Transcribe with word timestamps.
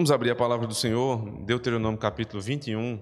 Vamos 0.00 0.10
abrir 0.10 0.30
a 0.30 0.34
palavra 0.34 0.66
do 0.66 0.74
Senhor, 0.74 1.44
Deuteronômio 1.44 2.00
capítulo 2.00 2.40
21. 2.40 2.98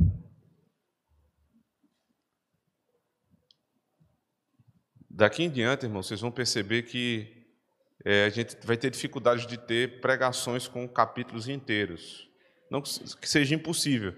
Daqui 5.08 5.44
em 5.44 5.48
diante, 5.48 5.86
irmãos, 5.86 6.08
vocês 6.08 6.20
vão 6.20 6.32
perceber 6.32 6.82
que 6.82 7.46
é, 8.04 8.24
a 8.24 8.30
gente 8.30 8.56
vai 8.66 8.76
ter 8.76 8.90
dificuldade 8.90 9.46
de 9.46 9.56
ter 9.56 10.00
pregações 10.00 10.66
com 10.66 10.88
capítulos 10.88 11.48
inteiros. 11.48 12.28
Não 12.68 12.82
que 12.82 13.28
seja 13.28 13.54
impossível, 13.54 14.12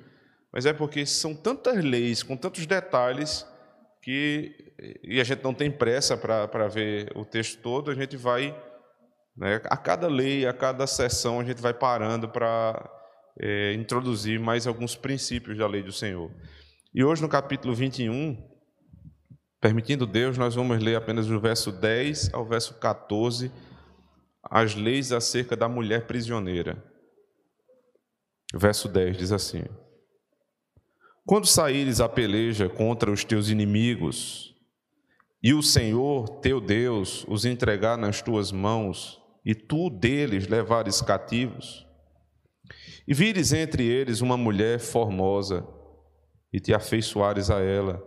mas 0.51 0.65
é 0.65 0.73
porque 0.73 1.05
são 1.05 1.35
tantas 1.35 1.85
leis, 1.85 2.23
com 2.23 2.35
tantos 2.35 2.65
detalhes, 2.65 3.47
que 4.01 4.73
e 5.05 5.21
a 5.21 5.25
gente 5.25 5.45
não 5.45 5.53
tem 5.53 5.71
pressa 5.71 6.17
para 6.17 6.67
ver 6.67 7.13
o 7.15 7.27
texto 7.27 7.61
todo, 7.61 7.91
a 7.91 7.95
gente 7.95 8.17
vai 8.17 8.59
né? 9.37 9.61
A 9.65 9.77
cada 9.77 10.09
lei, 10.09 10.47
a 10.47 10.53
cada 10.53 10.87
sessão, 10.87 11.41
a 11.41 11.45
gente 11.45 11.61
vai 11.61 11.75
parando 11.75 12.29
para 12.29 12.91
é, 13.39 13.73
introduzir 13.75 14.39
mais 14.39 14.67
alguns 14.67 14.95
princípios 14.95 15.57
da 15.57 15.67
lei 15.67 15.83
do 15.83 15.93
Senhor. 15.93 16.31
E 16.95 17.05
hoje, 17.05 17.23
no 17.23 17.29
capítulo 17.29 17.75
21, 17.75 18.37
permitindo 19.61 20.07
Deus, 20.07 20.37
nós 20.37 20.55
vamos 20.55 20.83
ler 20.83 20.97
apenas 20.97 21.27
do 21.27 21.41
verso 21.41 21.71
10 21.71 22.35
ao 22.35 22.45
verso 22.45 22.79
14, 22.79 23.53
as 24.43 24.75
leis 24.75 25.13
acerca 25.13 25.57
da 25.57 25.69
mulher 25.69 26.07
prisioneira. 26.07 26.83
O 28.53 28.59
verso 28.59 28.89
10 28.89 29.17
diz 29.17 29.33
assim: 29.33 29.63
Quando 31.25 31.47
saíres 31.47 32.01
a 32.01 32.09
peleja 32.09 32.69
contra 32.69 33.11
os 33.11 33.25
teus 33.25 33.49
inimigos, 33.49 34.55
e 35.43 35.55
o 35.55 35.63
Senhor 35.63 36.29
teu 36.41 36.61
Deus 36.61 37.25
os 37.27 37.45
entregar 37.45 37.97
nas 37.97 38.21
tuas 38.21 38.53
mãos, 38.53 39.21
e 39.45 39.55
tu 39.55 39.89
deles 39.89 40.47
levares 40.47 41.01
cativos, 41.01 41.87
e 43.09 43.15
vires 43.15 43.53
entre 43.53 43.85
eles 43.85 44.21
uma 44.21 44.37
mulher 44.37 44.79
formosa, 44.79 45.67
e 46.53 46.61
te 46.61 46.75
afeiçoares 46.75 47.51
a 47.51 47.61
ela, 47.61 48.03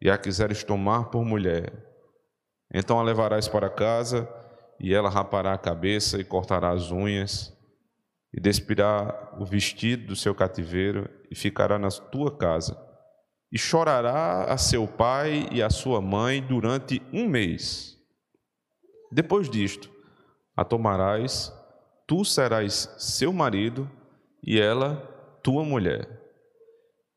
e 0.00 0.08
a 0.08 0.16
quiseres 0.16 0.64
tomar 0.64 1.10
por 1.10 1.24
mulher, 1.24 1.72
então 2.72 2.98
a 2.98 3.02
levarás 3.02 3.46
para 3.46 3.68
casa, 3.68 4.28
e 4.80 4.92
ela 4.92 5.10
rapará 5.10 5.52
a 5.52 5.58
cabeça 5.58 6.18
e 6.18 6.24
cortará 6.24 6.70
as 6.70 6.90
unhas, 6.90 7.54
e 8.32 8.40
despirá 8.40 9.36
o 9.38 9.44
vestido 9.44 10.06
do 10.06 10.16
seu 10.16 10.34
cativeiro, 10.34 11.08
e 11.30 11.34
ficará 11.34 11.78
na 11.78 11.88
tua 11.88 12.36
casa, 12.36 12.76
e 13.54 13.58
chorará 13.58 14.52
a 14.52 14.58
seu 14.58 14.84
pai 14.84 15.48
e 15.52 15.62
a 15.62 15.70
sua 15.70 16.00
mãe 16.00 16.42
durante 16.42 17.00
um 17.12 17.28
mês. 17.28 17.96
Depois 19.12 19.48
disto, 19.48 19.88
a 20.56 20.64
tomarás, 20.64 21.52
tu 22.04 22.24
serás 22.24 22.92
seu 22.98 23.32
marido 23.32 23.88
e 24.42 24.60
ela 24.60 24.96
tua 25.40 25.62
mulher. 25.62 26.20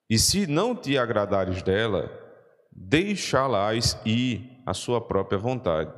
E 0.08 0.20
se 0.20 0.46
não 0.46 0.76
te 0.76 0.96
agradares 0.96 1.64
dela, 1.64 2.08
deixá-las 2.72 4.00
ir 4.06 4.62
à 4.64 4.76
sua 4.76 5.02
própria 5.02 5.40
vontade. 5.40 5.92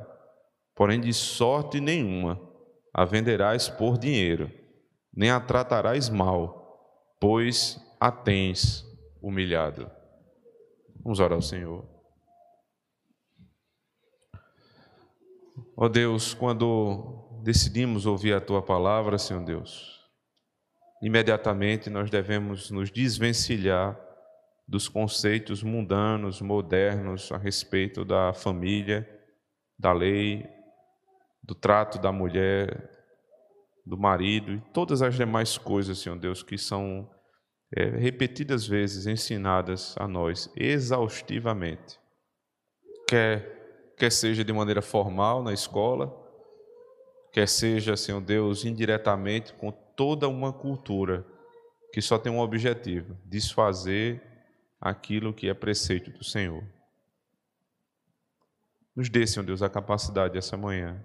Porém, 0.74 1.02
de 1.02 1.12
sorte 1.12 1.80
nenhuma 1.80 2.40
a 2.94 3.04
venderás 3.04 3.68
por 3.68 3.98
dinheiro, 3.98 4.50
nem 5.14 5.30
a 5.30 5.38
tratarás 5.38 6.08
mal, 6.08 7.14
pois 7.20 7.78
a 8.00 8.10
tens 8.10 8.86
humilhado. 9.20 9.99
Vamos 11.02 11.18
orar 11.18 11.32
ao 11.32 11.42
Senhor. 11.42 11.84
Ó 15.76 15.86
oh 15.86 15.88
Deus, 15.88 16.34
quando 16.34 17.40
decidimos 17.42 18.04
ouvir 18.04 18.34
a 18.34 18.40
tua 18.40 18.60
palavra, 18.60 19.16
Senhor 19.16 19.42
Deus, 19.42 20.06
imediatamente 21.02 21.88
nós 21.88 22.10
devemos 22.10 22.70
nos 22.70 22.90
desvencilhar 22.90 23.98
dos 24.68 24.88
conceitos 24.88 25.62
mundanos, 25.62 26.42
modernos 26.42 27.32
a 27.32 27.38
respeito 27.38 28.04
da 28.04 28.34
família, 28.34 29.08
da 29.78 29.92
lei, 29.92 30.46
do 31.42 31.54
trato 31.54 31.98
da 31.98 32.12
mulher, 32.12 32.90
do 33.86 33.96
marido 33.96 34.52
e 34.52 34.60
todas 34.72 35.00
as 35.00 35.14
demais 35.14 35.56
coisas, 35.56 35.98
Senhor 35.98 36.18
Deus, 36.18 36.42
que 36.42 36.58
são 36.58 37.10
é, 37.74 37.84
repetidas 37.84 38.66
vezes 38.66 39.06
ensinadas 39.06 39.94
a 39.98 40.08
nós 40.08 40.50
exaustivamente. 40.56 41.98
Quer, 43.06 43.94
quer 43.96 44.10
seja 44.10 44.44
de 44.44 44.52
maneira 44.52 44.82
formal 44.82 45.42
na 45.42 45.52
escola, 45.52 46.12
quer 47.32 47.48
seja, 47.48 47.96
Senhor 47.96 48.20
Deus, 48.20 48.64
indiretamente 48.64 49.52
com 49.54 49.70
toda 49.70 50.28
uma 50.28 50.52
cultura 50.52 51.24
que 51.92 52.00
só 52.00 52.18
tem 52.18 52.32
um 52.32 52.40
objetivo: 52.40 53.16
desfazer 53.24 54.22
aquilo 54.80 55.34
que 55.34 55.48
é 55.48 55.54
preceito 55.54 56.10
do 56.10 56.24
Senhor. 56.24 56.64
Nos 58.94 59.08
dê, 59.08 59.26
Senhor 59.26 59.44
Deus, 59.44 59.62
a 59.62 59.70
capacidade 59.70 60.36
essa 60.36 60.56
manhã 60.56 61.04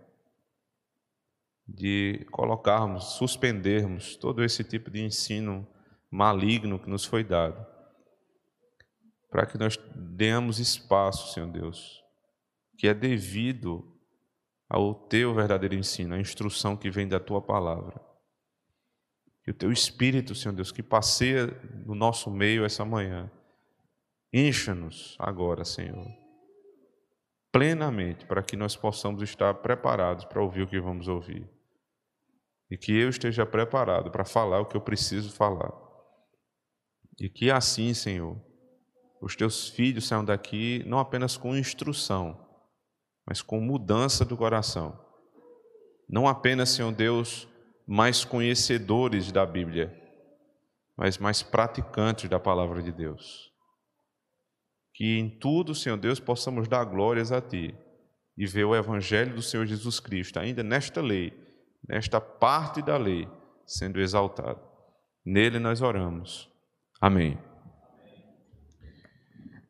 de 1.68 2.26
colocarmos, 2.32 3.16
suspendermos 3.18 4.16
todo 4.16 4.44
esse 4.44 4.64
tipo 4.64 4.92
de 4.92 5.02
ensino 5.02 5.68
maligno 6.10 6.80
que 6.80 6.90
nos 6.90 7.06
foi 7.06 7.24
dado, 7.24 7.66
para 9.30 9.46
que 9.46 9.58
nós 9.58 9.78
demos 9.96 10.60
espaço, 10.60 11.34
Senhor 11.34 11.50
Deus, 11.50 12.04
que 12.78 12.88
é 12.88 12.94
devido 12.94 13.96
ao 14.70 14.94
teu 14.94 15.34
verdadeiro 15.34 15.76
ensino, 15.76 16.16
a 16.16 16.20
instrução 16.20 16.76
que 16.76 16.90
vem 16.90 17.08
da 17.08 17.20
tua 17.20 17.42
palavra. 17.42 18.02
Que 19.44 19.52
o 19.52 19.54
teu 19.54 19.72
Espírito, 19.72 20.34
Senhor 20.34 20.56
Deus, 20.56 20.72
que 20.72 20.82
passeia 20.82 21.48
no 21.86 21.94
nosso 21.94 22.32
meio 22.32 22.66
essa 22.66 22.84
manhã, 22.84 23.30
encha-nos 24.34 25.16
agora, 25.20 25.64
Senhor, 25.64 26.08
plenamente, 27.52 28.26
para 28.26 28.42
que 28.42 28.58
nós 28.58 28.76
possamos 28.76 29.22
estar 29.22 29.54
preparados 29.56 30.26
para 30.26 30.42
ouvir 30.42 30.64
o 30.64 30.68
que 30.68 30.80
vamos 30.80 31.08
ouvir. 31.08 31.48
E 32.70 32.78
que 32.78 32.98
eu 32.98 33.10
esteja 33.10 33.46
preparado 33.46 34.10
para 34.10 34.26
falar 34.26 34.60
o 34.60 34.66
que 34.66 34.76
eu 34.76 34.82
preciso 34.82 35.32
falar. 35.32 35.72
E 37.20 37.30
que 37.30 37.50
assim, 37.50 37.94
Senhor, 37.94 38.40
os 39.22 39.36
teus 39.36 39.70
filhos 39.70 40.08
saiam 40.08 40.24
daqui 40.24 40.84
não 40.86 41.00
apenas 41.00 41.38
com 41.38 41.56
instrução, 41.56 42.40
mas 43.26 43.42
com 43.42 43.60
mudança 43.60 44.26
do 44.26 44.38
coração. 44.38 45.00
Não 46.08 46.28
apenas, 46.28 46.70
Senhor 46.70 46.92
Deus, 46.92 47.48
mais 47.88 48.24
conhecedores 48.24 49.32
da 49.32 49.46
Bíblia, 49.46 49.94
mas 50.96 51.18
mais 51.18 51.42
praticantes 51.42 52.30
da 52.30 52.40
palavra 52.40 52.84
de 52.84 52.92
Deus. 52.92 53.52
Que 54.94 55.18
em 55.18 55.30
tudo, 55.30 55.74
Senhor 55.74 55.98
Deus, 55.98 56.20
possamos 56.20 56.68
dar 56.68 56.84
glórias 56.86 57.32
a 57.32 57.42
Ti 57.42 57.76
e 58.38 58.46
ver 58.46 58.66
o 58.66 58.76
Evangelho 58.76 59.36
do 59.36 59.42
Senhor 59.42 59.66
Jesus 59.66 60.00
Cristo, 60.00 60.40
ainda 60.40 60.62
nesta 60.62 61.02
lei, 61.02 61.34
nesta 61.88 62.22
parte 62.22 62.82
da 62.82 62.98
lei, 62.98 63.28
sendo 63.66 64.00
exaltado. 64.00 64.62
Nele 65.26 65.58
nós 65.58 65.82
oramos. 65.82 66.55
Amém. 67.02 67.38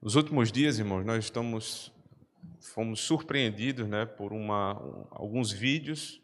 Nos 0.02 0.16
últimos 0.16 0.52
dias, 0.52 0.78
irmãos, 0.78 1.04
nós 1.04 1.24
estamos 1.24 1.92
fomos 2.74 3.00
surpreendidos 3.00 3.88
né, 3.88 4.06
por 4.06 4.32
uma, 4.32 4.74
alguns 5.12 5.52
vídeos 5.52 6.22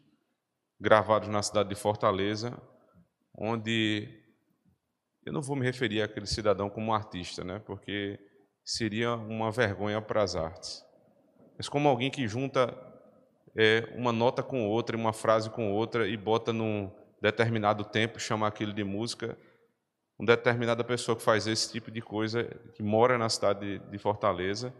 gravados 0.80 1.28
na 1.28 1.42
cidade 1.42 1.68
de 1.68 1.74
Fortaleza, 1.74 2.56
onde 3.36 4.08
eu 5.24 5.32
não 5.32 5.42
vou 5.42 5.56
me 5.56 5.64
referir 5.64 6.02
àquele 6.02 6.26
cidadão 6.26 6.68
como 6.68 6.92
artista, 6.92 7.44
né, 7.44 7.60
porque 7.60 8.18
seria 8.64 9.14
uma 9.14 9.50
vergonha 9.50 10.00
para 10.00 10.22
as 10.22 10.36
artes, 10.36 10.84
mas 11.56 11.68
como 11.68 11.88
alguém 11.88 12.10
que 12.10 12.26
junta 12.28 12.76
é, 13.56 13.92
uma 13.96 14.12
nota 14.12 14.42
com 14.42 14.66
outra, 14.66 14.96
uma 14.96 15.12
frase 15.12 15.50
com 15.50 15.72
outra 15.72 16.08
e 16.08 16.16
bota 16.16 16.52
num 16.52 16.90
determinado 17.20 17.84
tempo, 17.84 18.18
chama 18.18 18.46
aquilo 18.46 18.72
de 18.72 18.82
música. 18.82 19.38
Uma 20.22 20.36
determinada 20.36 20.84
pessoa 20.84 21.16
que 21.16 21.22
faz 21.24 21.48
esse 21.48 21.72
tipo 21.72 21.90
de 21.90 22.00
coisa, 22.00 22.44
que 22.76 22.80
mora 22.80 23.18
na 23.18 23.28
cidade 23.28 23.80
de 23.80 23.98
Fortaleza, 23.98 24.72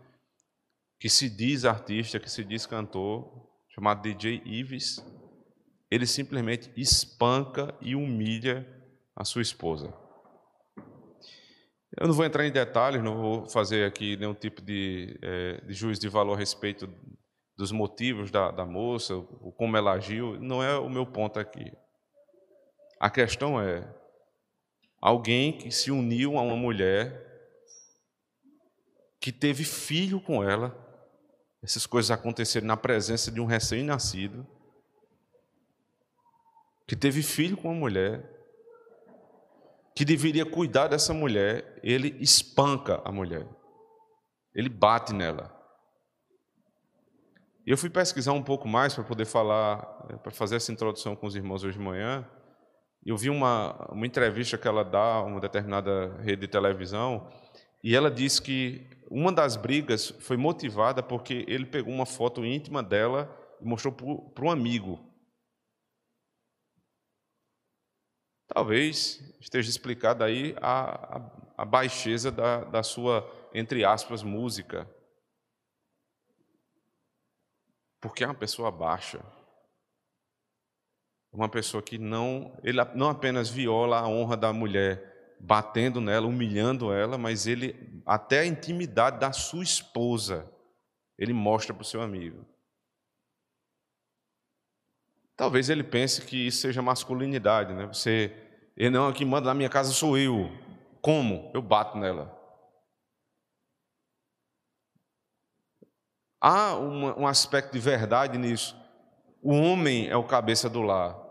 que 1.00 1.08
se 1.08 1.28
diz 1.28 1.64
artista, 1.64 2.20
que 2.20 2.30
se 2.30 2.44
diz 2.44 2.64
cantor, 2.64 3.50
chamado 3.70 4.02
DJ 4.02 4.40
Ives, 4.44 5.04
ele 5.90 6.06
simplesmente 6.06 6.70
espanca 6.76 7.74
e 7.80 7.96
humilha 7.96 8.64
a 9.16 9.24
sua 9.24 9.42
esposa. 9.42 9.92
Eu 11.98 12.06
não 12.06 12.14
vou 12.14 12.24
entrar 12.24 12.46
em 12.46 12.52
detalhes, 12.52 13.02
não 13.02 13.16
vou 13.16 13.44
fazer 13.48 13.84
aqui 13.84 14.16
nenhum 14.16 14.34
tipo 14.34 14.62
de, 14.62 15.18
é, 15.20 15.60
de 15.66 15.74
juízo 15.74 16.00
de 16.00 16.08
valor 16.08 16.34
a 16.34 16.38
respeito 16.38 16.88
dos 17.56 17.72
motivos 17.72 18.30
da, 18.30 18.52
da 18.52 18.64
moça, 18.64 19.20
como 19.56 19.76
ela 19.76 19.94
agiu, 19.94 20.38
não 20.38 20.62
é 20.62 20.78
o 20.78 20.88
meu 20.88 21.04
ponto 21.04 21.40
aqui. 21.40 21.72
A 23.00 23.10
questão 23.10 23.60
é 23.60 24.00
alguém 25.02 25.52
que 25.52 25.70
se 25.70 25.90
uniu 25.90 26.38
a 26.38 26.42
uma 26.42 26.56
mulher 26.56 27.20
que 29.20 29.30
teve 29.30 29.64
filho 29.64 30.18
com 30.18 30.42
ela 30.42 30.80
essas 31.62 31.86
coisas 31.86 32.10
aconteceram 32.10 32.66
na 32.66 32.76
presença 32.76 33.30
de 33.30 33.40
um 33.40 33.44
recém-nascido 33.44 34.46
que 36.86 36.96
teve 36.96 37.22
filho 37.22 37.56
com 37.56 37.68
uma 37.68 37.78
mulher 37.78 38.32
que 39.94 40.04
deveria 40.04 40.44
cuidar 40.44 40.88
dessa 40.88 41.12
mulher, 41.12 41.78
ele 41.82 42.16
espanca 42.18 43.02
a 43.04 43.12
mulher. 43.12 43.46
Ele 44.54 44.68
bate 44.68 45.12
nela. 45.12 45.54
Eu 47.66 47.76
fui 47.78 47.90
pesquisar 47.90 48.32
um 48.32 48.42
pouco 48.42 48.66
mais 48.66 48.94
para 48.94 49.04
poder 49.04 49.26
falar, 49.26 50.06
eh, 50.10 50.16
para 50.16 50.32
fazer 50.32 50.56
essa 50.56 50.72
introdução 50.72 51.14
com 51.14 51.26
os 51.26 51.36
irmãos 51.36 51.62
hoje 51.62 51.78
de 51.78 51.84
manhã. 51.84 52.26
Eu 53.04 53.16
vi 53.16 53.30
uma, 53.30 53.72
uma 53.90 54.06
entrevista 54.06 54.56
que 54.56 54.68
ela 54.68 54.84
dá 54.84 55.14
a 55.14 55.22
uma 55.22 55.40
determinada 55.40 56.16
rede 56.18 56.42
de 56.42 56.48
televisão, 56.48 57.28
e 57.82 57.96
ela 57.96 58.10
diz 58.10 58.38
que 58.38 58.88
uma 59.10 59.32
das 59.32 59.56
brigas 59.56 60.10
foi 60.20 60.36
motivada 60.36 61.02
porque 61.02 61.44
ele 61.48 61.66
pegou 61.66 61.92
uma 61.92 62.06
foto 62.06 62.44
íntima 62.44 62.82
dela 62.82 63.28
e 63.60 63.64
mostrou 63.64 63.92
para 63.92 64.44
um 64.44 64.50
amigo. 64.50 65.00
Talvez 68.46 69.20
esteja 69.40 69.68
explicada 69.68 70.24
aí 70.24 70.54
a, 70.60 71.16
a, 71.16 71.30
a 71.58 71.64
baixeza 71.64 72.30
da, 72.30 72.64
da 72.64 72.82
sua, 72.82 73.28
entre 73.52 73.84
aspas, 73.84 74.22
música. 74.22 74.88
Porque 78.00 78.22
é 78.22 78.26
uma 78.26 78.34
pessoa 78.34 78.70
baixa. 78.70 79.20
Uma 81.32 81.48
pessoa 81.48 81.82
que 81.82 81.96
não, 81.96 82.58
ele 82.62 82.78
não 82.94 83.08
apenas 83.08 83.48
viola 83.48 83.98
a 83.98 84.06
honra 84.06 84.36
da 84.36 84.52
mulher, 84.52 85.36
batendo 85.40 85.98
nela, 86.00 86.26
humilhando 86.26 86.92
ela, 86.92 87.16
mas 87.16 87.46
ele, 87.46 88.02
até 88.04 88.40
a 88.40 88.46
intimidade 88.46 89.18
da 89.18 89.32
sua 89.32 89.62
esposa, 89.62 90.52
ele 91.18 91.32
mostra 91.32 91.72
para 91.72 91.82
o 91.82 91.86
seu 91.86 92.02
amigo. 92.02 92.44
Talvez 95.34 95.70
ele 95.70 95.82
pense 95.82 96.20
que 96.22 96.46
isso 96.46 96.60
seja 96.60 96.82
masculinidade, 96.82 97.72
né? 97.72 97.86
Você, 97.86 98.30
ele 98.76 98.90
não, 98.90 99.08
aqui 99.08 99.24
manda 99.24 99.46
na 99.46 99.54
minha 99.54 99.70
casa 99.70 99.90
sou 99.90 100.18
eu. 100.18 100.50
Como? 101.00 101.50
Eu 101.54 101.62
bato 101.62 101.96
nela. 101.96 102.38
Há 106.38 106.76
um 106.76 107.26
aspecto 107.26 107.72
de 107.72 107.78
verdade 107.78 108.36
nisso. 108.36 108.76
O 109.40 109.54
homem 109.54 110.08
é 110.08 110.16
o 110.16 110.26
cabeça 110.26 110.68
do 110.68 110.82
lar. 110.82 111.21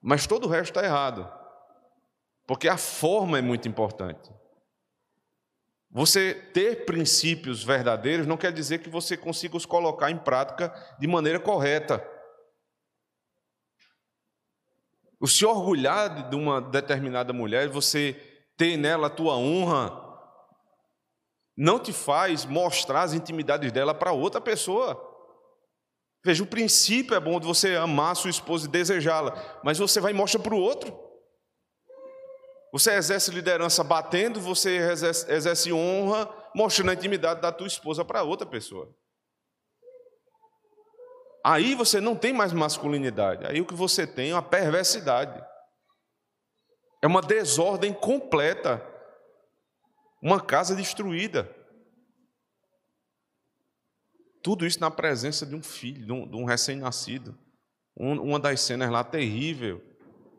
Mas 0.00 0.26
todo 0.26 0.46
o 0.46 0.48
resto 0.48 0.70
está 0.70 0.84
errado. 0.84 1.30
Porque 2.46 2.68
a 2.68 2.76
forma 2.76 3.38
é 3.38 3.42
muito 3.42 3.68
importante. 3.68 4.30
Você 5.90 6.34
ter 6.34 6.84
princípios 6.84 7.64
verdadeiros 7.64 8.26
não 8.26 8.36
quer 8.36 8.52
dizer 8.52 8.78
que 8.78 8.88
você 8.88 9.16
consiga 9.16 9.56
os 9.56 9.66
colocar 9.66 10.10
em 10.10 10.18
prática 10.18 10.72
de 10.98 11.06
maneira 11.06 11.40
correta. 11.40 12.06
O 15.20 15.26
se 15.26 15.44
orgulhar 15.44 16.30
de 16.30 16.36
uma 16.36 16.60
determinada 16.60 17.32
mulher, 17.32 17.68
você 17.68 18.14
ter 18.56 18.76
nela 18.76 19.08
a 19.08 19.10
tua 19.10 19.36
honra, 19.36 20.08
não 21.56 21.78
te 21.78 21.92
faz 21.92 22.44
mostrar 22.44 23.02
as 23.02 23.12
intimidades 23.12 23.70
dela 23.72 23.94
para 23.94 24.12
outra 24.12 24.40
pessoa. 24.40 25.09
Veja, 26.24 26.42
o 26.42 26.46
princípio 26.46 27.14
é 27.14 27.20
bom 27.20 27.40
de 27.40 27.46
você 27.46 27.76
amar 27.76 28.12
a 28.12 28.14
sua 28.14 28.30
esposa 28.30 28.66
e 28.66 28.70
desejá-la, 28.70 29.60
mas 29.64 29.78
você 29.78 30.00
vai 30.00 30.12
e 30.12 30.14
mostra 30.14 30.40
para 30.40 30.54
o 30.54 30.60
outro. 30.60 30.98
Você 32.72 32.92
exerce 32.92 33.30
liderança 33.30 33.82
batendo, 33.82 34.40
você 34.40 34.76
exerce, 34.76 35.30
exerce 35.30 35.72
honra, 35.72 36.28
mostrando 36.54 36.90
a 36.90 36.94
intimidade 36.94 37.40
da 37.40 37.50
tua 37.50 37.66
esposa 37.66 38.04
para 38.04 38.22
outra 38.22 38.46
pessoa. 38.46 38.94
Aí 41.44 41.74
você 41.74 42.00
não 42.00 42.14
tem 42.14 42.32
mais 42.32 42.52
masculinidade, 42.52 43.46
aí 43.46 43.60
o 43.60 43.66
que 43.66 43.74
você 43.74 44.06
tem 44.06 44.30
é 44.30 44.34
uma 44.34 44.42
perversidade. 44.42 45.42
É 47.02 47.06
uma 47.06 47.22
desordem 47.22 47.92
completa. 47.92 48.86
Uma 50.22 50.38
casa 50.38 50.76
destruída. 50.76 51.50
Tudo 54.42 54.66
isso 54.66 54.80
na 54.80 54.90
presença 54.90 55.44
de 55.44 55.54
um 55.54 55.62
filho, 55.62 56.06
de 56.06 56.12
um, 56.12 56.42
um 56.42 56.44
recém-nascido. 56.44 57.38
Um, 57.96 58.20
uma 58.22 58.40
das 58.40 58.60
cenas 58.60 58.90
lá 58.90 59.04
terrível. 59.04 59.82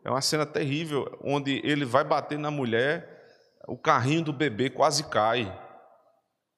É 0.04 0.10
uma 0.10 0.20
cena 0.20 0.44
terrível, 0.44 1.18
onde 1.22 1.60
ele 1.64 1.84
vai 1.84 2.02
bater 2.02 2.38
na 2.38 2.50
mulher, 2.50 3.60
o 3.68 3.78
carrinho 3.78 4.24
do 4.24 4.32
bebê 4.32 4.68
quase 4.68 5.08
cai. 5.08 5.46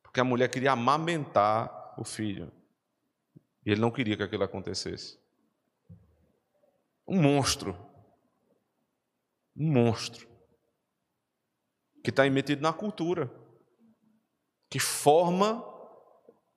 Porque 0.03 0.21
a 0.21 0.25
mulher 0.25 0.49
queria 0.49 0.73
amamentar 0.73 1.95
o 1.99 2.05
filho. 2.05 2.51
E 3.67 3.71
ele 3.71 3.81
não 3.81 3.91
queria 3.91 4.17
que 4.17 4.23
aquilo 4.23 4.45
acontecesse. 4.45 5.19
Um 7.07 7.21
monstro. 7.21 7.77
Um 9.55 9.71
monstro. 9.71 10.27
Que 12.03 12.11
está 12.11 12.27
emitido 12.27 12.63
na 12.63 12.73
cultura. 12.73 13.31
Que 14.71 14.79
forma 14.79 15.74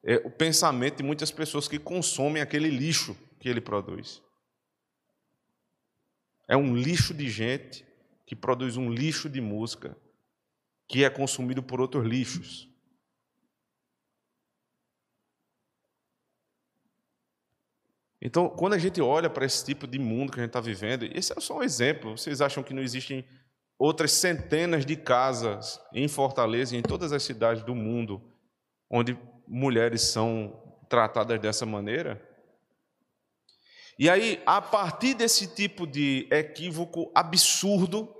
é, 0.07 0.15
o 0.25 0.31
pensamento 0.31 0.98
de 0.98 1.04
muitas 1.04 1.30
pessoas 1.30 1.68
que 1.68 1.77
consomem 1.77 2.42
aquele 2.42 2.69
lixo 2.69 3.13
que 3.42 3.50
ele 3.50 3.59
produz. 3.59 4.24
É 6.48 6.56
um 6.56 6.74
lixo 6.74 7.13
de 7.13 7.30
gente 7.30 7.86
que 8.25 8.33
produz 8.33 8.77
um 8.77 8.89
lixo 8.89 9.30
de 9.30 9.42
música 9.42 9.98
que 10.88 11.04
é 11.04 11.09
consumido 11.09 11.62
por 11.62 11.81
outros 11.81 12.06
lixos. 12.06 12.69
Então, 18.21 18.50
quando 18.50 18.74
a 18.74 18.77
gente 18.77 19.01
olha 19.01 19.30
para 19.30 19.45
esse 19.45 19.63
tipo 19.65 19.86
de 19.86 20.00
mundo 20.00 20.31
que 20.31 20.39
a 20.39 20.44
gente 20.44 20.50
está 20.50 20.62
vivendo, 20.62 21.03
esse 21.13 21.33
é 21.38 21.42
só 21.42 21.57
um 21.57 21.63
exemplo. 21.63 22.18
Vocês 22.18 22.39
acham 22.39 22.63
que 22.63 22.74
não 22.74 22.81
existem 22.81 23.25
outras 23.77 24.13
centenas 24.13 24.86
de 24.86 24.95
casas 24.95 25.81
em 25.94 26.07
Fortaleza 26.07 26.75
e 26.75 26.80
em 26.80 26.81
todas 26.81 27.12
as 27.12 27.24
cidades 27.24 27.62
do 27.63 27.75
mundo 27.75 28.21
onde 28.89 29.18
mulheres 29.47 30.01
são 30.01 30.61
tratadas 30.89 31.39
dessa 31.39 31.65
maneira? 31.65 32.21
E 33.99 34.09
aí, 34.09 34.41
a 34.45 34.61
partir 34.61 35.15
desse 35.15 35.47
tipo 35.55 35.88
de 35.88 36.27
equívoco 36.29 37.11
absurdo, 37.15 38.13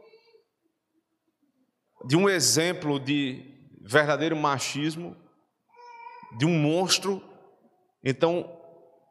de 2.06 2.15
um 2.15 2.27
exemplo 2.27 3.00
de 3.00 3.56
verdadeiro 3.81 4.35
machismo, 4.35 5.15
de 6.37 6.45
um 6.45 6.59
monstro, 6.59 7.23
então 8.04 8.57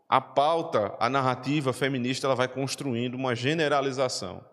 a 0.09 0.21
pauta, 0.21 0.97
a 0.99 1.09
narrativa 1.09 1.73
feminista, 1.73 2.27
ela 2.27 2.35
vai 2.35 2.49
construindo 2.49 3.15
uma 3.15 3.35
generalização. 3.35 4.45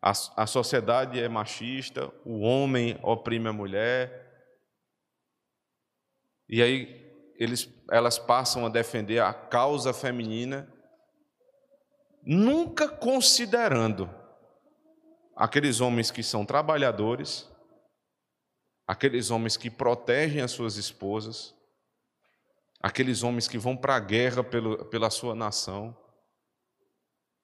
A, 0.00 0.12
a 0.36 0.46
sociedade 0.46 1.20
é 1.20 1.28
machista, 1.28 2.12
o 2.24 2.40
homem 2.40 2.98
oprime 3.02 3.48
a 3.48 3.52
mulher. 3.52 4.25
E 6.48 6.62
aí 6.62 7.06
eles, 7.36 7.68
elas 7.90 8.18
passam 8.18 8.64
a 8.64 8.68
defender 8.68 9.20
a 9.20 9.32
causa 9.32 9.92
feminina, 9.92 10.72
nunca 12.22 12.88
considerando 12.88 14.08
aqueles 15.34 15.80
homens 15.80 16.10
que 16.10 16.22
são 16.22 16.46
trabalhadores, 16.46 17.50
aqueles 18.86 19.30
homens 19.30 19.56
que 19.56 19.70
protegem 19.70 20.40
as 20.40 20.52
suas 20.52 20.76
esposas, 20.76 21.54
aqueles 22.80 23.22
homens 23.22 23.48
que 23.48 23.58
vão 23.58 23.76
para 23.76 23.96
a 23.96 24.00
guerra 24.00 24.42
pelo, 24.42 24.84
pela 24.86 25.10
sua 25.10 25.34
nação, 25.34 25.96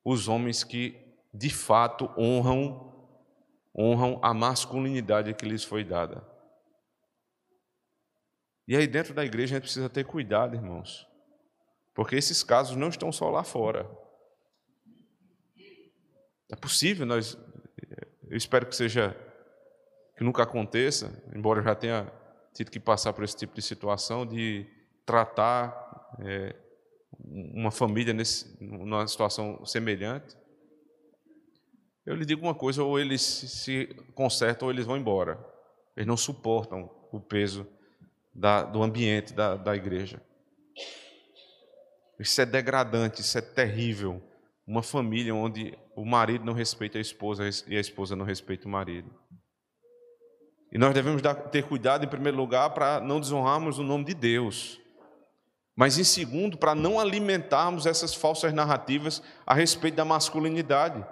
os 0.04 0.28
homens 0.28 0.64
que 0.64 0.96
de 1.34 1.50
fato 1.50 2.10
honram 2.16 2.90
honram 3.76 4.20
a 4.22 4.34
masculinidade 4.34 5.32
que 5.34 5.46
lhes 5.46 5.64
foi 5.64 5.82
dada. 5.82 6.31
E 8.66 8.76
aí 8.76 8.86
dentro 8.86 9.12
da 9.12 9.24
igreja 9.24 9.54
a 9.54 9.56
gente 9.56 9.64
precisa 9.64 9.88
ter 9.88 10.04
cuidado, 10.04 10.54
irmãos, 10.54 11.06
porque 11.94 12.16
esses 12.16 12.42
casos 12.42 12.76
não 12.76 12.88
estão 12.88 13.10
só 13.10 13.30
lá 13.30 13.42
fora. 13.42 13.88
É 16.50 16.56
possível 16.56 17.06
nós, 17.06 17.36
eu 18.28 18.36
espero 18.36 18.66
que 18.66 18.76
seja 18.76 19.16
que 20.16 20.22
nunca 20.22 20.42
aconteça, 20.42 21.22
embora 21.34 21.60
eu 21.60 21.64
já 21.64 21.74
tenha 21.74 22.12
tido 22.54 22.70
que 22.70 22.78
passar 22.78 23.12
por 23.12 23.24
esse 23.24 23.36
tipo 23.36 23.54
de 23.54 23.62
situação 23.62 24.26
de 24.26 24.66
tratar 25.04 25.72
é, 26.20 26.54
uma 27.18 27.70
família 27.70 28.12
nesse, 28.12 28.62
numa 28.62 29.06
situação 29.06 29.64
semelhante, 29.64 30.36
eu 32.04 32.14
lhe 32.14 32.24
digo 32.24 32.42
uma 32.42 32.54
coisa: 32.54 32.82
ou 32.82 32.98
eles 32.98 33.22
se 33.22 33.86
consertam 34.14 34.66
ou 34.66 34.72
eles 34.72 34.84
vão 34.84 34.96
embora. 34.96 35.38
Eles 35.96 36.06
não 36.06 36.16
suportam 36.16 36.90
o 37.12 37.20
peso 37.20 37.66
da, 38.34 38.62
do 38.62 38.82
ambiente 38.82 39.32
da, 39.32 39.56
da 39.56 39.76
igreja. 39.76 40.20
Isso 42.18 42.40
é 42.40 42.46
degradante, 42.46 43.20
isso 43.20 43.36
é 43.36 43.40
terrível. 43.40 44.22
Uma 44.66 44.82
família 44.82 45.34
onde 45.34 45.76
o 45.96 46.04
marido 46.04 46.44
não 46.44 46.52
respeita 46.52 46.98
a 46.98 47.00
esposa 47.00 47.48
e 47.66 47.76
a 47.76 47.80
esposa 47.80 48.14
não 48.14 48.24
respeita 48.24 48.66
o 48.66 48.70
marido. 48.70 49.12
E 50.72 50.78
nós 50.78 50.94
devemos 50.94 51.20
dar, 51.20 51.34
ter 51.34 51.64
cuidado, 51.64 52.04
em 52.04 52.08
primeiro 52.08 52.38
lugar, 52.38 52.70
para 52.70 53.00
não 53.00 53.20
desonrarmos 53.20 53.78
o 53.78 53.82
nome 53.82 54.04
de 54.04 54.14
Deus. 54.14 54.80
Mas, 55.76 55.98
em 55.98 56.04
segundo, 56.04 56.56
para 56.56 56.74
não 56.74 57.00
alimentarmos 57.00 57.86
essas 57.86 58.14
falsas 58.14 58.52
narrativas 58.52 59.22
a 59.46 59.52
respeito 59.52 59.96
da 59.96 60.04
masculinidade. 60.04 61.04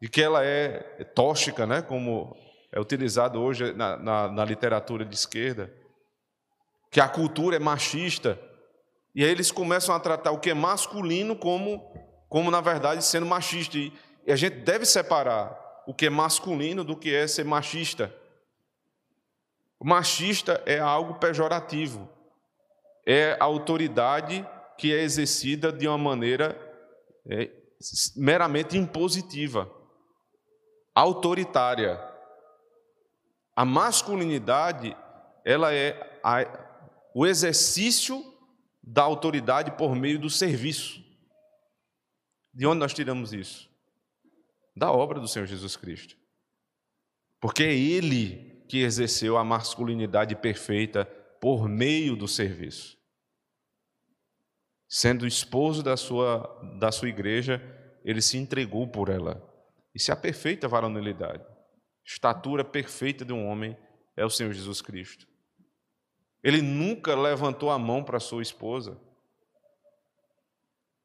de 0.00 0.08
que 0.08 0.22
ela 0.22 0.44
é 0.44 1.04
tóxica, 1.14 1.66
né, 1.66 1.82
como 1.82 2.36
é 2.72 2.80
utilizado 2.80 3.40
hoje 3.40 3.72
na, 3.72 3.96
na, 3.96 4.28
na 4.28 4.44
literatura 4.44 5.04
de 5.04 5.14
esquerda, 5.14 5.72
que 6.94 7.00
a 7.00 7.08
cultura 7.08 7.56
é 7.56 7.58
machista, 7.58 8.40
e 9.16 9.24
aí 9.24 9.28
eles 9.28 9.50
começam 9.50 9.92
a 9.92 9.98
tratar 9.98 10.30
o 10.30 10.38
que 10.38 10.50
é 10.50 10.54
masculino 10.54 11.34
como, 11.34 11.82
como 12.28 12.52
na 12.52 12.60
verdade, 12.60 13.04
sendo 13.04 13.26
machista. 13.26 13.76
E 13.76 13.92
a 14.28 14.36
gente 14.36 14.58
deve 14.60 14.86
separar 14.86 15.58
o 15.88 15.92
que 15.92 16.06
é 16.06 16.10
masculino 16.10 16.84
do 16.84 16.96
que 16.96 17.12
é 17.12 17.26
ser 17.26 17.44
machista. 17.44 18.14
O 19.80 19.84
machista 19.84 20.62
é 20.64 20.78
algo 20.78 21.14
pejorativo, 21.14 22.08
é 23.04 23.36
a 23.40 23.44
autoridade 23.44 24.48
que 24.78 24.94
é 24.94 25.02
exercida 25.02 25.72
de 25.72 25.88
uma 25.88 25.98
maneira 25.98 26.56
é, 27.28 27.50
meramente 28.14 28.78
impositiva, 28.78 29.68
autoritária. 30.94 32.00
A 33.56 33.64
masculinidade, 33.64 34.96
ela 35.44 35.74
é 35.74 36.20
a, 36.22 36.63
o 37.14 37.24
exercício 37.24 38.22
da 38.82 39.02
autoridade 39.02 39.70
por 39.72 39.94
meio 39.94 40.18
do 40.18 40.28
serviço. 40.28 41.02
De 42.52 42.66
onde 42.66 42.80
nós 42.80 42.92
tiramos 42.92 43.32
isso? 43.32 43.70
Da 44.76 44.92
obra 44.92 45.20
do 45.20 45.28
Senhor 45.28 45.46
Jesus 45.46 45.76
Cristo. 45.76 46.16
Porque 47.40 47.62
é 47.62 47.72
Ele 47.72 48.64
que 48.68 48.78
exerceu 48.78 49.36
a 49.36 49.44
masculinidade 49.44 50.34
perfeita 50.34 51.04
por 51.40 51.68
meio 51.68 52.16
do 52.16 52.26
serviço. 52.26 52.98
Sendo 54.88 55.26
esposo 55.26 55.82
da 55.82 55.96
sua, 55.96 56.46
da 56.78 56.90
sua 56.90 57.08
igreja, 57.08 57.60
ele 58.04 58.22
se 58.22 58.36
entregou 58.36 58.86
por 58.86 59.08
ela. 59.08 59.42
Isso 59.94 60.10
é 60.10 60.14
a 60.14 60.16
perfeita 60.16 60.68
varonilidade. 60.68 61.44
Estatura 62.04 62.64
perfeita 62.64 63.24
de 63.24 63.32
um 63.32 63.46
homem 63.46 63.76
é 64.16 64.24
o 64.24 64.30
Senhor 64.30 64.52
Jesus 64.52 64.80
Cristo. 64.80 65.26
Ele 66.44 66.60
nunca 66.60 67.14
levantou 67.14 67.70
a 67.70 67.78
mão 67.78 68.04
para 68.04 68.20
sua 68.20 68.42
esposa. 68.42 69.00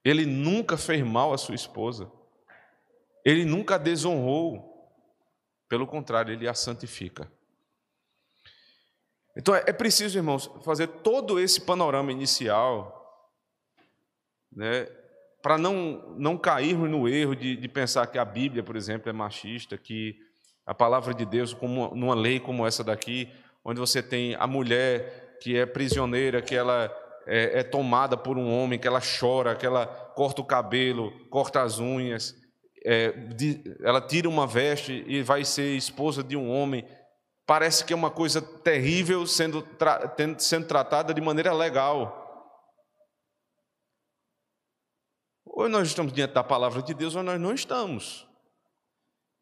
Ele 0.04 0.26
nunca 0.26 0.76
fez 0.76 1.02
mal 1.02 1.34
à 1.34 1.38
sua 1.38 1.56
esposa. 1.56 2.12
Ele 3.24 3.46
nunca 3.46 3.76
a 3.76 3.78
desonrou. 3.78 4.68
Pelo 5.70 5.88
contrário, 5.88 6.34
ele 6.34 6.46
a 6.46 6.54
santifica. 6.54 7.32
Então 9.34 9.56
é 9.56 9.72
preciso, 9.72 10.18
irmãos, 10.18 10.52
fazer 10.66 10.88
todo 10.88 11.40
esse 11.40 11.62
panorama 11.62 12.12
inicial, 12.12 13.24
né, 14.52 14.86
para 15.42 15.58
não, 15.58 16.16
não 16.18 16.38
cairmos 16.38 16.90
no 16.90 17.08
erro 17.08 17.34
de, 17.34 17.56
de 17.56 17.68
pensar 17.70 18.06
que 18.08 18.18
a 18.18 18.26
Bíblia, 18.26 18.62
por 18.62 18.76
exemplo, 18.76 19.10
é 19.10 19.14
machista, 19.14 19.78
que 19.78 20.20
a 20.66 20.74
palavra 20.74 21.14
de 21.14 21.26
Deus, 21.26 21.54
como 21.54 21.96
numa 21.96 22.16
lei 22.16 22.42
como 22.42 22.68
essa 22.68 22.84
daqui, 22.84 23.32
onde 23.64 23.80
você 23.80 24.04
tem 24.04 24.36
a 24.36 24.46
mulher 24.46 25.29
que 25.42 25.58
é 25.58 25.66
prisioneira, 25.66 26.42
que 26.42 26.56
ela 26.56 26.92
é, 27.28 27.60
é, 27.60 27.64
tomada 27.64 28.18
por 28.18 28.38
um 28.38 28.52
homem, 28.52 28.80
que 28.80 28.88
ela 28.88 29.00
chora, 29.00 29.56
que 29.56 29.66
ela 29.66 29.86
corta 29.86 30.42
o 30.42 30.46
cabelo, 30.46 31.12
corta 31.30 31.62
as 31.62 31.80
unhas, 31.80 32.36
é, 32.84 33.12
de, 33.12 33.62
ela 33.82 34.02
tira 34.02 34.28
uma 34.28 34.48
veste 34.48 35.04
e 35.08 35.22
vai 35.22 35.46
ser 35.46 35.76
esposa 35.76 36.24
de 36.24 36.36
um 36.36 36.50
homem. 36.50 36.88
Parece 37.46 37.84
que 37.84 37.94
é 37.94 37.96
uma 37.96 38.12
coisa 38.12 38.42
terrível 38.42 39.26
sendo, 39.26 39.62
tra, 39.62 40.16
sendo 40.38 40.68
tratada 40.68 41.14
de 41.14 41.22
maneira 41.22 41.54
legal. 41.54 42.16
Ou 45.46 45.68
nós 45.68 45.88
estamos 45.88 46.14
diante 46.14 46.34
da 46.34 46.44
palavra 46.44 46.82
de 46.82 46.94
Deus, 46.94 47.16
ou 47.16 47.24
nós 47.24 47.40
não 47.40 47.54
estamos. 47.54 48.28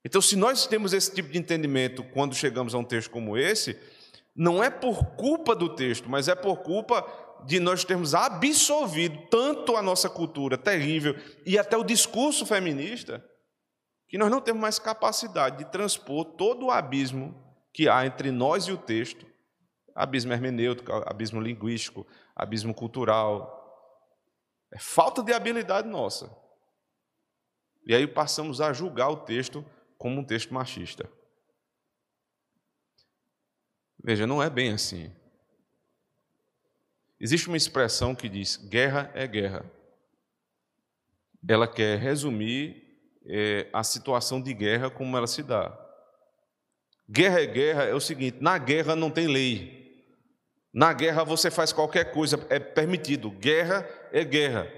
Então, 0.04 0.22
se 0.22 0.36
nós 0.36 0.66
temos 0.66 0.94
esse 0.94 1.14
tipo 1.14 1.30
de 1.30 1.38
entendimento 1.38 2.04
quando 2.14 2.34
chegamos 2.34 2.74
a 2.74 2.78
um 2.78 2.84
texto 2.84 3.12
como 3.12 3.38
esse, 3.38 3.78
não 4.38 4.64
é 4.64 4.70
por 4.70 5.04
culpa 5.16 5.56
do 5.56 5.76
texto, 5.76 6.10
mas 6.10 6.28
é 6.28 6.36
por 6.36 6.58
culpa 6.58 7.06
de 7.46 7.60
nós 7.60 7.84
termos 7.84 8.14
absorvido 8.14 9.28
tanto 9.30 9.76
a 9.76 9.82
nossa 9.82 10.10
cultura 10.10 10.58
terrível 10.58 11.16
e 11.46 11.58
até 11.58 11.76
o 11.76 11.84
discurso 11.84 12.46
feminista, 12.46 13.24
que 14.08 14.18
nós 14.18 14.30
não 14.30 14.40
temos 14.40 14.62
mais 14.62 14.80
capacidade 14.80 15.58
de 15.58 15.72
transpor 15.72 16.24
todo 16.24 16.68
o 16.68 16.72
abismo 16.72 17.36
que 17.74 17.90
há 17.90 18.06
entre 18.06 18.32
nós 18.32 18.66
e 18.66 18.72
o 18.72 18.78
texto 18.78 19.26
abismo 19.98 20.32
hermenêutico, 20.32 20.92
abismo 21.08 21.42
linguístico, 21.42 22.06
abismo 22.36 22.72
cultural. 22.72 23.56
É 24.72 24.78
falta 24.78 25.24
de 25.24 25.34
habilidade 25.34 25.88
nossa. 25.88 26.32
E 27.84 27.96
aí 27.96 28.06
passamos 28.06 28.62
a 28.62 28.72
julgar 28.72 29.10
o 29.10 29.18
texto 29.18 29.66
como 29.98 30.20
um 30.20 30.24
texto 30.24 30.54
machista. 30.54 31.10
Veja, 34.08 34.26
não 34.26 34.42
é 34.42 34.50
bem 34.50 34.72
assim. 34.72 35.12
Existe 37.20 37.50
uma 37.50 37.58
expressão 37.58 38.16
que 38.16 38.30
diz: 38.30 38.56
guerra 38.56 39.12
é 39.14 39.28
guerra. 39.28 39.66
Ela 41.46 41.68
quer 41.68 42.00
resumir 42.00 42.86
é, 43.26 43.68
a 43.74 43.84
situação 43.84 44.42
de 44.42 44.54
guerra 44.54 44.90
como 44.90 45.18
ela 45.18 45.28
se 45.28 45.44
dá. 45.44 45.78
Guerra 47.10 47.42
é 47.42 47.46
guerra 47.48 47.84
é 47.84 47.94
o 47.94 48.00
seguinte: 48.00 48.38
na 48.40 48.58
guerra 48.58 48.96
não 48.96 49.12
tem 49.12 49.28
lei. 49.28 50.02
Na 50.74 50.94
guerra 50.94 51.26
você 51.26 51.52
faz 51.52 51.74
qualquer 51.74 52.14
coisa, 52.14 52.48
é 52.50 52.60
permitido. 52.60 53.30
Guerra 53.30 53.86
é 54.14 54.24
guerra. 54.24 54.72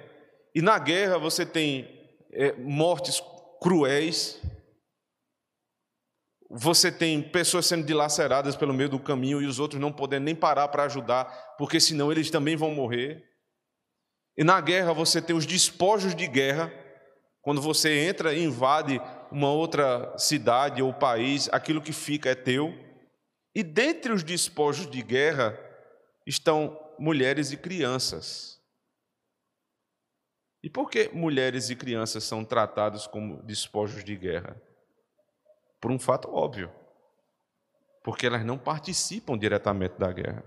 E 0.55 0.61
na 0.61 0.79
guerra 0.79 1.19
você 1.19 1.45
tem 1.45 1.87
é, 2.31 2.53
mortes 2.53 3.21
cruéis, 3.61 4.41
você 6.49 6.91
tem 6.91 7.21
pessoas 7.21 7.67
sendo 7.67 7.85
dilaceradas 7.85 8.55
pelo 8.55 8.73
meio 8.73 8.89
do 8.89 8.99
caminho 8.99 9.39
e 9.39 9.45
os 9.45 9.59
outros 9.59 9.79
não 9.79 9.91
podendo 9.91 10.23
nem 10.23 10.35
parar 10.35 10.67
para 10.69 10.83
ajudar, 10.83 11.25
porque 11.57 11.79
senão 11.79 12.11
eles 12.11 12.31
também 12.31 12.55
vão 12.55 12.73
morrer. 12.73 13.23
E 14.35 14.43
na 14.43 14.59
guerra 14.59 14.91
você 14.91 15.21
tem 15.21 15.35
os 15.35 15.45
despojos 15.45 16.15
de 16.15 16.25
guerra, 16.27 16.73
quando 17.41 17.61
você 17.61 18.07
entra 18.07 18.33
e 18.33 18.43
invade 18.43 18.99
uma 19.31 19.51
outra 19.51 20.17
cidade 20.17 20.81
ou 20.81 20.91
país, 20.91 21.47
aquilo 21.51 21.81
que 21.81 21.93
fica 21.93 22.31
é 22.31 22.35
teu. 22.35 22.73
E 23.53 23.61
dentre 23.61 24.11
os 24.11 24.23
despojos 24.23 24.89
de 24.89 25.03
guerra 25.03 25.57
estão 26.25 26.79
mulheres 26.97 27.51
e 27.51 27.57
crianças. 27.57 28.59
E 30.63 30.69
por 30.69 30.89
que 30.89 31.09
mulheres 31.09 31.69
e 31.69 31.75
crianças 31.75 32.23
são 32.23 32.43
tratados 32.43 33.05
como 33.05 33.41
despojos 33.43 34.03
de 34.03 34.15
guerra? 34.15 34.59
Por 35.79 35.91
um 35.91 35.99
fato 35.99 36.33
óbvio. 36.33 36.71
Porque 38.03 38.25
elas 38.25 38.45
não 38.45 38.57
participam 38.57 39.37
diretamente 39.37 39.97
da 39.97 40.11
guerra. 40.11 40.43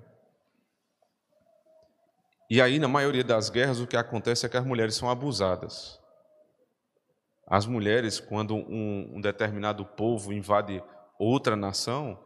E 2.50 2.60
aí, 2.60 2.78
na 2.78 2.88
maioria 2.88 3.24
das 3.24 3.48
guerras, 3.48 3.80
o 3.80 3.86
que 3.86 3.96
acontece 3.96 4.44
é 4.44 4.48
que 4.48 4.56
as 4.56 4.64
mulheres 4.64 4.94
são 4.94 5.08
abusadas. 5.08 5.98
As 7.46 7.66
mulheres, 7.66 8.20
quando 8.20 8.54
um, 8.54 9.16
um 9.16 9.20
determinado 9.20 9.84
povo 9.84 10.32
invade 10.32 10.82
outra 11.18 11.56
nação, 11.56 12.18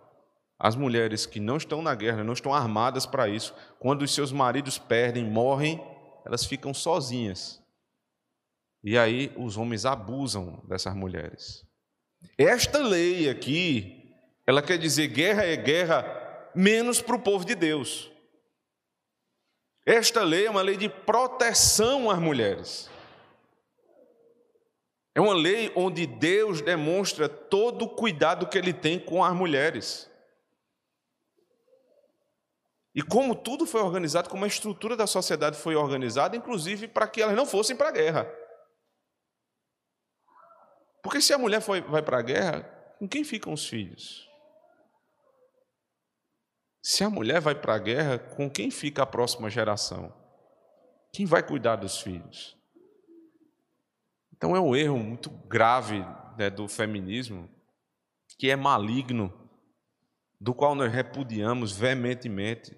as 0.58 0.74
mulheres 0.74 1.26
que 1.26 1.38
não 1.38 1.56
estão 1.56 1.82
na 1.82 1.94
guerra, 1.94 2.24
não 2.24 2.32
estão 2.32 2.52
armadas 2.52 3.04
para 3.06 3.28
isso, 3.28 3.54
quando 3.78 4.02
os 4.02 4.14
seus 4.14 4.32
maridos 4.32 4.78
perdem, 4.78 5.24
morrem, 5.24 5.80
elas 6.24 6.44
ficam 6.44 6.72
sozinhas. 6.72 7.62
E 8.82 8.96
aí 8.96 9.32
os 9.36 9.56
homens 9.56 9.84
abusam 9.84 10.62
dessas 10.66 10.94
mulheres. 10.94 11.64
Esta 12.38 12.78
lei 12.78 13.28
aqui, 13.28 14.14
ela 14.46 14.62
quer 14.62 14.78
dizer 14.78 15.08
guerra 15.08 15.44
é 15.44 15.56
guerra, 15.56 16.50
menos 16.54 17.00
para 17.00 17.16
o 17.16 17.20
povo 17.20 17.44
de 17.44 17.54
Deus. 17.54 18.10
Esta 19.84 20.22
lei 20.22 20.46
é 20.46 20.50
uma 20.50 20.62
lei 20.62 20.76
de 20.76 20.88
proteção 20.88 22.10
às 22.10 22.18
mulheres. 22.18 22.90
É 25.14 25.20
uma 25.20 25.34
lei 25.34 25.72
onde 25.74 26.06
Deus 26.06 26.60
demonstra 26.60 27.28
todo 27.28 27.86
o 27.86 27.88
cuidado 27.88 28.46
que 28.48 28.58
Ele 28.58 28.72
tem 28.72 28.98
com 28.98 29.24
as 29.24 29.34
mulheres. 29.34 30.10
E 32.94 33.02
como 33.02 33.34
tudo 33.34 33.66
foi 33.66 33.80
organizado, 33.80 34.28
como 34.28 34.44
a 34.44 34.48
estrutura 34.48 34.96
da 34.96 35.06
sociedade 35.06 35.56
foi 35.58 35.74
organizada, 35.74 36.36
inclusive 36.36 36.88
para 36.88 37.06
que 37.06 37.22
elas 37.22 37.36
não 37.36 37.46
fossem 37.46 37.76
para 37.76 37.88
a 37.88 37.92
guerra. 37.92 38.30
Porque 41.06 41.22
se 41.22 41.32
a 41.32 41.38
mulher 41.38 41.60
foi, 41.60 41.80
vai 41.82 42.02
para 42.02 42.18
a 42.18 42.22
guerra, 42.22 42.62
com 42.98 43.06
quem 43.06 43.22
ficam 43.22 43.52
os 43.52 43.64
filhos? 43.64 44.28
Se 46.82 47.04
a 47.04 47.08
mulher 47.08 47.40
vai 47.40 47.54
para 47.54 47.76
a 47.76 47.78
guerra, 47.78 48.18
com 48.18 48.50
quem 48.50 48.72
fica 48.72 49.04
a 49.04 49.06
próxima 49.06 49.48
geração? 49.48 50.12
Quem 51.12 51.24
vai 51.24 51.44
cuidar 51.44 51.76
dos 51.76 52.00
filhos? 52.00 52.56
Então 54.34 54.56
é 54.56 54.60
um 54.60 54.74
erro 54.74 54.98
muito 54.98 55.30
grave 55.30 56.04
né, 56.36 56.50
do 56.50 56.66
feminismo, 56.66 57.48
que 58.36 58.50
é 58.50 58.56
maligno, 58.56 59.32
do 60.40 60.52
qual 60.52 60.74
nós 60.74 60.92
repudiamos 60.92 61.70
veementemente. 61.70 62.76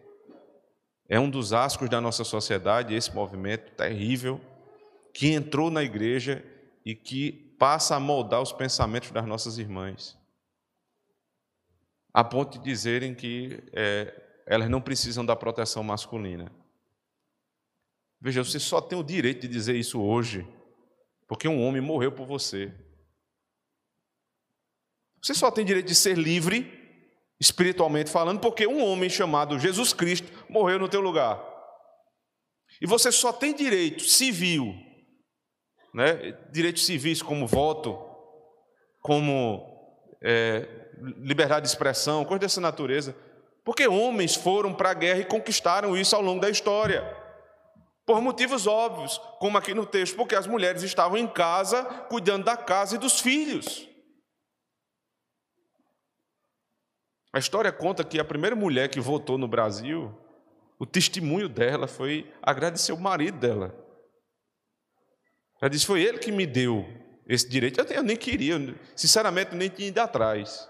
É 1.08 1.18
um 1.18 1.30
dos 1.30 1.54
ascos 1.54 1.88
da 1.88 1.99
nossa 1.99 2.25
sociedade, 2.25 2.94
esse 2.94 3.11
movimento 3.11 3.75
terrível, 3.75 4.38
que 5.14 5.32
entrou 5.32 5.70
na 5.70 5.82
igreja 5.82 6.44
e 6.85 6.94
que 6.94 7.47
passa 7.58 7.96
a 7.96 8.00
moldar 8.00 8.40
os 8.40 8.52
pensamentos 8.52 9.10
das 9.10 9.26
nossas 9.26 9.58
irmãs, 9.58 10.16
a 12.14 12.22
ponto 12.22 12.58
de 12.58 12.64
dizerem 12.64 13.14
que 13.14 13.62
é, 13.72 14.42
elas 14.46 14.70
não 14.70 14.80
precisam 14.80 15.24
da 15.24 15.36
proteção 15.36 15.82
masculina. 15.82 16.50
Veja, 18.20 18.42
você 18.42 18.58
só 18.58 18.80
tem 18.80 18.98
o 18.98 19.04
direito 19.04 19.42
de 19.42 19.48
dizer 19.48 19.76
isso 19.76 20.00
hoje, 20.00 20.46
porque 21.26 21.46
um 21.46 21.62
homem 21.62 21.80
morreu 21.80 22.12
por 22.12 22.26
você. 22.26 22.72
Você 25.22 25.34
só 25.34 25.50
tem 25.50 25.64
direito 25.64 25.86
de 25.86 25.94
ser 25.94 26.16
livre, 26.16 26.74
espiritualmente 27.40 28.10
falando, 28.10 28.40
porque 28.40 28.66
um 28.66 28.82
homem 28.84 29.10
chamado 29.10 29.58
Jesus 29.58 29.92
Cristo 29.92 30.32
morreu 30.48 30.78
no 30.78 30.88
teu 30.88 31.00
lugar. 31.00 31.44
E 32.80 32.86
você 32.86 33.10
só 33.10 33.32
tem 33.32 33.54
direito 33.54 34.02
civil, 34.04 34.74
né? 35.95 36.37
direitos 36.50 36.87
civis 36.87 37.23
como 37.23 37.47
voto, 37.47 37.99
como 39.00 39.78
é, 40.23 40.66
liberdade 41.18 41.62
de 41.62 41.68
expressão, 41.68 42.25
coisa 42.25 42.40
dessa 42.40 42.61
natureza, 42.61 43.16
porque 43.64 43.87
homens 43.87 44.35
foram 44.35 44.73
para 44.75 44.90
a 44.90 44.95
guerra 44.95 45.21
e 45.21 45.25
conquistaram 45.25 45.97
isso 45.97 46.16
ao 46.16 46.23
longo 46.23 46.40
da 46.40 46.50
história. 46.50 47.02
Por 48.07 48.23
motivos 48.23 48.66
óbvios, 48.66 49.18
como 49.38 49.59
aqui 49.59 49.75
no 49.75 49.85
texto, 49.85 50.16
porque 50.16 50.35
as 50.35 50.47
mulheres 50.47 50.83
estavam 50.83 51.18
em 51.18 51.26
casa 51.26 51.85
cuidando 52.09 52.45
da 52.45 52.57
casa 52.57 52.97
e 52.97 52.99
dos 52.99 53.21
filhos. 53.21 53.87
A 57.33 57.38
história 57.38 57.71
conta 57.71 58.02
que 58.02 58.18
a 58.18 58.25
primeira 58.25 58.57
mulher 58.57 58.88
que 58.88 58.99
votou 58.99 59.37
no 59.37 59.47
Brasil, 59.47 60.12
o 60.78 60.87
testemunho 60.87 61.49
dela 61.49 61.87
foi 61.87 62.33
agradecer 62.42 62.92
o 62.92 62.99
marido 62.99 63.38
dela. 63.38 63.75
Ela 65.60 65.70
disse: 65.70 65.86
Foi 65.86 66.02
ele 66.02 66.18
que 66.18 66.32
me 66.32 66.46
deu 66.46 66.86
esse 67.26 67.48
direito. 67.48 67.80
Eu 67.80 68.02
nem 68.02 68.16
queria, 68.16 68.56
sinceramente, 68.96 69.54
nem 69.54 69.68
tinha 69.68 69.88
ido 69.88 69.98
atrás. 69.98 70.68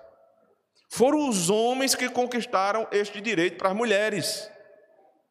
Foram 0.90 1.28
os 1.28 1.50
homens 1.50 1.94
que 1.94 2.08
conquistaram 2.08 2.88
este 2.90 3.20
direito 3.20 3.58
para 3.58 3.70
as 3.70 3.76
mulheres. 3.76 4.50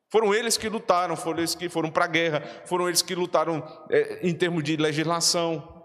Foram 0.09 0.33
eles 0.33 0.55
que 0.55 0.69
lutaram, 0.69 1.17
foram 1.17 1.39
eles 1.39 1.55
que 1.55 1.67
foram 1.67 1.91
para 1.91 2.05
a 2.05 2.07
guerra, 2.07 2.41
foram 2.65 2.87
eles 2.87 3.01
que 3.01 3.13
lutaram 3.13 3.61
é, 3.89 4.25
em 4.25 4.33
termos 4.33 4.63
de 4.63 4.77
legislação. 4.77 5.75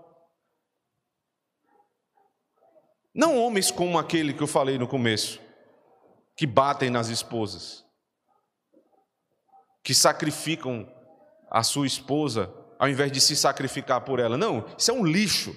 Não 3.12 3.36
homens 3.36 3.70
como 3.70 3.98
aquele 3.98 4.32
que 4.32 4.42
eu 4.42 4.46
falei 4.46 4.78
no 4.78 4.86
começo, 4.86 5.40
que 6.36 6.46
batem 6.46 6.88
nas 6.88 7.08
esposas, 7.08 7.84
que 9.82 9.92
sacrificam 9.92 10.88
a 11.50 11.62
sua 11.62 11.86
esposa 11.86 12.61
ao 12.82 12.88
invés 12.88 13.12
de 13.12 13.20
se 13.20 13.36
sacrificar 13.36 14.00
por 14.00 14.18
ela. 14.18 14.36
Não, 14.36 14.66
isso 14.76 14.90
é 14.90 14.94
um 14.94 15.06
lixo. 15.06 15.54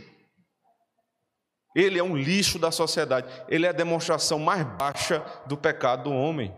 Ele 1.75 1.97
é 1.97 2.03
um 2.03 2.15
lixo 2.15 2.59
da 2.59 2.69
sociedade. 2.69 3.27
Ele 3.49 3.65
é 3.65 3.69
a 3.69 3.73
demonstração 3.73 4.37
mais 4.37 4.63
baixa 4.77 5.25
do 5.47 5.57
pecado 5.57 6.03
do 6.03 6.13
homem. 6.13 6.51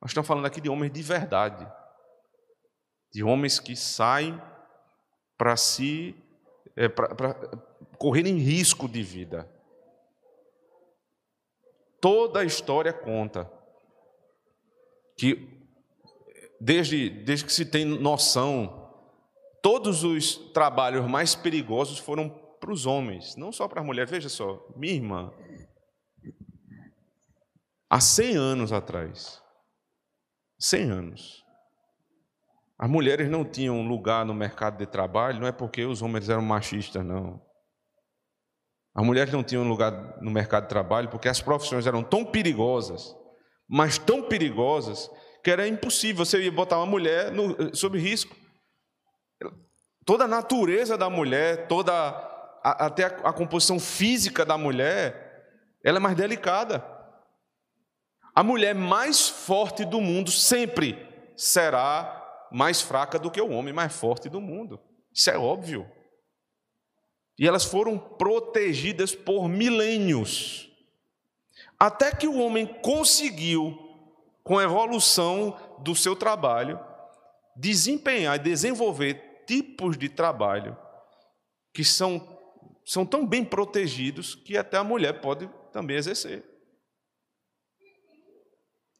Nós 0.00 0.12
estamos 0.12 0.26
falando 0.26 0.46
aqui 0.46 0.58
de 0.58 0.70
homens 0.70 0.90
de 0.90 1.02
verdade. 1.02 1.70
De 3.12 3.22
homens 3.22 3.60
que 3.60 3.76
saem 3.76 4.40
para 5.36 5.54
si, 5.54 6.16
é, 6.74 6.88
correrem 7.98 8.38
risco 8.38 8.88
de 8.88 9.02
vida. 9.02 9.46
Toda 12.00 12.40
a 12.40 12.44
história 12.44 12.94
conta 12.94 13.52
que, 15.14 15.46
desde, 16.58 17.10
desde 17.10 17.44
que 17.44 17.52
se 17.52 17.66
tem 17.66 17.84
noção, 17.84 18.87
todos 19.62 20.04
os 20.04 20.36
trabalhos 20.52 21.06
mais 21.06 21.34
perigosos 21.34 21.98
foram 21.98 22.28
para 22.60 22.72
os 22.72 22.86
homens, 22.86 23.36
não 23.36 23.52
só 23.52 23.68
para 23.68 23.80
as 23.80 23.86
mulheres. 23.86 24.10
Veja 24.10 24.28
só, 24.28 24.66
minha 24.76 24.94
irmã, 24.94 25.32
há 27.88 28.00
100 28.00 28.36
anos 28.36 28.72
atrás, 28.72 29.42
100 30.58 30.90
anos, 30.90 31.44
as 32.78 32.88
mulheres 32.88 33.28
não 33.28 33.44
tinham 33.44 33.82
lugar 33.86 34.24
no 34.24 34.34
mercado 34.34 34.78
de 34.78 34.86
trabalho, 34.86 35.40
não 35.40 35.48
é 35.48 35.52
porque 35.52 35.84
os 35.84 36.00
homens 36.00 36.28
eram 36.28 36.42
machistas, 36.42 37.04
não. 37.04 37.42
As 38.94 39.04
mulheres 39.04 39.32
não 39.32 39.42
tinham 39.42 39.66
lugar 39.68 40.20
no 40.20 40.30
mercado 40.30 40.64
de 40.64 40.68
trabalho 40.68 41.08
porque 41.08 41.28
as 41.28 41.40
profissões 41.40 41.86
eram 41.86 42.02
tão 42.02 42.24
perigosas, 42.24 43.14
mas 43.68 43.98
tão 43.98 44.22
perigosas, 44.22 45.10
que 45.42 45.50
era 45.50 45.66
impossível 45.66 46.24
você 46.24 46.50
botar 46.50 46.78
uma 46.78 46.86
mulher 46.86 47.32
no, 47.32 47.74
sob 47.76 47.98
risco. 47.98 48.34
Toda 50.08 50.24
a 50.24 50.26
natureza 50.26 50.96
da 50.96 51.10
mulher, 51.10 51.66
toda 51.66 51.92
a, 51.92 52.86
até 52.86 53.04
a, 53.04 53.28
a 53.28 53.30
composição 53.30 53.78
física 53.78 54.42
da 54.42 54.56
mulher, 54.56 55.76
ela 55.84 55.98
é 55.98 56.00
mais 56.00 56.16
delicada. 56.16 56.82
A 58.34 58.42
mulher 58.42 58.74
mais 58.74 59.28
forte 59.28 59.84
do 59.84 60.00
mundo 60.00 60.30
sempre 60.30 60.96
será 61.36 62.48
mais 62.50 62.80
fraca 62.80 63.18
do 63.18 63.30
que 63.30 63.38
o 63.38 63.50
homem 63.50 63.74
mais 63.74 63.94
forte 63.94 64.30
do 64.30 64.40
mundo. 64.40 64.80
Isso 65.12 65.28
é 65.28 65.36
óbvio. 65.36 65.86
E 67.38 67.46
elas 67.46 67.66
foram 67.66 67.98
protegidas 67.98 69.14
por 69.14 69.46
milênios. 69.46 70.70
Até 71.78 72.14
que 72.14 72.26
o 72.26 72.38
homem 72.38 72.64
conseguiu, 72.66 73.76
com 74.42 74.56
a 74.56 74.64
evolução 74.64 75.54
do 75.80 75.94
seu 75.94 76.16
trabalho, 76.16 76.80
desempenhar 77.54 78.36
e 78.36 78.42
desenvolver 78.42 79.27
tipos 79.48 79.96
de 79.96 80.10
trabalho 80.10 80.76
que 81.72 81.82
são 81.82 82.36
são 82.84 83.04
tão 83.04 83.26
bem 83.26 83.44
protegidos 83.44 84.34
que 84.34 84.56
até 84.56 84.78
a 84.78 84.84
mulher 84.84 85.20
pode 85.20 85.46
também 85.72 85.96
exercer. 85.96 86.42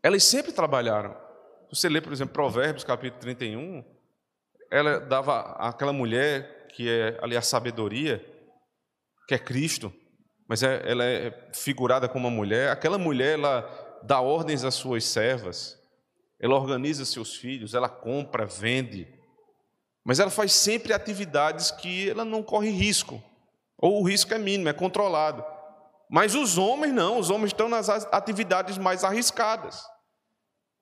Elas 0.03 0.25
sempre 0.25 0.53
trabalharam. 0.53 1.17
Você 1.71 1.89
lê, 1.89 1.99
por 1.99 2.13
exemplo, 2.13 2.35
Provérbios, 2.35 2.85
capítulo 2.85 3.21
31, 3.21 3.83
ela 4.71 5.01
dava 5.01 5.41
àquela 5.53 5.93
mulher 5.93 6.69
que 6.69 6.87
é 6.89 7.19
ali 7.23 7.35
a 7.35 7.41
sabedoria, 7.41 8.23
que 9.27 9.35
é 9.35 9.39
Cristo, 9.39 9.91
mas 10.47 10.63
é, 10.63 10.83
ela 10.85 11.05
é 11.05 11.51
figurada 11.55 12.11
como 12.11 12.29
uma 12.29 12.37
mulher, 12.37 12.71
aquela 12.71 12.99
mulher 12.99 13.39
ela 13.39 14.01
dá 14.03 14.21
ordens 14.21 14.65
às 14.65 14.75
suas 14.75 15.05
servas, 15.05 15.79
ela 16.39 16.55
organiza 16.55 17.07
seus 17.07 17.35
filhos, 17.37 17.73
ela 17.73 17.89
compra, 17.89 18.45
vende, 18.45 19.18
mas 20.09 20.19
ela 20.19 20.31
faz 20.31 20.55
sempre 20.55 20.95
atividades 20.95 21.71
que 21.71 22.09
ela 22.09 22.25
não 22.25 22.43
corre 22.43 22.71
risco. 22.71 23.23
Ou 23.77 24.01
o 24.01 24.09
risco 24.09 24.33
é 24.33 24.39
mínimo, 24.39 24.71
é 24.71 24.73
controlado. 24.73 25.45
Mas 26.11 26.35
os 26.35 26.57
homens 26.57 26.95
não, 26.95 27.19
os 27.19 27.29
homens 27.29 27.49
estão 27.49 27.69
nas 27.69 27.91
atividades 27.91 28.79
mais 28.79 29.05
arriscadas. 29.05 29.85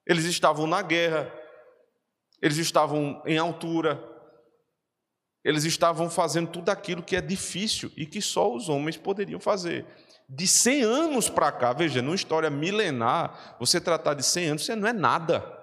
Eles 0.06 0.26
estavam 0.26 0.68
na 0.68 0.80
guerra, 0.80 1.28
eles 2.40 2.56
estavam 2.58 3.20
em 3.26 3.36
altura, 3.36 4.00
eles 5.44 5.64
estavam 5.64 6.08
fazendo 6.08 6.48
tudo 6.48 6.68
aquilo 6.68 7.02
que 7.02 7.16
é 7.16 7.20
difícil 7.20 7.90
e 7.96 8.06
que 8.06 8.22
só 8.22 8.54
os 8.54 8.68
homens 8.68 8.96
poderiam 8.96 9.40
fazer. 9.40 9.84
De 10.28 10.46
100 10.46 10.82
anos 10.84 11.28
para 11.28 11.50
cá, 11.50 11.72
veja, 11.72 12.00
numa 12.00 12.14
história 12.14 12.48
milenar, 12.48 13.56
você 13.58 13.80
tratar 13.80 14.14
de 14.14 14.22
100 14.22 14.46
anos, 14.50 14.64
você 14.64 14.76
não 14.76 14.86
é 14.86 14.92
nada. 14.92 15.55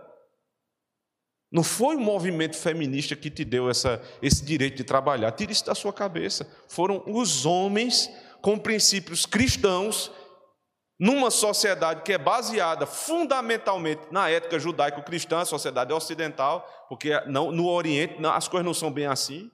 Não 1.54 1.62
foi 1.62 1.96
o 1.96 2.00
movimento 2.00 2.58
feminista 2.58 3.16
que 3.16 3.30
te 3.30 3.46
deu 3.46 3.70
essa, 3.70 4.02
esse 4.24 4.44
direito 4.44 4.78
de 4.78 4.84
trabalhar. 4.84 5.32
Tire 5.34 5.52
isso 5.52 5.64
da 5.64 5.76
sua 5.76 5.94
cabeça. 5.94 6.50
Foram 6.68 7.04
os 7.06 7.46
homens 7.46 8.10
com 8.42 8.58
princípios 8.58 9.28
cristãos, 9.28 10.12
numa 11.00 11.30
sociedade 11.30 12.02
que 12.02 12.12
é 12.12 12.18
baseada 12.18 12.88
fundamentalmente 12.88 14.02
na 14.10 14.32
ética 14.32 14.58
judaico-cristã, 14.58 15.42
a 15.42 15.46
sociedade 15.46 15.94
ocidental, 15.94 16.68
porque 16.90 17.22
não, 17.28 17.52
no 17.52 17.68
Oriente 17.68 18.20
não, 18.20 18.32
as 18.32 18.48
coisas 18.48 18.66
não 18.66 18.74
são 18.74 18.92
bem 18.92 19.06
assim. 19.06 19.52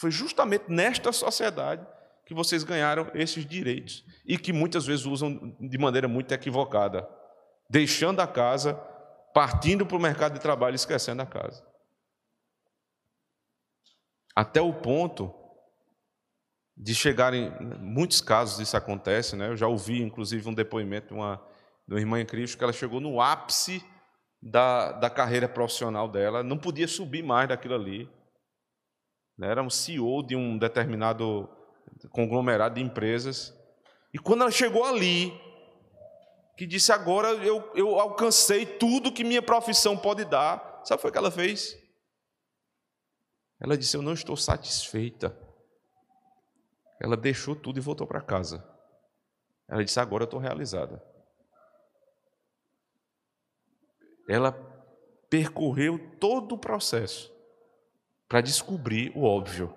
Foi 0.00 0.10
justamente 0.10 0.64
nesta 0.68 1.12
sociedade 1.12 1.86
que 2.24 2.32
vocês 2.32 2.64
ganharam 2.64 3.10
esses 3.14 3.44
direitos 3.44 4.02
e 4.24 4.38
que 4.38 4.54
muitas 4.54 4.86
vezes 4.86 5.04
usam 5.04 5.54
de 5.60 5.76
maneira 5.76 6.08
muito 6.08 6.32
equivocada, 6.32 7.06
deixando 7.68 8.20
a 8.20 8.26
casa 8.26 8.80
partindo 9.34 9.84
para 9.84 9.96
o 9.96 10.00
mercado 10.00 10.34
de 10.34 10.40
trabalho 10.40 10.74
e 10.74 10.76
esquecendo 10.76 11.20
a 11.20 11.26
casa. 11.26 11.66
Até 14.34 14.62
o 14.62 14.72
ponto 14.72 15.34
de 16.76 16.94
chegarem, 16.94 17.52
muitos 17.80 18.20
casos 18.20 18.60
isso 18.60 18.76
acontece, 18.76 19.34
né? 19.34 19.48
Eu 19.48 19.56
já 19.56 19.66
ouvi, 19.66 20.00
inclusive, 20.00 20.48
um 20.48 20.54
depoimento 20.54 21.08
de 21.08 21.14
uma, 21.14 21.44
de 21.86 21.94
uma 21.94 22.00
irmã 22.00 22.20
em 22.20 22.26
Cristo 22.26 22.56
que 22.56 22.62
ela 22.62 22.72
chegou 22.72 23.00
no 23.00 23.20
ápice 23.20 23.84
da, 24.40 24.92
da 24.92 25.10
carreira 25.10 25.48
profissional 25.48 26.08
dela, 26.08 26.42
não 26.42 26.58
podia 26.58 26.86
subir 26.86 27.22
mais 27.22 27.48
daquilo 27.48 27.74
ali. 27.74 28.08
Né? 29.36 29.48
Era 29.48 29.62
um 29.62 29.70
CEO 29.70 30.22
de 30.22 30.36
um 30.36 30.56
determinado 30.56 31.48
conglomerado 32.10 32.76
de 32.76 32.82
empresas. 32.82 33.52
E 34.12 34.18
quando 34.18 34.42
ela 34.42 34.50
chegou 34.50 34.84
ali, 34.84 35.32
que 36.56 36.66
disse: 36.66 36.92
Agora 36.92 37.28
eu, 37.44 37.70
eu 37.74 37.98
alcancei 37.98 38.64
tudo 38.64 39.12
que 39.12 39.24
minha 39.24 39.42
profissão 39.42 39.96
pode 39.96 40.24
dar. 40.24 40.82
Sabe 40.84 41.06
o 41.06 41.10
que 41.10 41.18
ela 41.18 41.30
fez? 41.30 41.76
Ela 43.60 43.76
disse: 43.76 43.96
Eu 43.96 44.02
não 44.02 44.12
estou 44.12 44.36
satisfeita. 44.36 45.36
ela 47.00 47.16
deixou 47.16 47.54
tudo 47.54 47.78
e 47.78 47.82
voltou 47.82 48.06
para 48.06 48.20
casa. 48.20 48.66
Ela 49.68 49.84
disse: 49.84 49.98
Agora 49.98 50.24
eu 50.24 50.26
estou 50.26 50.40
realizada. 50.40 51.02
Ela 54.28 54.52
percorreu 55.28 55.98
todo 56.18 56.54
o 56.54 56.58
processo 56.58 57.32
para 58.28 58.40
descobrir 58.40 59.12
o 59.14 59.24
óbvio 59.24 59.74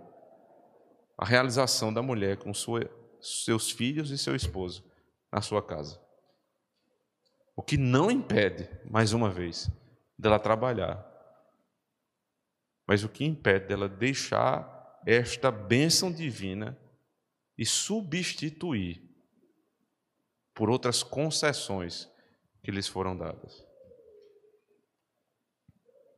a 1.17 1.25
realização 1.25 1.91
da 1.91 2.01
mulher 2.01 2.37
com 2.37 2.53
sua, 2.53 2.89
seus 3.19 3.71
filhos 3.71 4.11
e 4.11 4.17
seu 4.17 4.35
esposo 4.35 4.83
na 5.31 5.41
sua 5.41 5.63
casa. 5.63 5.99
O 7.57 7.63
que 7.63 7.75
não 7.75 8.11
impede, 8.11 8.69
mais 8.85 9.13
uma 9.13 9.31
vez, 9.31 9.67
dela 10.15 10.37
trabalhar, 10.37 11.03
mas 12.87 13.03
o 13.03 13.09
que 13.09 13.25
impede 13.25 13.65
dela 13.65 13.89
deixar 13.89 15.01
esta 15.03 15.49
bênção 15.49 16.11
divina 16.11 16.77
e 17.57 17.65
substituir 17.65 19.01
por 20.53 20.69
outras 20.69 21.01
concessões 21.01 22.07
que 22.63 22.69
lhes 22.69 22.87
foram 22.87 23.17
dadas. 23.17 23.65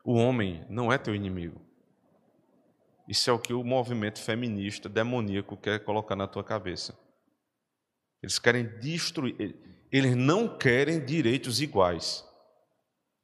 O 0.03 0.15
homem 0.15 0.65
não 0.69 0.91
é 0.91 0.97
teu 0.97 1.15
inimigo. 1.15 1.61
Isso 3.07 3.29
é 3.29 3.33
o 3.33 3.39
que 3.39 3.53
o 3.53 3.63
movimento 3.63 4.21
feminista 4.21 4.89
demoníaco 4.89 5.55
quer 5.55 5.85
colocar 5.85 6.17
na 6.17 6.27
tua 6.27 6.43
cabeça. 6.43 6.99
Eles 8.21 8.37
querem 8.37 8.67
destruir, 8.79 9.78
eles 9.91 10.15
não 10.15 10.57
querem 10.57 11.03
direitos 11.03 11.61
iguais. 11.61 12.23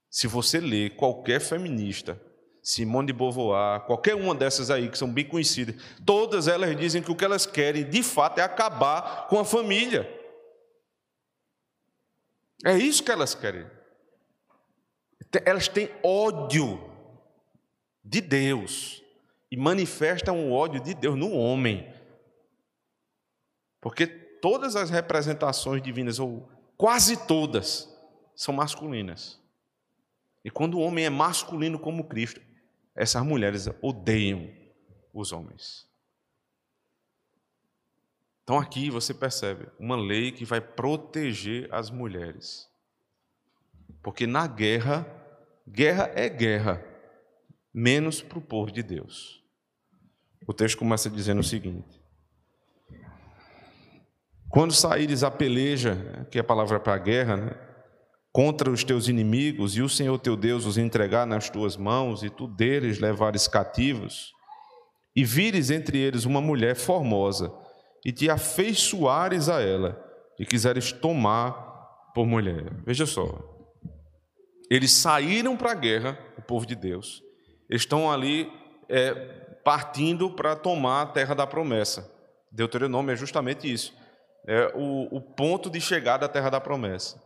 Se 0.10 0.28
você 0.28 0.60
lê 0.60 0.90
qualquer 0.90 1.40
feminista, 1.40 2.20
Simone 2.64 3.08
de 3.08 3.14
Beauvoir, 3.14 3.82
qualquer 3.82 4.16
uma 4.16 4.34
dessas 4.34 4.72
aí 4.72 4.90
que 4.90 4.98
são 4.98 5.12
bem 5.12 5.26
conhecidas, 5.26 5.76
todas 6.06 6.48
elas 6.48 6.76
dizem 6.76 7.04
que 7.04 7.12
o 7.12 7.16
que 7.16 7.24
elas 7.24 7.46
querem, 7.46 7.88
de 7.88 8.02
fato, 8.02 8.40
é 8.40 8.42
acabar 8.42 9.28
com 9.28 9.40
a 9.40 9.46
família. 9.46 10.10
É 12.66 12.76
isso 12.76 13.04
que 13.04 13.12
elas 13.12 13.36
querem. 13.36 13.68
Elas 15.44 15.68
têm 15.68 15.90
ódio 16.02 16.82
de 18.04 18.22
Deus 18.22 19.04
e 19.52 19.58
manifestam 19.58 20.48
o 20.48 20.52
ódio 20.52 20.82
de 20.82 20.94
Deus 20.94 21.16
no 21.16 21.32
homem. 21.34 21.94
Porque 23.80 24.08
todas 24.08 24.76
as 24.76 24.90
representações 24.90 25.82
divinas, 25.82 26.20
ou 26.20 26.50
quase 26.78 27.26
todas, 27.26 27.90
são 28.36 28.54
masculinas. 28.54 29.40
E 30.44 30.52
quando 30.52 30.76
o 30.76 30.82
homem 30.82 31.06
é 31.06 31.10
masculino 31.10 31.80
como 31.80 32.04
Cristo, 32.04 32.42
essas 32.96 33.24
mulheres 33.24 33.68
odeiam 33.82 34.50
os 35.14 35.32
homens. 35.32 35.88
Então 38.44 38.60
aqui 38.60 38.92
você 38.92 39.12
percebe 39.14 39.68
uma 39.80 39.96
lei 39.96 40.32
que 40.32 40.46
vai 40.46 40.62
proteger 40.62 41.68
as 41.74 41.90
mulheres. 41.90 42.70
Porque 44.04 44.28
na 44.28 44.46
guerra, 44.46 45.04
guerra 45.68 46.12
é 46.14 46.30
guerra, 46.30 46.86
menos 47.74 48.22
para 48.22 48.38
o 48.38 48.42
povo 48.42 48.72
de 48.72 48.84
Deus. 48.84 49.44
O 50.48 50.54
texto 50.54 50.78
começa 50.78 51.10
dizendo 51.10 51.40
o 51.40 51.44
seguinte: 51.44 52.00
Quando 54.56 54.72
saíres 54.74 55.22
a 55.22 55.30
peleja, 55.30 56.26
que 56.32 56.38
é 56.38 56.42
a 56.42 56.44
palavra 56.44 56.80
para 56.80 56.94
a 56.94 56.98
guerra, 56.98 57.36
né? 57.36 57.52
contra 58.32 58.72
os 58.72 58.86
teus 58.86 59.10
inimigos, 59.10 59.76
e 59.76 59.82
o 59.82 59.90
Senhor 59.90 60.18
teu 60.18 60.38
Deus 60.38 60.66
os 60.66 60.78
entregar 60.78 61.28
nas 61.28 61.50
tuas 61.50 61.76
mãos, 61.76 62.24
e 62.24 62.30
tu 62.30 62.48
deles 62.48 62.98
levares 62.98 63.50
cativos, 63.50 64.32
e 65.14 65.26
vires 65.26 65.72
entre 65.72 65.98
eles 65.98 66.24
uma 66.24 66.40
mulher 66.40 66.74
formosa, 66.74 67.54
e 68.06 68.14
te 68.14 68.30
afeiçoares 68.30 69.50
a 69.50 69.60
ela, 69.60 70.02
e 70.40 70.46
quiseres 70.46 70.94
tomar 70.94 71.52
por 72.14 72.26
mulher. 72.26 72.72
Veja 72.86 73.06
só, 73.06 73.38
eles 74.72 74.94
saíram 74.94 75.58
para 75.58 75.74
a 75.74 75.76
guerra, 75.76 76.18
o 76.38 76.42
povo 76.42 76.66
de 76.66 76.76
Deus, 76.76 77.22
estão 77.70 78.10
ali 78.10 78.50
é, 78.88 79.14
partindo 79.66 80.30
para 80.30 80.56
tomar 80.56 81.02
a 81.02 81.08
terra 81.08 81.36
da 81.36 81.46
promessa. 81.46 82.10
Deuteronômio 82.50 83.12
é 83.12 83.18
justamente 83.18 83.70
isso, 83.70 83.94
é 84.48 84.72
o, 84.76 85.16
o 85.16 85.22
ponto 85.22 85.70
de 85.70 85.82
chegada 85.82 86.26
à 86.26 86.30
terra 86.30 86.50
da 86.50 86.62
promessa. 86.62 87.22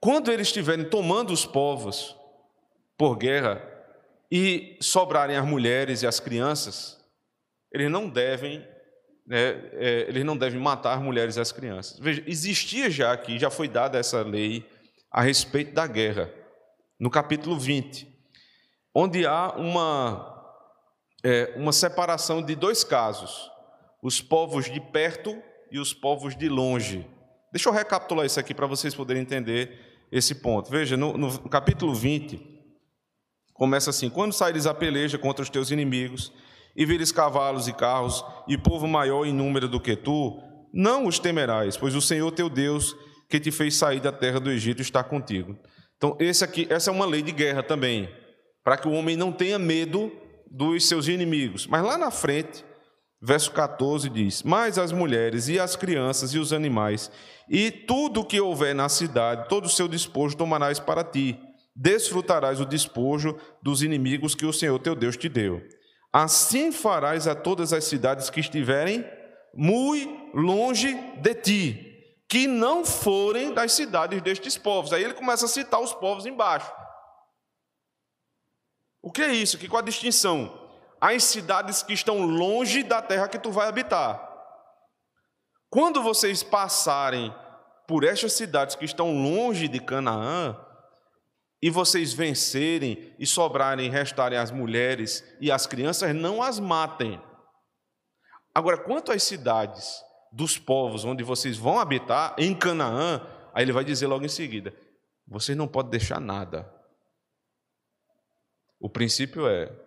Quando 0.00 0.30
eles 0.30 0.48
estiverem 0.48 0.88
tomando 0.88 1.32
os 1.32 1.44
povos 1.44 2.16
por 2.96 3.16
guerra 3.16 3.62
e 4.30 4.76
sobrarem 4.80 5.36
as 5.36 5.44
mulheres 5.44 6.02
e 6.02 6.06
as 6.06 6.20
crianças, 6.20 7.02
eles 7.72 7.90
não 7.90 8.08
devem, 8.08 8.60
né, 9.26 9.70
é, 9.72 10.04
eles 10.08 10.24
não 10.24 10.36
devem 10.36 10.60
matar 10.60 10.96
as 10.96 11.02
mulheres 11.02 11.36
e 11.36 11.40
as 11.40 11.50
crianças. 11.50 11.98
Veja, 11.98 12.22
existia 12.26 12.90
já 12.90 13.12
aqui, 13.12 13.38
já 13.38 13.50
foi 13.50 13.66
dada 13.66 13.98
essa 13.98 14.22
lei 14.22 14.68
a 15.10 15.20
respeito 15.22 15.72
da 15.72 15.86
guerra, 15.86 16.30
no 16.98 17.10
capítulo 17.10 17.58
20, 17.58 18.06
onde 18.94 19.26
há 19.26 19.52
uma, 19.56 20.60
é, 21.24 21.54
uma 21.56 21.72
separação 21.72 22.42
de 22.42 22.54
dois 22.54 22.84
casos: 22.84 23.50
os 24.02 24.20
povos 24.20 24.70
de 24.70 24.80
perto 24.80 25.42
e 25.74 25.78
os 25.80 25.92
povos 25.92 26.36
de 26.36 26.48
longe. 26.48 27.04
Deixa 27.50 27.68
eu 27.68 27.72
recapitular 27.72 28.24
isso 28.24 28.38
aqui 28.38 28.54
para 28.54 28.64
vocês 28.64 28.94
poderem 28.94 29.22
entender 29.22 30.06
esse 30.12 30.36
ponto. 30.36 30.70
Veja, 30.70 30.96
no, 30.96 31.18
no 31.18 31.48
capítulo 31.48 31.92
20, 31.92 32.40
começa 33.52 33.90
assim: 33.90 34.08
Quando 34.08 34.32
saíres 34.32 34.66
a 34.66 34.72
peleja 34.72 35.18
contra 35.18 35.42
os 35.42 35.50
teus 35.50 35.72
inimigos, 35.72 36.32
e 36.76 36.86
vires 36.86 37.10
cavalos 37.10 37.66
e 37.66 37.72
carros, 37.72 38.24
e 38.46 38.56
povo 38.56 38.86
maior 38.86 39.26
em 39.26 39.32
número 39.32 39.66
do 39.68 39.80
que 39.80 39.96
tu, 39.96 40.40
não 40.72 41.08
os 41.08 41.18
temerás, 41.18 41.76
pois 41.76 41.96
o 41.96 42.00
Senhor 42.00 42.30
teu 42.30 42.48
Deus, 42.48 42.94
que 43.28 43.40
te 43.40 43.50
fez 43.50 43.74
sair 43.74 43.98
da 43.98 44.12
terra 44.12 44.38
do 44.38 44.52
Egito, 44.52 44.80
está 44.80 45.02
contigo. 45.02 45.58
Então, 45.96 46.16
esse 46.20 46.44
aqui, 46.44 46.68
essa 46.70 46.88
é 46.88 46.92
uma 46.92 47.04
lei 47.04 47.20
de 47.20 47.32
guerra 47.32 47.64
também, 47.64 48.08
para 48.62 48.76
que 48.76 48.86
o 48.86 48.92
homem 48.92 49.16
não 49.16 49.32
tenha 49.32 49.58
medo 49.58 50.12
dos 50.48 50.86
seus 50.86 51.08
inimigos. 51.08 51.66
Mas 51.66 51.82
lá 51.82 51.98
na 51.98 52.12
frente, 52.12 52.64
verso 53.24 53.50
14 53.52 54.10
diz: 54.10 54.42
Mas 54.42 54.78
as 54.78 54.92
mulheres 54.92 55.48
e 55.48 55.58
as 55.58 55.74
crianças 55.74 56.34
e 56.34 56.38
os 56.38 56.52
animais 56.52 57.10
e 57.48 57.70
tudo 57.70 58.20
o 58.20 58.24
que 58.24 58.40
houver 58.40 58.74
na 58.74 58.88
cidade, 58.88 59.48
todo 59.48 59.64
o 59.64 59.70
seu 59.70 59.88
despojo 59.88 60.36
tomarás 60.36 60.78
para 60.78 61.02
ti. 61.02 61.38
Desfrutarás 61.74 62.60
o 62.60 62.66
despojo 62.66 63.36
dos 63.62 63.82
inimigos 63.82 64.34
que 64.34 64.46
o 64.46 64.52
Senhor 64.52 64.78
teu 64.78 64.94
Deus 64.94 65.16
te 65.16 65.28
deu. 65.28 65.60
Assim 66.12 66.70
farás 66.70 67.26
a 67.26 67.34
todas 67.34 67.72
as 67.72 67.84
cidades 67.84 68.30
que 68.30 68.38
estiverem 68.38 69.04
muito 69.52 70.36
longe 70.36 70.94
de 71.20 71.34
ti, 71.34 72.16
que 72.28 72.46
não 72.46 72.84
forem 72.84 73.52
das 73.52 73.72
cidades 73.72 74.22
destes 74.22 74.56
povos. 74.56 74.92
Aí 74.92 75.02
ele 75.02 75.14
começa 75.14 75.46
a 75.46 75.48
citar 75.48 75.80
os 75.80 75.92
povos 75.92 76.26
embaixo. 76.26 76.70
O 79.02 79.10
que 79.10 79.22
é 79.22 79.34
isso? 79.34 79.58
Que 79.58 79.68
qual 79.68 79.82
a 79.82 79.84
distinção? 79.84 80.63
As 81.06 81.24
cidades 81.24 81.82
que 81.82 81.92
estão 81.92 82.22
longe 82.22 82.82
da 82.82 83.02
terra 83.02 83.28
que 83.28 83.38
tu 83.38 83.52
vai 83.52 83.68
habitar. 83.68 84.26
Quando 85.68 86.02
vocês 86.02 86.42
passarem 86.42 87.30
por 87.86 88.04
estas 88.04 88.32
cidades 88.32 88.74
que 88.74 88.86
estão 88.86 89.12
longe 89.12 89.68
de 89.68 89.80
Canaã, 89.80 90.56
e 91.60 91.68
vocês 91.68 92.14
vencerem 92.14 93.14
e 93.18 93.26
sobrarem, 93.26 93.90
restarem 93.90 94.38
as 94.38 94.50
mulheres 94.50 95.22
e 95.42 95.52
as 95.52 95.66
crianças, 95.66 96.14
não 96.14 96.42
as 96.42 96.58
matem. 96.58 97.20
Agora, 98.54 98.78
quanto 98.78 99.12
às 99.12 99.22
cidades 99.24 100.02
dos 100.32 100.56
povos 100.56 101.04
onde 101.04 101.22
vocês 101.22 101.58
vão 101.58 101.78
habitar, 101.78 102.34
em 102.38 102.54
Canaã, 102.54 103.20
aí 103.52 103.62
ele 103.62 103.72
vai 103.72 103.84
dizer 103.84 104.06
logo 104.06 104.24
em 104.24 104.28
seguida: 104.28 104.74
vocês 105.26 105.56
não 105.56 105.68
podem 105.68 105.90
deixar 105.90 106.18
nada. 106.18 106.66
O 108.80 108.88
princípio 108.88 109.46
é: 109.46 109.83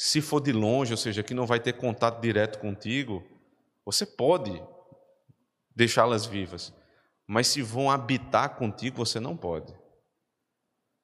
se 0.00 0.20
for 0.20 0.38
de 0.38 0.52
longe, 0.52 0.92
ou 0.92 0.96
seja, 0.96 1.24
que 1.24 1.34
não 1.34 1.44
vai 1.44 1.58
ter 1.58 1.72
contato 1.72 2.20
direto 2.20 2.60
contigo, 2.60 3.20
você 3.84 4.06
pode 4.06 4.62
deixá-las 5.74 6.24
vivas, 6.24 6.72
mas 7.26 7.48
se 7.48 7.62
vão 7.62 7.90
habitar 7.90 8.50
contigo, 8.54 9.04
você 9.04 9.18
não 9.18 9.36
pode. 9.36 9.74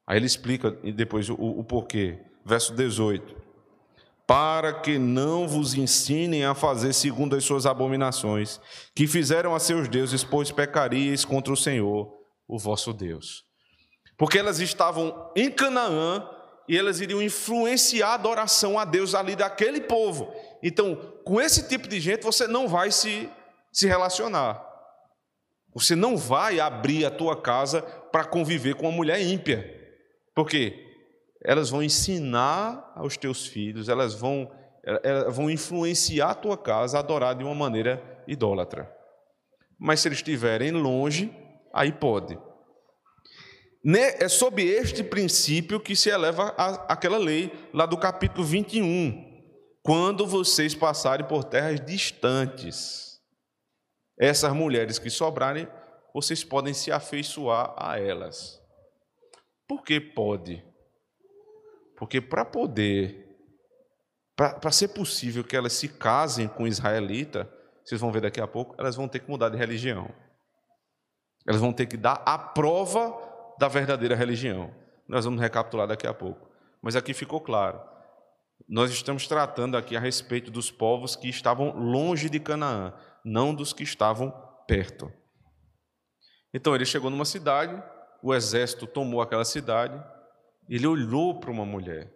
Aí 0.07 0.17
ele 0.17 0.27
explica 0.27 0.71
depois 0.71 1.29
o, 1.29 1.35
o 1.35 1.65
porquê. 1.65 2.21
Verso 2.45 2.73
18: 2.73 3.35
Para 4.29 4.73
que 4.73 4.97
não 4.97 5.49
vos 5.49 5.75
ensinem 5.75 6.45
a 6.45 6.55
fazer 6.55 6.93
segundo 6.93 7.35
as 7.35 7.43
suas 7.43 7.67
abominações, 7.67 8.61
que 8.95 9.09
fizeram 9.09 9.57
a 9.57 9.59
seus 9.59 9.89
deuses, 9.89 10.23
pois 10.23 10.53
pecaríeis 10.53 11.25
contra 11.25 11.53
o 11.53 11.57
Senhor, 11.57 12.17
o 12.47 12.57
vosso 12.57 12.93
Deus. 12.93 13.45
Porque 14.17 14.39
elas 14.39 14.61
estavam 14.61 15.33
em 15.35 15.51
Canaã 15.51 16.31
e 16.69 16.77
elas 16.77 17.01
iriam 17.01 17.23
influenciar 17.23 18.09
a 18.09 18.15
adoração 18.15 18.79
a 18.79 18.85
Deus 18.85 19.15
ali 19.15 19.37
daquele 19.37 19.81
povo. 19.81 20.35
Então, 20.63 20.97
com 21.25 21.41
esse 21.41 21.69
tipo 21.69 21.87
de 21.89 22.01
gente, 22.01 22.23
você 22.23 22.47
não 22.47 22.67
vai 22.69 22.91
se, 22.91 23.29
se 23.73 23.87
relacionar. 23.87 24.65
Você 25.75 25.95
não 25.95 26.17
vai 26.17 26.61
abrir 26.61 27.05
a 27.05 27.11
tua 27.11 27.41
casa 27.41 27.83
para 27.83 28.25
conviver 28.25 28.75
com 28.75 28.87
uma 28.87 28.97
mulher 28.97 29.21
ímpia. 29.21 29.71
Por 30.35 30.49
quê? 30.49 30.81
Elas 31.43 31.69
vão 31.69 31.83
ensinar 31.83 32.93
aos 32.95 33.17
teus 33.17 33.47
filhos, 33.47 33.89
elas 33.89 34.15
vão 34.15 34.51
elas 35.03 35.35
vão 35.35 35.51
influenciar 35.51 36.31
a 36.31 36.35
tua 36.35 36.59
casa 36.59 36.99
a 36.99 37.01
adorar 37.01 37.35
de 37.35 37.43
uma 37.43 37.55
maneira 37.55 38.03
idólatra. 38.27 38.91
Mas 39.79 40.01
se 40.01 40.09
eles 40.09 40.19
estiverem 40.19 40.73
longe, 40.73 41.33
aí 41.73 41.91
pode. 41.91 42.39
É 43.87 44.29
sob 44.29 44.63
este 44.63 45.05
princípio 45.05 45.79
que 45.79 45.95
se 45.95 46.09
eleva 46.09 46.49
aquela 46.89 47.19
lei 47.19 47.53
lá 47.73 47.85
do 47.85 47.99
capítulo 47.99 48.43
21. 48.43 49.33
Quando 49.83 50.27
vocês 50.27 50.75
passarem 50.75 51.27
por 51.27 51.45
terras 51.45 51.79
distantes, 51.85 53.21
essas 54.19 54.55
mulheres 54.55 54.99
que 54.99 55.11
sobrarem, 55.11 55.69
vocês 56.15 56.43
podem 56.43 56.73
se 56.73 56.91
afeiçoar 56.91 57.75
a 57.77 58.01
elas. 58.01 58.59
Por 59.69 59.83
que 59.83 60.01
pode? 60.01 60.65
Porque 61.99 62.23
para 62.23 62.47
poder, 62.47 63.37
para 64.35 64.73
ser 64.73 64.89
possível 64.89 65.45
que 65.45 65.57
elas 65.57 65.75
se 65.75 65.89
casem 65.89 66.49
com 66.49 66.67
israelita, 66.67 67.53
vocês 67.85 68.01
vão 68.01 68.11
ver 68.11 68.23
daqui 68.23 68.41
a 68.41 68.47
pouco, 68.47 68.75
elas 68.79 68.97
vão 68.97 69.07
ter 69.07 69.19
que 69.19 69.31
mudar 69.31 69.51
de 69.51 69.59
religião. 69.59 70.09
Elas 71.47 71.61
vão 71.61 71.75
ter 71.75 71.85
que 71.85 71.99
dar 71.99 72.23
a 72.25 72.39
prova 72.39 73.34
da 73.59 73.69
verdadeira 73.69 74.15
religião. 74.15 74.75
Nós 75.09 75.25
vamos 75.25 75.41
recapitular 75.41 75.87
daqui 75.87 76.07
a 76.07 76.15
pouco. 76.15 76.49
Mas 76.83 76.97
aqui 76.97 77.15
ficou 77.15 77.41
claro. 77.41 77.81
Nós 78.69 78.91
estamos 78.91 79.27
tratando 79.27 79.77
aqui 79.77 79.97
a 79.97 80.01
respeito 80.01 80.51
dos 80.51 80.71
povos 80.71 81.17
que 81.17 81.29
estavam 81.29 81.77
longe 81.77 82.31
de 82.31 82.41
Canaã, 82.41 82.95
não 83.25 83.55
dos 83.55 83.73
que 83.73 83.83
estavam 83.83 84.33
perto. 84.67 85.13
Então 86.53 86.75
ele 86.75 86.85
chegou 86.85 87.11
numa 87.11 87.25
cidade, 87.25 87.83
o 88.23 88.33
exército 88.33 88.87
tomou 88.87 89.21
aquela 89.21 89.45
cidade, 89.45 90.03
ele 90.69 90.87
olhou 90.87 91.39
para 91.39 91.51
uma 91.51 91.65
mulher. 91.65 92.13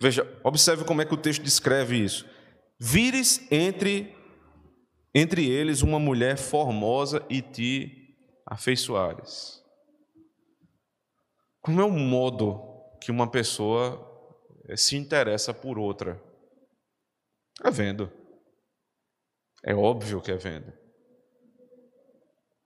Veja, 0.00 0.26
observe 0.42 0.84
como 0.84 1.00
é 1.00 1.04
que 1.04 1.14
o 1.14 1.18
texto 1.18 1.42
descreve 1.42 1.96
isso. 1.96 2.26
Vires 2.78 3.46
entre 3.50 4.14
entre 5.14 5.48
eles 5.48 5.82
uma 5.82 5.98
mulher 5.98 6.38
formosa 6.38 7.24
e 7.28 7.42
te 7.42 8.16
afeiçoares. 8.46 9.61
Como 11.62 11.80
é 11.80 11.84
o 11.84 11.90
modo 11.90 12.60
que 13.00 13.10
uma 13.10 13.30
pessoa 13.30 14.00
eh, 14.68 14.76
se 14.76 14.96
interessa 14.96 15.54
por 15.54 15.78
outra? 15.78 16.20
É 17.64 17.70
vendo. 17.70 18.10
É 19.64 19.74
óbvio 19.74 20.20
que 20.20 20.32
é 20.32 20.36
vendo. 20.36 20.72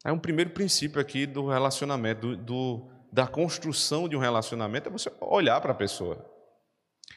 É 0.04 0.10
um 0.10 0.18
primeiro 0.18 0.50
princípio 0.50 1.00
aqui 1.00 1.26
do 1.26 1.48
relacionamento, 1.48 2.36
do, 2.36 2.36
do 2.36 2.96
da 3.12 3.26
construção 3.26 4.08
de 4.08 4.16
um 4.16 4.20
relacionamento, 4.20 4.88
é 4.88 4.92
você 4.92 5.10
olhar 5.20 5.60
para 5.60 5.72
a 5.72 5.74
pessoa. 5.74 6.24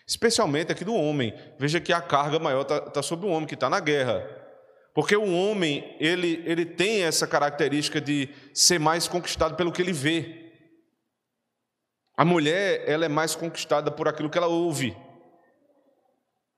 Especialmente 0.08 0.72
aqui 0.72 0.84
do 0.86 0.94
homem. 0.94 1.34
Veja 1.58 1.80
que 1.80 1.94
a 1.94 2.02
carga 2.02 2.40
maior 2.40 2.62
está 2.62 2.80
tá 2.80 3.02
sobre 3.02 3.26
o 3.26 3.30
homem 3.30 3.48
que 3.48 3.54
está 3.54 3.70
na 3.70 3.80
guerra. 3.80 4.28
Porque 4.94 5.16
o 5.16 5.34
homem, 5.34 5.96
ele, 6.00 6.42
ele 6.46 6.66
tem 6.66 7.04
essa 7.04 7.28
característica 7.28 8.02
de 8.02 8.30
ser 8.54 8.80
mais 8.80 9.08
conquistado 9.08 9.56
pelo 9.56 9.72
que 9.72 9.82
ele 9.82 9.94
vê. 9.94 10.49
A 12.20 12.26
mulher, 12.26 12.84
ela 12.86 13.06
é 13.06 13.08
mais 13.08 13.34
conquistada 13.34 13.90
por 13.90 14.06
aquilo 14.06 14.30
que 14.30 14.38
ela 14.38 14.48
ouve, 14.48 14.94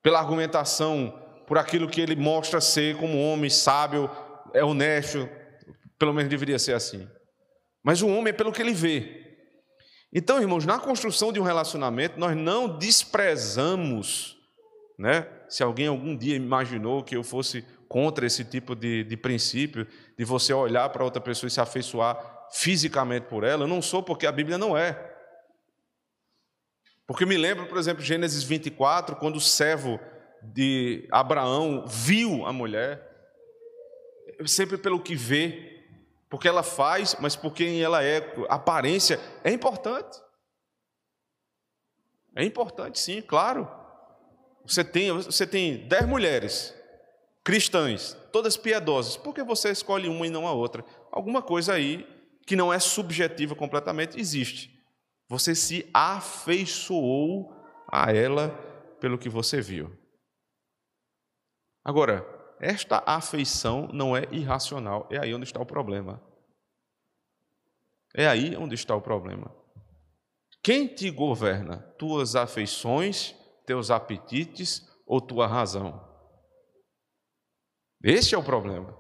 pela 0.02 0.18
argumentação, 0.18 1.14
por 1.46 1.56
aquilo 1.56 1.88
que 1.88 2.02
ele 2.02 2.16
mostra 2.16 2.60
ser 2.60 2.98
como 2.98 3.22
homem 3.22 3.48
sábio, 3.48 4.10
é 4.56 4.64
honesto, 4.64 5.30
pelo 6.00 6.16
menos 6.16 6.32
deveria 6.32 6.58
ser 6.58 6.74
assim. 6.74 7.08
Mas 7.84 8.02
o 8.02 8.08
homem 8.08 8.30
é 8.30 8.34
pelo 8.34 8.52
que 8.52 8.60
ele 8.60 8.74
vê. 8.74 9.38
Então, 10.12 10.42
irmãos, 10.42 10.66
na 10.66 10.80
construção 10.80 11.32
de 11.32 11.40
um 11.40 11.44
relacionamento, 11.44 12.20
nós 12.20 12.36
não 12.36 12.80
desprezamos, 12.80 14.36
né? 14.98 15.28
Se 15.48 15.62
alguém 15.62 15.86
algum 15.86 16.18
dia 16.18 16.36
imaginou 16.36 17.04
que 17.04 17.16
eu 17.16 17.24
fosse 17.24 17.64
contra 17.88 18.26
esse 18.26 18.44
tipo 18.44 18.76
de, 18.76 19.04
de 19.04 19.16
princípio, 19.16 19.86
de 20.18 20.26
você 20.26 20.54
olhar 20.54 20.90
para 20.90 21.04
outra 21.04 21.22
pessoa 21.22 21.50
e 21.50 21.52
se 21.52 21.62
afeiçoar 21.62 22.48
fisicamente 22.52 23.28
por 23.28 23.44
ela, 23.44 23.66
eu 23.66 23.68
não 23.68 23.80
sou 23.80 24.02
porque 24.02 24.26
a 24.26 24.32
Bíblia 24.32 24.58
não 24.58 24.76
é. 24.76 25.11
Porque 27.12 27.26
me 27.26 27.36
lembro, 27.36 27.68
por 27.68 27.78
exemplo, 27.78 28.02
Gênesis 28.02 28.42
24, 28.42 29.18
quando 29.18 29.36
o 29.36 29.42
servo 29.42 30.00
de 30.42 31.10
Abraão 31.12 31.86
viu 31.86 32.46
a 32.46 32.54
mulher, 32.54 33.06
sempre 34.46 34.78
pelo 34.78 34.98
que 34.98 35.14
vê, 35.14 35.84
porque 36.30 36.48
ela 36.48 36.64
faz, 36.64 37.18
mas 37.20 37.36
por 37.36 37.54
quem 37.54 37.82
ela 37.84 38.02
é, 38.02 38.34
aparência 38.48 39.20
é 39.44 39.52
importante. 39.52 40.18
É 42.34 42.46
importante, 42.46 42.98
sim, 42.98 43.22
claro. 43.22 43.70
Você 44.66 44.82
tem, 44.82 45.12
você 45.12 45.46
tem 45.46 45.86
dez 45.90 46.08
mulheres 46.08 46.74
cristãs, 47.44 48.16
todas 48.32 48.56
piedosas, 48.56 49.18
por 49.18 49.36
que 49.36 49.44
você 49.44 49.70
escolhe 49.70 50.08
uma 50.08 50.26
e 50.26 50.30
não 50.30 50.48
a 50.48 50.54
outra? 50.54 50.86
Alguma 51.12 51.42
coisa 51.42 51.74
aí 51.74 52.08
que 52.48 52.56
não 52.56 52.72
é 52.72 52.80
subjetiva 52.80 53.54
completamente 53.54 54.18
existe. 54.18 54.81
Você 55.32 55.56
se 55.56 55.90
afeiçoou 55.94 57.56
a 57.90 58.12
ela 58.12 58.50
pelo 59.00 59.18
que 59.18 59.30
você 59.30 59.62
viu. 59.62 59.90
Agora, 61.86 62.28
esta 62.60 63.02
afeição 63.06 63.88
não 63.94 64.16
é 64.16 64.28
irracional, 64.30 65.08
é 65.10 65.18
aí 65.18 65.34
onde 65.34 65.46
está 65.46 65.62
o 65.62 65.66
problema. 65.66 66.22
É 68.14 68.28
aí 68.28 68.58
onde 68.58 68.76
está 68.76 68.94
o 68.94 69.02
problema. 69.02 69.56
Quem 70.62 70.86
te 70.86 71.10
governa? 71.10 71.78
Tuas 71.98 72.36
afeições, 72.36 73.34
teus 73.66 73.90
apetites 73.90 74.86
ou 75.08 75.22
tua 75.22 75.48
razão? 75.48 76.06
Esse 78.04 78.36
é 78.36 78.38
o 78.38 78.44
problema. 78.44 78.94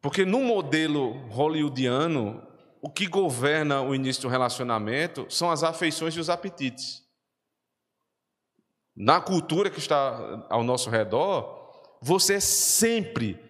Porque 0.00 0.24
no 0.24 0.44
modelo 0.44 1.26
hollywoodiano, 1.26 2.51
o 2.82 2.90
que 2.90 3.06
governa 3.06 3.80
o 3.80 3.94
início 3.94 4.22
do 4.22 4.28
relacionamento 4.28 5.24
são 5.30 5.52
as 5.52 5.62
afeições 5.62 6.14
e 6.14 6.20
os 6.20 6.28
apetites. 6.28 7.00
Na 8.94 9.20
cultura 9.20 9.70
que 9.70 9.78
está 9.78 10.46
ao 10.50 10.64
nosso 10.64 10.90
redor, 10.90 11.70
você 12.02 12.40
sempre, 12.40 13.40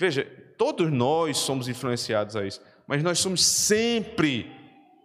veja, 0.00 0.24
todos 0.56 0.90
nós 0.90 1.36
somos 1.36 1.68
influenciados 1.68 2.34
a 2.34 2.46
isso, 2.46 2.62
mas 2.86 3.02
nós 3.02 3.18
somos 3.18 3.44
sempre 3.44 4.50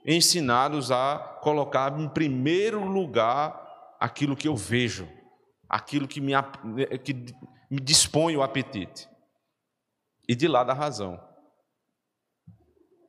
ensinados 0.05 0.89
a 0.89 1.19
colocar 1.41 1.99
em 1.99 2.07
primeiro 2.07 2.85
lugar 2.85 3.95
aquilo 3.99 4.35
que 4.35 4.47
eu 4.47 4.55
vejo, 4.55 5.09
aquilo 5.67 6.07
que 6.07 6.21
me, 6.21 6.31
que 7.03 7.13
me 7.69 7.81
dispõe 7.81 8.37
o 8.37 8.41
apetite. 8.41 9.09
E 10.27 10.35
de 10.35 10.47
lá 10.47 10.63
da 10.63 10.73
razão. 10.73 11.32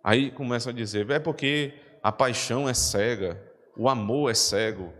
Aí 0.04 0.30
começam 0.30 0.70
a 0.70 0.74
dizer, 0.74 1.08
é 1.08 1.18
porque 1.18 1.80
a 2.02 2.12
paixão 2.12 2.68
é 2.68 2.74
cega, 2.74 3.42
o 3.74 3.88
amor 3.88 4.30
é 4.30 4.34
cego. 4.34 4.92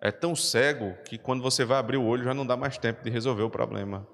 É 0.00 0.10
tão 0.10 0.34
cego 0.34 1.00
que 1.04 1.16
quando 1.16 1.40
você 1.40 1.64
vai 1.64 1.78
abrir 1.78 1.98
o 1.98 2.04
olho 2.04 2.24
já 2.24 2.34
não 2.34 2.44
dá 2.44 2.56
mais 2.56 2.76
tempo 2.76 3.04
de 3.04 3.10
resolver 3.10 3.44
o 3.44 3.50
problema. 3.50 4.04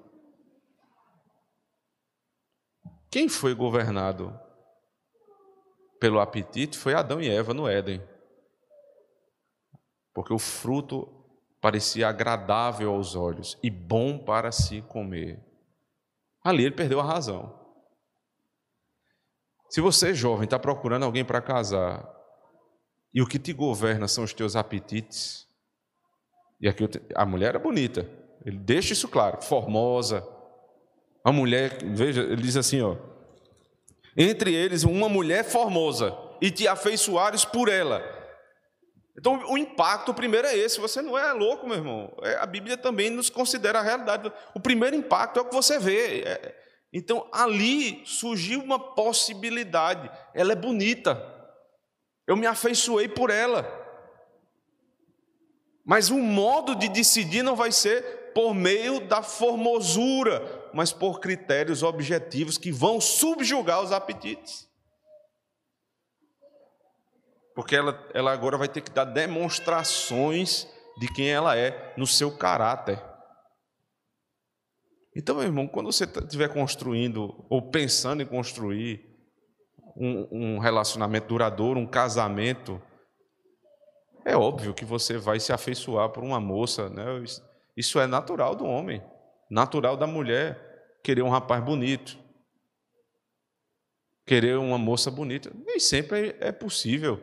Quem 3.09 3.27
foi 3.27 3.55
governado 3.55 4.39
pelo 5.99 6.19
apetite 6.19 6.77
foi 6.77 6.93
Adão 6.93 7.19
e 7.19 7.27
Eva 7.27 7.51
no 7.51 7.67
Éden. 7.67 7.99
Porque 10.13 10.31
o 10.31 10.37
fruto 10.37 11.07
parecia 11.59 12.07
agradável 12.07 12.93
aos 12.93 13.15
olhos 13.15 13.57
e 13.63 13.71
bom 13.71 14.19
para 14.19 14.51
se 14.51 14.83
comer. 14.83 15.43
Ali 16.43 16.65
ele 16.65 16.75
perdeu 16.75 16.99
a 16.99 17.03
razão. 17.03 17.62
Se 19.73 19.81
você, 19.81 20.13
jovem, 20.13 20.43
está 20.43 20.59
procurando 20.59 21.03
alguém 21.03 21.25
para 21.25 21.41
casar 21.41 22.07
e 23.11 23.23
o 23.23 23.25
que 23.25 23.39
te 23.39 23.51
governa 23.51 24.07
são 24.07 24.23
os 24.23 24.31
teus 24.31 24.55
apetites, 24.55 25.47
e 26.61 26.67
aqui 26.67 26.87
a 27.15 27.25
mulher 27.25 27.55
é 27.55 27.57
bonita, 27.57 28.07
ele 28.45 28.57
deixa 28.57 28.93
isso 28.93 29.07
claro, 29.07 29.41
formosa. 29.41 30.23
A 31.25 31.31
mulher, 31.31 31.79
veja, 31.83 32.21
ele 32.21 32.43
diz 32.43 32.55
assim, 32.55 32.81
ó, 32.81 32.97
entre 34.15 34.53
eles 34.53 34.83
uma 34.83 35.09
mulher 35.09 35.43
formosa 35.43 36.15
e 36.39 36.51
te 36.51 36.67
afeiçoares 36.67 37.43
por 37.43 37.67
ela 37.67 38.03
então, 39.17 39.43
o 39.47 39.57
impacto 39.57 40.13
primeiro 40.13 40.47
é 40.47 40.57
esse. 40.57 40.79
Você 40.79 41.01
não 41.01 41.17
é 41.17 41.31
louco, 41.33 41.67
meu 41.67 41.77
irmão. 41.77 42.11
É, 42.23 42.35
a 42.37 42.45
Bíblia 42.45 42.75
também 42.75 43.09
nos 43.09 43.29
considera 43.29 43.79
a 43.79 43.83
realidade. 43.83 44.31
O 44.55 44.59
primeiro 44.59 44.95
impacto 44.95 45.37
é 45.37 45.41
o 45.41 45.45
que 45.45 45.53
você 45.53 45.77
vê. 45.77 46.21
É, 46.21 46.62
então, 46.93 47.27
ali 47.31 48.03
surgiu 48.05 48.61
uma 48.61 48.77
possibilidade. 48.77 50.11
Ela 50.31 50.51
é 50.51 50.55
bonita. 50.55 51.21
Eu 52.27 52.37
me 52.37 52.45
afeiçoei 52.45 53.07
por 53.07 53.31
ela. 53.31 53.67
Mas 55.83 56.11
o 56.11 56.19
modo 56.19 56.75
de 56.75 56.87
decidir 56.87 57.41
não 57.41 57.55
vai 57.55 57.71
ser 57.71 58.31
por 58.35 58.53
meio 58.53 59.07
da 59.07 59.23
formosura, 59.23 60.69
mas 60.71 60.93
por 60.93 61.19
critérios 61.19 61.81
objetivos 61.81 62.59
que 62.59 62.71
vão 62.71 63.01
subjugar 63.01 63.81
os 63.81 63.91
apetites. 63.91 64.69
Porque 67.55 67.75
ela, 67.75 68.07
ela 68.13 68.31
agora 68.31 68.57
vai 68.57 68.67
ter 68.67 68.81
que 68.81 68.91
dar 68.91 69.05
demonstrações 69.05 70.67
de 70.97 71.07
quem 71.11 71.29
ela 71.29 71.57
é 71.57 71.93
no 71.97 72.05
seu 72.05 72.35
caráter. 72.35 73.12
Então, 75.15 75.35
meu 75.35 75.43
irmão, 75.43 75.67
quando 75.67 75.91
você 75.91 76.05
estiver 76.05 76.49
construindo 76.49 77.45
ou 77.49 77.61
pensando 77.61 78.23
em 78.23 78.25
construir 78.25 79.13
um, 79.95 80.27
um 80.31 80.57
relacionamento 80.57 81.27
duradouro, 81.27 81.79
um 81.79 81.85
casamento, 81.85 82.81
é 84.25 84.35
óbvio 84.35 84.73
que 84.73 84.85
você 84.85 85.17
vai 85.17 85.39
se 85.39 85.53
afeiçoar 85.53 86.09
por 86.09 86.23
uma 86.23 86.39
moça, 86.39 86.89
né? 86.89 87.05
Isso 87.75 87.99
é 87.99 88.07
natural 88.07 88.55
do 88.55 88.65
homem, 88.65 89.03
natural 89.49 89.95
da 89.97 90.07
mulher 90.07 90.99
querer 91.03 91.21
um 91.21 91.29
rapaz 91.29 91.63
bonito, 91.63 92.17
querer 94.25 94.57
uma 94.57 94.77
moça 94.77 95.11
bonita. 95.11 95.51
Nem 95.65 95.79
sempre 95.79 96.35
é 96.39 96.51
possível. 96.51 97.21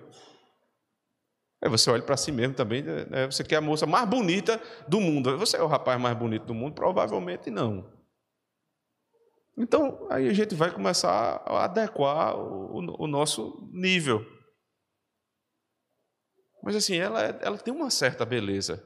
Aí 1.63 1.69
você 1.69 1.91
olha 1.91 2.03
para 2.03 2.17
si 2.17 2.33
mesmo 2.33 2.55
também, 2.55 2.83
né? 2.83 3.27
você 3.27 3.45
quer 3.45 3.57
a 3.57 3.61
moça 3.61 3.87
mais 3.87 4.09
bonita 4.09 4.61
do 4.89 4.99
mundo. 4.99 5.37
Você 5.39 5.59
é 5.59 5.63
o 5.63 5.67
rapaz 5.67 6.01
mais 6.01 6.17
bonito 6.17 6.47
do 6.47 6.55
mundo? 6.55 6.75
Provavelmente 6.75 7.51
não. 7.51 7.87
Então, 9.59 10.07
aí 10.11 10.27
a 10.27 10.33
gente 10.33 10.55
vai 10.55 10.73
começar 10.73 11.43
a 11.45 11.65
adequar 11.65 12.35
o, 12.35 13.03
o 13.03 13.07
nosso 13.07 13.69
nível. 13.73 14.25
Mas 16.63 16.77
assim, 16.77 16.97
ela, 16.97 17.23
é, 17.23 17.39
ela 17.43 17.59
tem 17.59 17.75
uma 17.75 17.91
certa 17.91 18.25
beleza. 18.25 18.83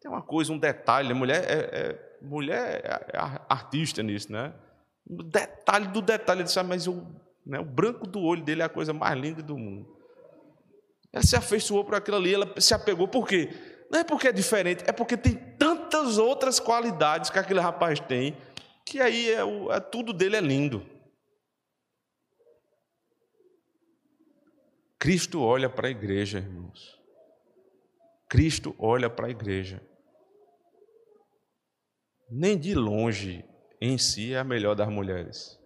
Tem 0.00 0.10
uma 0.10 0.22
coisa, 0.22 0.52
um 0.52 0.58
detalhe. 0.58 1.12
A 1.12 1.14
mulher 1.14 1.44
é, 1.44 1.80
é 1.80 2.10
mulher 2.22 2.82
é, 2.82 3.16
é 3.16 3.18
artista 3.46 4.02
nisso, 4.02 4.32
né? 4.32 4.54
O 5.06 5.22
detalhe 5.22 5.88
do 5.88 6.00
detalhe. 6.00 6.40
Ele 6.40 6.48
ah, 6.56 6.62
mas 6.62 6.86
o, 6.86 7.06
né, 7.44 7.58
o 7.58 7.64
branco 7.64 8.06
do 8.06 8.20
olho 8.20 8.42
dele 8.42 8.62
é 8.62 8.64
a 8.64 8.70
coisa 8.70 8.94
mais 8.94 9.18
linda 9.18 9.42
do 9.42 9.58
mundo. 9.58 9.99
Ela 11.12 11.24
se 11.24 11.36
afeiçoou 11.36 11.84
por 11.84 11.94
aquilo 11.94 12.16
ali, 12.16 12.34
ela 12.34 12.60
se 12.60 12.72
apegou. 12.72 13.08
Por 13.08 13.26
quê? 13.26 13.50
Não 13.90 13.98
é 13.98 14.04
porque 14.04 14.28
é 14.28 14.32
diferente, 14.32 14.84
é 14.86 14.92
porque 14.92 15.16
tem 15.16 15.34
tantas 15.34 16.16
outras 16.18 16.60
qualidades 16.60 17.28
que 17.28 17.38
aquele 17.38 17.58
rapaz 17.58 17.98
tem, 17.98 18.36
que 18.86 19.00
aí 19.00 19.30
é, 19.30 19.40
é 19.74 19.80
tudo 19.80 20.12
dele 20.12 20.36
é 20.36 20.40
lindo. 20.40 20.86
Cristo 24.98 25.42
olha 25.42 25.68
para 25.68 25.88
a 25.88 25.90
igreja, 25.90 26.38
irmãos. 26.38 27.00
Cristo 28.28 28.76
olha 28.78 29.10
para 29.10 29.26
a 29.26 29.30
igreja. 29.30 29.82
Nem 32.30 32.56
de 32.56 32.74
longe 32.74 33.44
em 33.80 33.98
si 33.98 34.34
é 34.34 34.38
a 34.38 34.44
melhor 34.44 34.76
das 34.76 34.88
mulheres. 34.88 35.58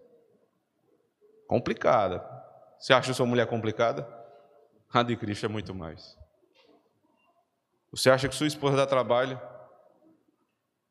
Complicada. 1.47 2.25
Você 2.79 2.93
acha 2.93 3.13
sua 3.13 3.25
mulher 3.25 3.45
complicada? 3.45 4.14
A 4.95 5.03
de 5.03 5.17
Cristo 5.17 5.45
é 5.45 5.49
muito 5.49 5.75
mais. 5.75 6.17
Você 7.91 8.09
acha 8.09 8.29
que 8.29 8.35
sua 8.35 8.47
esposa 8.47 8.77
dá 8.77 8.87
trabalho? 8.87 9.37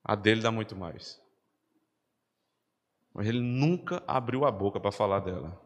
A 0.05 0.15
dele 0.15 0.43
dá 0.43 0.51
muito 0.51 0.77
mais. 0.77 1.19
Mas 3.15 3.27
ele 3.27 3.41
nunca 3.41 4.03
abriu 4.07 4.45
a 4.45 4.51
boca 4.51 4.79
para 4.79 4.93
falar 4.93 5.21
dela. 5.21 5.59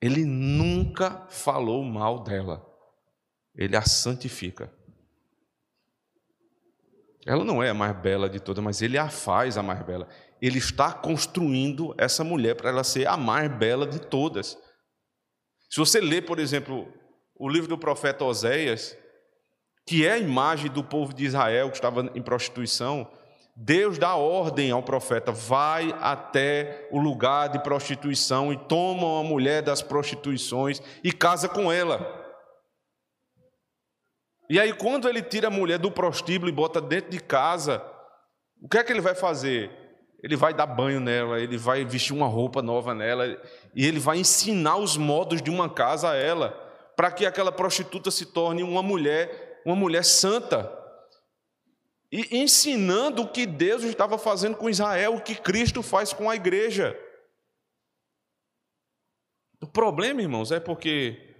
Ele 0.00 0.24
nunca 0.24 1.24
falou 1.28 1.84
mal 1.84 2.24
dela. 2.24 2.66
Ele 3.54 3.76
a 3.76 3.82
santifica. 3.82 4.72
Ela 7.24 7.44
não 7.44 7.62
é 7.62 7.70
a 7.70 7.74
mais 7.74 7.96
bela 7.96 8.28
de 8.28 8.40
todas, 8.40 8.64
mas 8.64 8.82
ele 8.82 8.98
a 8.98 9.08
faz 9.08 9.56
a 9.56 9.62
mais 9.62 9.80
bela. 9.86 10.08
Ele 10.42 10.58
está 10.58 10.92
construindo 10.92 11.94
essa 11.96 12.24
mulher 12.24 12.56
para 12.56 12.70
ela 12.70 12.82
ser 12.82 13.06
a 13.06 13.16
mais 13.16 13.48
bela 13.48 13.86
de 13.86 14.00
todas. 14.00 14.58
Se 15.74 15.80
você 15.80 16.00
ler, 16.00 16.24
por 16.24 16.38
exemplo, 16.38 16.86
o 17.34 17.48
livro 17.48 17.66
do 17.66 17.76
profeta 17.76 18.24
Oséias, 18.24 18.96
que 19.84 20.06
é 20.06 20.12
a 20.12 20.18
imagem 20.18 20.70
do 20.70 20.84
povo 20.84 21.12
de 21.12 21.24
Israel 21.24 21.68
que 21.68 21.74
estava 21.74 22.12
em 22.14 22.22
prostituição, 22.22 23.10
Deus 23.56 23.98
dá 23.98 24.14
ordem 24.14 24.70
ao 24.70 24.84
profeta: 24.84 25.32
vai 25.32 25.92
até 26.00 26.88
o 26.92 27.00
lugar 27.00 27.48
de 27.48 27.58
prostituição 27.58 28.52
e 28.52 28.56
toma 28.68 29.04
uma 29.04 29.24
mulher 29.24 29.62
das 29.62 29.82
prostituições 29.82 30.80
e 31.02 31.10
casa 31.10 31.48
com 31.48 31.72
ela. 31.72 32.24
E 34.48 34.60
aí, 34.60 34.72
quando 34.72 35.08
ele 35.08 35.22
tira 35.22 35.48
a 35.48 35.50
mulher 35.50 35.80
do 35.80 35.90
prostíbulo 35.90 36.48
e 36.48 36.54
bota 36.54 36.80
dentro 36.80 37.10
de 37.10 37.18
casa, 37.18 37.84
o 38.62 38.68
que 38.68 38.78
é 38.78 38.84
que 38.84 38.92
ele 38.92 39.00
vai 39.00 39.16
fazer? 39.16 39.83
Ele 40.24 40.36
vai 40.36 40.54
dar 40.54 40.64
banho 40.64 41.00
nela, 41.00 41.38
ele 41.38 41.58
vai 41.58 41.84
vestir 41.84 42.14
uma 42.14 42.26
roupa 42.26 42.62
nova 42.62 42.94
nela, 42.94 43.26
e 43.74 43.84
ele 43.84 43.98
vai 43.98 44.16
ensinar 44.16 44.76
os 44.78 44.96
modos 44.96 45.42
de 45.42 45.50
uma 45.50 45.68
casa 45.68 46.12
a 46.12 46.16
ela, 46.16 46.48
para 46.96 47.10
que 47.10 47.26
aquela 47.26 47.52
prostituta 47.52 48.10
se 48.10 48.24
torne 48.24 48.62
uma 48.62 48.82
mulher, 48.82 49.60
uma 49.66 49.76
mulher 49.76 50.02
santa. 50.02 50.72
E 52.10 52.38
ensinando 52.38 53.20
o 53.20 53.28
que 53.28 53.44
Deus 53.44 53.82
estava 53.82 54.16
fazendo 54.16 54.56
com 54.56 54.70
Israel, 54.70 55.16
o 55.16 55.20
que 55.20 55.34
Cristo 55.34 55.82
faz 55.82 56.14
com 56.14 56.30
a 56.30 56.34
igreja. 56.34 56.98
O 59.60 59.66
problema, 59.66 60.22
irmãos, 60.22 60.50
é 60.50 60.58
porque 60.58 61.36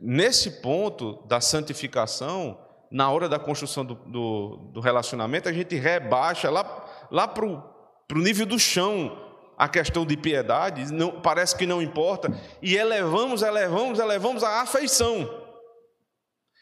nesse 0.00 0.62
ponto 0.62 1.26
da 1.26 1.42
santificação, 1.42 2.58
na 2.90 3.10
hora 3.10 3.28
da 3.28 3.38
construção 3.38 3.84
do, 3.84 3.96
do, 3.96 4.56
do 4.72 4.80
relacionamento, 4.80 5.46
a 5.46 5.52
gente 5.52 5.74
rebaixa 5.74 6.48
lá, 6.48 7.06
lá 7.10 7.28
para 8.08 8.18
o 8.18 8.22
nível 8.22 8.46
do 8.46 8.58
chão 8.58 9.28
a 9.58 9.68
questão 9.68 10.06
de 10.06 10.16
piedade, 10.16 10.90
não, 10.92 11.20
parece 11.20 11.54
que 11.54 11.66
não 11.66 11.82
importa, 11.82 12.28
e 12.62 12.76
elevamos, 12.76 13.42
elevamos, 13.42 13.98
elevamos 13.98 14.42
a 14.42 14.62
afeição. 14.62 15.28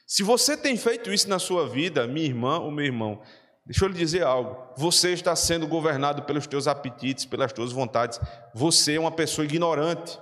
Se 0.06 0.22
você 0.22 0.56
tem 0.56 0.76
feito 0.76 1.12
isso 1.12 1.28
na 1.28 1.38
sua 1.38 1.68
vida, 1.68 2.06
minha 2.06 2.26
irmã 2.26 2.58
ou 2.58 2.70
meu 2.70 2.84
irmão, 2.84 3.20
deixa 3.66 3.84
eu 3.84 3.88
lhe 3.88 3.98
dizer 3.98 4.22
algo. 4.22 4.72
Você 4.76 5.12
está 5.12 5.36
sendo 5.36 5.66
governado 5.66 6.22
pelos 6.22 6.46
teus 6.46 6.66
apetites, 6.66 7.26
pelas 7.26 7.52
tuas 7.52 7.70
vontades. 7.70 8.18
Você 8.54 8.94
é 8.94 9.00
uma 9.00 9.12
pessoa 9.12 9.44
ignorante 9.44 10.18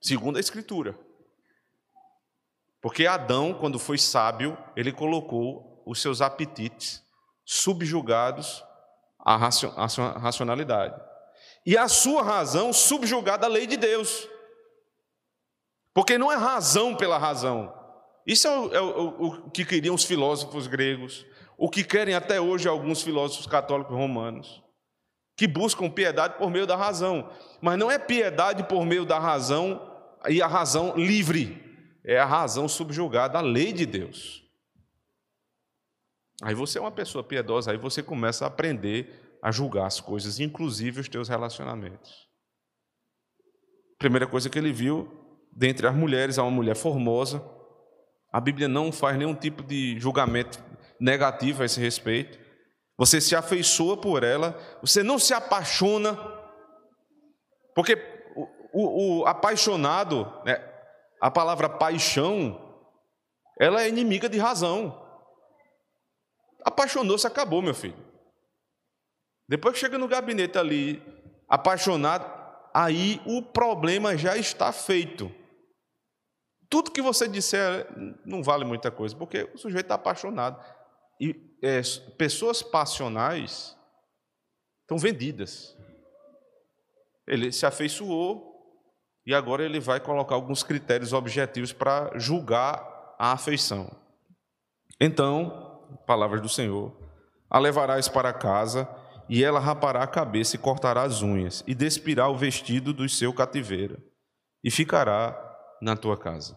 segundo 0.00 0.36
a 0.36 0.40
Escritura. 0.40 0.98
Porque 2.80 3.06
Adão, 3.06 3.54
quando 3.54 3.78
foi 3.78 3.98
sábio, 3.98 4.56
ele 4.76 4.92
colocou 4.92 5.82
os 5.84 6.00
seus 6.00 6.20
apetites 6.20 7.01
subjugados 7.52 8.64
à 9.18 9.36
racionalidade. 9.36 10.98
E 11.66 11.76
a 11.76 11.86
sua 11.86 12.22
razão 12.22 12.72
subjugada 12.72 13.46
à 13.46 13.48
lei 13.48 13.66
de 13.66 13.76
Deus. 13.76 14.26
Porque 15.94 16.16
não 16.16 16.32
é 16.32 16.36
razão 16.36 16.96
pela 16.96 17.18
razão. 17.18 17.72
Isso 18.26 18.48
é 18.48 18.58
o, 18.58 18.74
é 18.74 18.80
o, 18.80 19.24
o 19.26 19.50
que 19.50 19.64
queriam 19.64 19.94
os 19.94 20.04
filósofos 20.04 20.66
gregos, 20.66 21.26
o 21.58 21.68
que 21.68 21.84
querem 21.84 22.14
até 22.14 22.40
hoje 22.40 22.66
alguns 22.66 23.02
filósofos 23.02 23.46
católicos 23.46 23.94
romanos 23.94 24.62
que 25.36 25.46
buscam 25.46 25.90
piedade 25.90 26.38
por 26.38 26.50
meio 26.50 26.66
da 26.66 26.76
razão. 26.76 27.30
Mas 27.60 27.78
não 27.78 27.90
é 27.90 27.98
piedade 27.98 28.64
por 28.64 28.86
meio 28.86 29.04
da 29.04 29.18
razão 29.18 29.90
e 30.26 30.40
a 30.40 30.46
razão 30.46 30.94
livre 30.96 31.60
é 32.04 32.18
a 32.18 32.24
razão 32.24 32.66
subjugada 32.66 33.38
à 33.38 33.42
lei 33.42 33.72
de 33.72 33.84
Deus. 33.84 34.41
Aí 36.42 36.54
você 36.54 36.78
é 36.78 36.80
uma 36.80 36.90
pessoa 36.90 37.22
piedosa, 37.22 37.70
aí 37.70 37.76
você 37.76 38.02
começa 38.02 38.44
a 38.44 38.48
aprender 38.48 39.38
a 39.40 39.52
julgar 39.52 39.86
as 39.86 40.00
coisas, 40.00 40.40
inclusive 40.40 41.00
os 41.00 41.08
teus 41.08 41.28
relacionamentos. 41.28 42.28
Primeira 43.96 44.26
coisa 44.26 44.50
que 44.50 44.58
ele 44.58 44.72
viu, 44.72 45.08
dentre 45.52 45.86
as 45.86 45.94
mulheres, 45.94 46.38
há 46.38 46.42
uma 46.42 46.50
mulher 46.50 46.74
formosa. 46.74 47.40
A 48.32 48.40
Bíblia 48.40 48.66
não 48.66 48.90
faz 48.90 49.16
nenhum 49.16 49.34
tipo 49.34 49.62
de 49.62 49.98
julgamento 50.00 50.58
negativo 50.98 51.62
a 51.62 51.66
esse 51.66 51.80
respeito. 51.80 52.38
Você 52.98 53.20
se 53.20 53.36
afeiçoa 53.36 53.96
por 53.96 54.24
ela, 54.24 54.58
você 54.80 55.02
não 55.02 55.20
se 55.20 55.32
apaixona, 55.32 56.18
porque 57.74 57.96
o, 58.72 59.20
o 59.20 59.26
apaixonado, 59.26 60.24
né, 60.44 60.60
a 61.20 61.30
palavra 61.30 61.68
paixão, 61.68 62.60
ela 63.60 63.82
é 63.82 63.88
inimiga 63.88 64.28
de 64.28 64.38
razão. 64.38 65.01
Apaixonou-se, 66.64 67.26
acabou, 67.26 67.62
meu 67.62 67.74
filho. 67.74 67.96
Depois 69.48 69.74
que 69.74 69.80
chega 69.80 69.98
no 69.98 70.08
gabinete 70.08 70.56
ali, 70.58 71.02
apaixonado, 71.48 72.24
aí 72.72 73.20
o 73.26 73.42
problema 73.42 74.16
já 74.16 74.36
está 74.36 74.72
feito. 74.72 75.30
Tudo 76.70 76.90
que 76.90 77.02
você 77.02 77.28
disser 77.28 77.86
não 78.24 78.42
vale 78.42 78.64
muita 78.64 78.90
coisa, 78.90 79.14
porque 79.14 79.50
o 79.54 79.58
sujeito 79.58 79.84
está 79.84 79.96
apaixonado. 79.96 80.64
E 81.20 81.58
é, 81.62 81.82
pessoas 82.16 82.62
passionais 82.62 83.76
estão 84.80 84.96
vendidas. 84.96 85.76
Ele 87.26 87.52
se 87.52 87.66
afeiçoou, 87.66 88.52
e 89.24 89.34
agora 89.34 89.64
ele 89.64 89.78
vai 89.78 90.00
colocar 90.00 90.34
alguns 90.34 90.62
critérios 90.62 91.12
objetivos 91.12 91.72
para 91.72 92.18
julgar 92.18 93.14
a 93.18 93.32
afeição. 93.32 93.88
Então, 95.00 95.61
palavras 96.06 96.40
do 96.40 96.48
Senhor: 96.48 96.96
a 97.48 97.58
levarás 97.58 98.08
para 98.08 98.32
casa, 98.32 98.88
e 99.28 99.42
ela 99.44 99.60
rapará 99.60 100.02
a 100.02 100.06
cabeça 100.06 100.56
e 100.56 100.58
cortará 100.58 101.02
as 101.02 101.22
unhas, 101.22 101.62
e 101.66 101.74
despirá 101.74 102.28
o 102.28 102.36
vestido 102.36 102.92
do 102.92 103.08
seu 103.08 103.32
cativeiro. 103.32 104.02
e 104.64 104.70
ficará 104.70 105.36
na 105.80 105.96
tua 105.96 106.16
casa. 106.16 106.56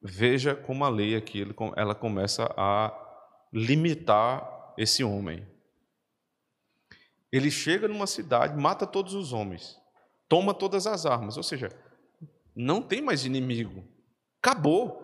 Veja 0.00 0.54
como 0.54 0.84
a 0.84 0.88
lei 0.88 1.14
aqui 1.14 1.46
ela 1.76 1.94
começa 1.94 2.52
a 2.56 2.92
limitar 3.52 4.74
esse 4.78 5.04
homem. 5.04 5.46
Ele 7.30 7.50
chega 7.50 7.86
numa 7.86 8.06
cidade, 8.06 8.58
mata 8.58 8.86
todos 8.86 9.14
os 9.14 9.32
homens, 9.32 9.78
toma 10.28 10.52
todas 10.54 10.86
as 10.86 11.06
armas, 11.06 11.36
ou 11.36 11.42
seja, 11.42 11.70
não 12.54 12.82
tem 12.82 13.00
mais 13.00 13.24
inimigo. 13.24 13.84
Acabou. 14.42 15.01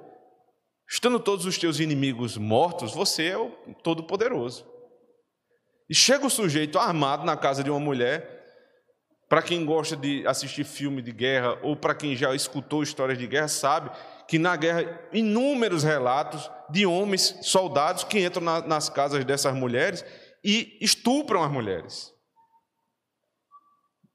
Estando 0.90 1.20
todos 1.20 1.44
os 1.44 1.58
teus 1.58 1.80
inimigos 1.80 2.38
mortos, 2.38 2.94
você 2.94 3.26
é 3.26 3.36
o 3.36 3.50
todo-poderoso. 3.82 4.66
E 5.88 5.94
chega 5.94 6.26
o 6.26 6.30
sujeito 6.30 6.78
armado 6.78 7.26
na 7.26 7.36
casa 7.36 7.62
de 7.62 7.70
uma 7.70 7.78
mulher. 7.78 8.36
Para 9.28 9.42
quem 9.42 9.66
gosta 9.66 9.94
de 9.94 10.26
assistir 10.26 10.64
filme 10.64 11.02
de 11.02 11.12
guerra 11.12 11.58
ou 11.62 11.76
para 11.76 11.94
quem 11.94 12.16
já 12.16 12.34
escutou 12.34 12.82
histórias 12.82 13.18
de 13.18 13.26
guerra, 13.26 13.48
sabe 13.48 13.90
que 14.26 14.38
na 14.38 14.56
guerra 14.56 15.08
inúmeros 15.12 15.82
relatos 15.84 16.50
de 16.70 16.86
homens, 16.86 17.38
soldados 17.42 18.04
que 18.04 18.24
entram 18.24 18.42
na, 18.42 18.62
nas 18.62 18.88
casas 18.88 19.22
dessas 19.26 19.54
mulheres 19.54 20.02
e 20.42 20.78
estupram 20.80 21.42
as 21.42 21.50
mulheres. 21.50 22.14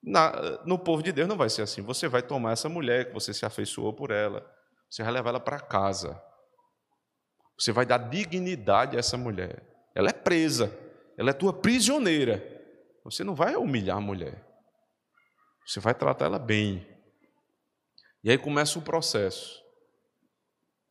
Na, 0.02 0.32
no 0.66 0.80
povo 0.80 1.04
de 1.04 1.12
Deus 1.12 1.30
não 1.30 1.38
vai 1.38 1.50
ser 1.50 1.62
assim. 1.62 1.84
Você 1.84 2.08
vai 2.08 2.24
tomar 2.24 2.54
essa 2.54 2.68
mulher 2.68 3.06
que 3.06 3.14
você 3.14 3.32
se 3.32 3.46
afeiçoou 3.46 3.94
por 3.94 4.10
ela, 4.10 4.44
você 4.90 5.04
vai 5.04 5.12
levar 5.12 5.30
ela 5.30 5.40
para 5.40 5.60
casa. 5.60 6.20
Você 7.58 7.72
vai 7.72 7.86
dar 7.86 7.98
dignidade 7.98 8.96
a 8.96 9.00
essa 9.00 9.18
mulher. 9.18 9.64
Ela 9.96 10.10
é 10.10 10.14
presa, 10.14 10.76
ela 11.18 11.30
é 11.30 11.34
tua 11.34 11.54
prisioneira. 11.54 12.42
Você 13.04 13.24
não 13.24 13.36
vai 13.36 13.56
humilhar 13.56 13.98
a 13.98 14.02
mulher. 14.02 14.44
Você 15.66 15.80
vai 15.80 15.94
tratar 15.94 16.26
ela 16.26 16.40
bem. 16.40 16.88
E 18.24 18.32
aí 18.32 18.38
começa 18.38 18.80
o 18.80 18.82
processo. 18.82 19.62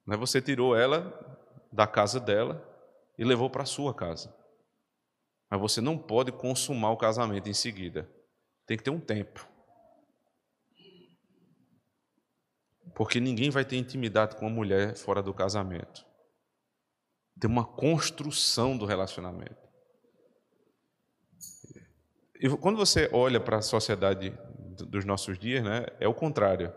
Você 0.06 0.40
tirou 0.40 0.76
ela 0.76 1.00
da 1.72 1.86
casa 1.86 2.20
dela 2.20 2.62
e 3.18 3.24
levou 3.24 3.48
para 3.48 3.62
a 3.62 3.66
sua 3.66 3.94
casa. 3.94 4.34
Mas 5.50 5.60
você 5.60 5.80
não 5.80 5.98
pode 5.98 6.32
consumar 6.32 6.90
o 6.90 6.96
casamento 6.96 7.48
em 7.48 7.54
seguida. 7.54 8.08
Tem 8.66 8.76
que 8.76 8.82
ter 8.82 8.90
um 8.90 9.00
tempo. 9.00 9.48
Porque 12.94 13.20
ninguém 13.20 13.50
vai 13.50 13.64
ter 13.64 13.76
intimidade 13.76 14.36
com 14.36 14.46
uma 14.46 14.54
mulher 14.54 14.96
fora 14.96 15.22
do 15.22 15.32
casamento. 15.32 16.06
Tem 17.41 17.51
uma 17.51 17.64
construção 17.64 18.76
do 18.76 18.85
relacionamento. 18.85 19.57
E 22.41 22.49
quando 22.57 22.76
você 22.76 23.09
olha 23.12 23.41
para 23.41 23.59
a 23.59 23.62
sociedade 23.62 24.37
dos 24.89 25.05
nossos 25.05 25.39
dias, 25.39 25.62
né, 25.62 25.87
é 26.01 26.09
o 26.09 26.14
contrário. 26.14 26.72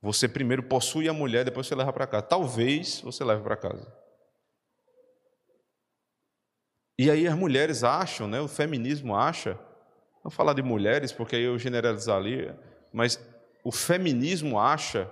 Você 0.00 0.28
primeiro 0.28 0.62
possui 0.62 1.08
a 1.08 1.12
mulher, 1.12 1.44
depois 1.44 1.66
você 1.66 1.74
leva 1.74 1.92
para 1.92 2.06
casa. 2.06 2.22
Talvez 2.22 3.00
você 3.00 3.22
leve 3.22 3.42
para 3.42 3.56
casa. 3.56 3.92
E 6.98 7.10
aí 7.10 7.26
as 7.26 7.34
mulheres 7.34 7.84
acham, 7.84 8.28
né, 8.28 8.40
o 8.40 8.48
feminismo 8.48 9.14
acha 9.14 9.58
não 10.22 10.30
falar 10.30 10.52
de 10.52 10.62
mulheres, 10.62 11.12
porque 11.12 11.36
aí 11.36 11.42
eu 11.42 11.58
generalizaria, 11.58 12.58
mas 12.92 13.18
o 13.64 13.72
feminismo 13.72 14.58
acha 14.58 15.10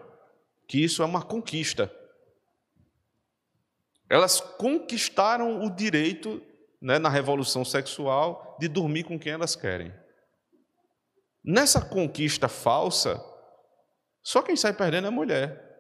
que 0.69 0.83
isso 0.83 1.03
é 1.03 1.05
uma 1.05 1.23
conquista. 1.23 1.93
Elas 4.11 4.41
conquistaram 4.41 5.65
o 5.65 5.71
direito, 5.71 6.43
né, 6.83 6.99
na 6.99 7.09
revolução 7.09 7.65
sexual, 7.65 8.57
de 8.59 8.67
dormir 8.67 9.05
com 9.05 9.17
quem 9.17 9.33
elas 9.33 9.55
querem. 9.55 9.95
Nessa 11.45 11.81
conquista 11.81 12.49
falsa, 12.49 13.25
só 14.21 14.43
quem 14.43 14.57
sai 14.57 14.73
perdendo 14.73 15.05
é 15.05 15.09
a 15.09 15.13
mulher. 15.13 15.71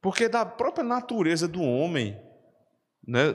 Porque 0.00 0.28
da 0.28 0.46
própria 0.46 0.84
natureza 0.84 1.48
do 1.48 1.60
homem, 1.60 2.16
né, 3.06 3.34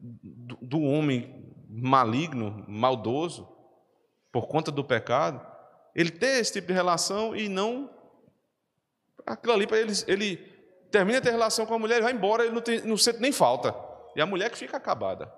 do, 0.00 0.80
homem 0.80 1.54
maligno, 1.68 2.64
maldoso, 2.68 3.48
por 4.30 4.46
conta 4.46 4.70
do 4.70 4.84
pecado, 4.84 5.44
ele 5.92 6.10
ter 6.10 6.38
esse 6.38 6.52
tipo 6.52 6.68
de 6.68 6.72
relação 6.72 7.34
e 7.34 7.48
não. 7.48 7.90
Aquilo 9.26 9.52
ali 9.52 9.66
para 9.66 9.80
ele, 9.80 9.92
ele 10.06 10.49
termina 10.90 11.20
de 11.20 11.26
ter 11.26 11.30
relação 11.30 11.64
com 11.66 11.74
a 11.74 11.78
mulher, 11.78 12.02
vai 12.02 12.12
embora, 12.12 12.44
ele 12.44 12.54
não, 12.54 12.60
tem, 12.60 12.80
não 12.82 12.96
sente 12.96 13.20
nem 13.20 13.32
falta. 13.32 13.74
E 14.14 14.20
a 14.20 14.26
mulher 14.26 14.50
que 14.50 14.58
fica 14.58 14.76
acabada. 14.76 15.32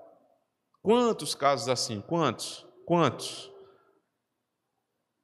Quantos 0.82 1.34
casos 1.34 1.68
assim? 1.68 2.00
Quantos? 2.00 2.66
Quantos? 2.84 3.50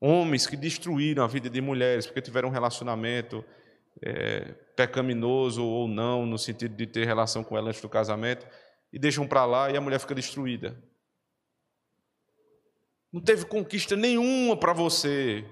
Homens 0.00 0.46
que 0.46 0.56
destruíram 0.56 1.24
a 1.24 1.26
vida 1.26 1.50
de 1.50 1.60
mulheres 1.60 2.06
porque 2.06 2.22
tiveram 2.22 2.48
um 2.48 2.52
relacionamento 2.52 3.44
é, 4.02 4.52
pecaminoso 4.76 5.64
ou 5.64 5.88
não, 5.88 6.24
no 6.24 6.38
sentido 6.38 6.76
de 6.76 6.86
ter 6.86 7.04
relação 7.04 7.42
com 7.42 7.58
ela 7.58 7.68
antes 7.68 7.80
do 7.80 7.88
casamento, 7.88 8.46
e 8.92 8.98
deixam 8.98 9.26
para 9.26 9.44
lá 9.44 9.70
e 9.70 9.76
a 9.76 9.80
mulher 9.80 9.98
fica 9.98 10.14
destruída. 10.14 10.80
Não 13.12 13.20
teve 13.20 13.44
conquista 13.46 13.96
nenhuma 13.96 14.56
para 14.56 14.72
você, 14.72 15.44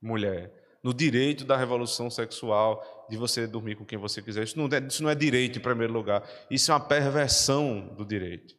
mulher, 0.00 0.52
no 0.82 0.92
direito 0.92 1.44
da 1.44 1.56
revolução 1.56 2.10
sexual, 2.10 2.82
de 3.12 3.18
você 3.18 3.46
dormir 3.46 3.76
com 3.76 3.84
quem 3.84 3.98
você 3.98 4.22
quiser. 4.22 4.44
Isso 4.44 4.58
não 4.58 4.64
é, 4.64 4.80
isso 4.86 5.02
não 5.02 5.10
é 5.10 5.14
direito, 5.14 5.58
em 5.58 5.62
primeiro 5.62 5.92
lugar. 5.92 6.26
Isso 6.50 6.72
é 6.72 6.74
uma 6.74 6.80
perversão 6.80 7.94
do 7.94 8.06
direito. 8.06 8.54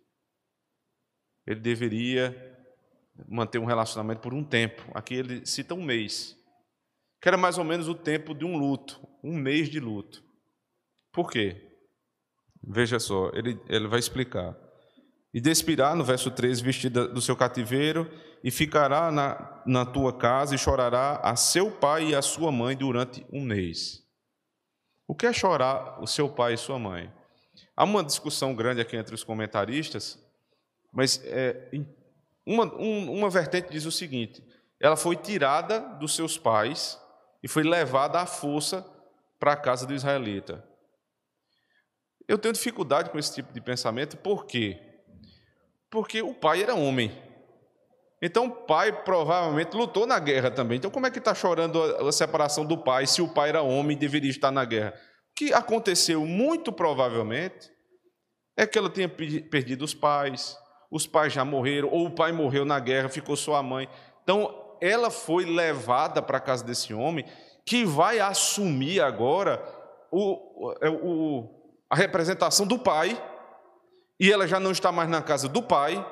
Ele 1.47 1.59
deveria 1.59 2.35
manter 3.27 3.57
um 3.57 3.65
relacionamento 3.65 4.21
por 4.21 4.31
um 4.31 4.43
tempo. 4.43 4.83
Aqui 4.93 5.15
ele 5.15 5.43
cita 5.43 5.73
um 5.73 5.83
mês, 5.83 6.37
que 7.19 7.27
era 7.27 7.35
mais 7.35 7.57
ou 7.57 7.63
menos 7.63 7.87
o 7.87 7.95
tempo 7.95 8.35
de 8.35 8.45
um 8.45 8.55
luto, 8.55 9.01
um 9.23 9.35
mês 9.35 9.69
de 9.69 9.79
luto. 9.79 10.23
Por 11.11 11.31
quê? 11.31 11.79
Veja 12.63 12.99
só, 12.99 13.31
ele, 13.33 13.59
ele 13.67 13.87
vai 13.87 13.99
explicar. 13.99 14.55
E 15.33 15.41
despirá, 15.41 15.95
no 15.95 16.03
verso 16.03 16.29
13, 16.29 16.63
vestida 16.63 17.07
do 17.07 17.19
seu 17.19 17.35
cativeiro, 17.35 18.07
e 18.43 18.51
ficará 18.51 19.11
na, 19.11 19.63
na 19.65 19.83
tua 19.83 20.15
casa 20.15 20.53
e 20.53 20.59
chorará 20.59 21.15
a 21.23 21.35
seu 21.35 21.71
pai 21.71 22.09
e 22.09 22.15
a 22.15 22.21
sua 22.21 22.51
mãe 22.51 22.77
durante 22.77 23.25
um 23.33 23.41
mês. 23.41 24.02
O 25.07 25.15
que 25.15 25.25
é 25.25 25.33
chorar 25.33 26.01
o 26.01 26.07
seu 26.07 26.29
pai 26.29 26.53
e 26.53 26.57
sua 26.57 26.79
mãe? 26.79 27.11
Há 27.75 27.83
uma 27.83 28.03
discussão 28.03 28.55
grande 28.55 28.81
aqui 28.81 28.95
entre 28.95 29.13
os 29.13 29.23
comentaristas, 29.23 30.17
mas 30.91 31.21
é, 31.25 31.69
uma, 32.45 32.65
um, 32.75 33.11
uma 33.11 33.29
vertente 33.29 33.71
diz 33.71 33.85
o 33.85 33.91
seguinte: 33.91 34.43
ela 34.79 34.95
foi 34.95 35.15
tirada 35.15 35.79
dos 35.79 36.15
seus 36.15 36.37
pais 36.37 36.99
e 37.41 37.47
foi 37.47 37.63
levada 37.63 38.19
à 38.19 38.25
força 38.25 38.85
para 39.39 39.53
a 39.53 39.57
casa 39.57 39.85
do 39.85 39.93
israelita. 39.93 40.63
Eu 42.27 42.37
tenho 42.37 42.53
dificuldade 42.53 43.09
com 43.09 43.19
esse 43.19 43.33
tipo 43.33 43.53
de 43.53 43.59
pensamento, 43.59 44.17
por 44.17 44.45
quê? 44.45 44.79
Porque 45.89 46.21
o 46.21 46.33
pai 46.33 46.63
era 46.63 46.75
homem. 46.75 47.11
Então 48.25 48.45
o 48.45 48.51
pai 48.51 49.03
provavelmente 49.03 49.75
lutou 49.75 50.07
na 50.07 50.17
guerra 50.17 50.49
também. 50.49 50.77
Então 50.77 50.89
como 50.89 51.05
é 51.05 51.11
que 51.11 51.19
está 51.19 51.35
chorando 51.35 51.83
a, 51.83 52.09
separação 52.09 52.65
do 52.65 52.77
pai 52.77 53.05
se 53.05 53.21
o 53.21 53.27
pai 53.27 53.49
era 53.49 53.61
homem 53.61 53.97
e 53.97 53.99
deveria 53.99 54.29
estar 54.29 54.49
na 54.49 54.63
guerra? 54.63 54.93
O 55.31 55.35
que 55.35 55.53
aconteceu 55.53 56.25
muito 56.25 56.71
provavelmente 56.71 57.69
é 58.55 58.65
que 58.65 58.77
ela 58.77 58.89
tenha 58.89 59.09
perdido 59.09 59.83
os 59.83 59.93
pais, 59.93 60.57
os 60.89 61.05
pais 61.05 61.33
já 61.33 61.43
morreram, 61.43 61.89
ou 61.89 62.05
o 62.05 62.11
pai 62.11 62.31
morreu 62.31 62.63
na 62.63 62.79
guerra, 62.79 63.09
ficou 63.09 63.35
só 63.35 63.55
a 63.55 63.63
mãe. 63.63 63.89
Então 64.23 64.77
ela 64.81 65.09
foi 65.09 65.43
levada 65.43 66.21
para 66.21 66.37
a 66.37 66.41
casa 66.41 66.63
desse 66.63 66.93
homem 66.93 67.25
que 67.65 67.83
vai 67.83 68.21
assumir 68.21 69.01
agora 69.01 69.61
o, 70.09 70.69
o, 70.71 70.89
o 70.89 71.63
a 71.89 71.95
representação 71.95 72.65
do 72.65 72.79
pai 72.79 73.21
e 74.17 74.31
ela 74.31 74.47
já 74.47 74.61
não 74.61 74.71
está 74.71 74.93
mais 74.93 75.09
na 75.09 75.21
casa 75.21 75.49
do 75.49 75.61
pai, 75.61 76.03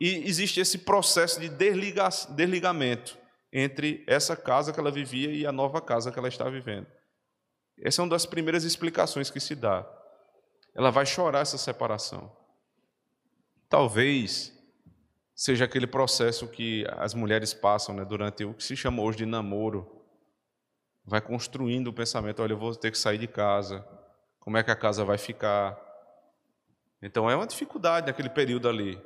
e 0.00 0.28
existe 0.28 0.60
esse 0.60 0.78
processo 0.78 1.40
de 1.40 1.48
desliga 1.48 2.08
desligamento 2.30 3.16
entre 3.52 4.04
essa 4.06 4.36
casa 4.36 4.72
que 4.72 4.80
ela 4.80 4.90
vivia 4.90 5.30
e 5.30 5.46
a 5.46 5.52
nova 5.52 5.80
casa 5.80 6.10
que 6.10 6.18
ela 6.18 6.28
está 6.28 6.48
vivendo. 6.48 6.86
Essa 7.78 8.00
é 8.00 8.02
uma 8.02 8.10
das 8.10 8.26
primeiras 8.26 8.64
explicações 8.64 9.30
que 9.30 9.40
se 9.40 9.54
dá. 9.54 9.86
Ela 10.74 10.90
vai 10.90 11.06
chorar 11.06 11.40
essa 11.40 11.56
separação. 11.56 12.34
Talvez 13.68 14.52
seja 15.34 15.64
aquele 15.64 15.86
processo 15.86 16.48
que 16.48 16.84
as 16.96 17.14
mulheres 17.14 17.54
passam 17.54 17.94
né, 17.94 18.04
durante 18.04 18.44
o 18.44 18.54
que 18.54 18.64
se 18.64 18.76
chama 18.76 19.02
hoje 19.02 19.18
de 19.18 19.26
namoro. 19.26 20.02
Vai 21.04 21.20
construindo 21.20 21.88
o 21.88 21.92
pensamento: 21.92 22.42
olha, 22.42 22.52
eu 22.52 22.58
vou 22.58 22.74
ter 22.74 22.90
que 22.90 22.98
sair 22.98 23.18
de 23.18 23.26
casa, 23.26 23.86
como 24.40 24.56
é 24.56 24.62
que 24.62 24.70
a 24.70 24.76
casa 24.76 25.04
vai 25.04 25.18
ficar, 25.18 25.78
então 27.04 27.30
é 27.30 27.36
uma 27.36 27.46
dificuldade 27.46 28.06
naquele 28.06 28.30
período 28.30 28.66
ali. 28.66 28.98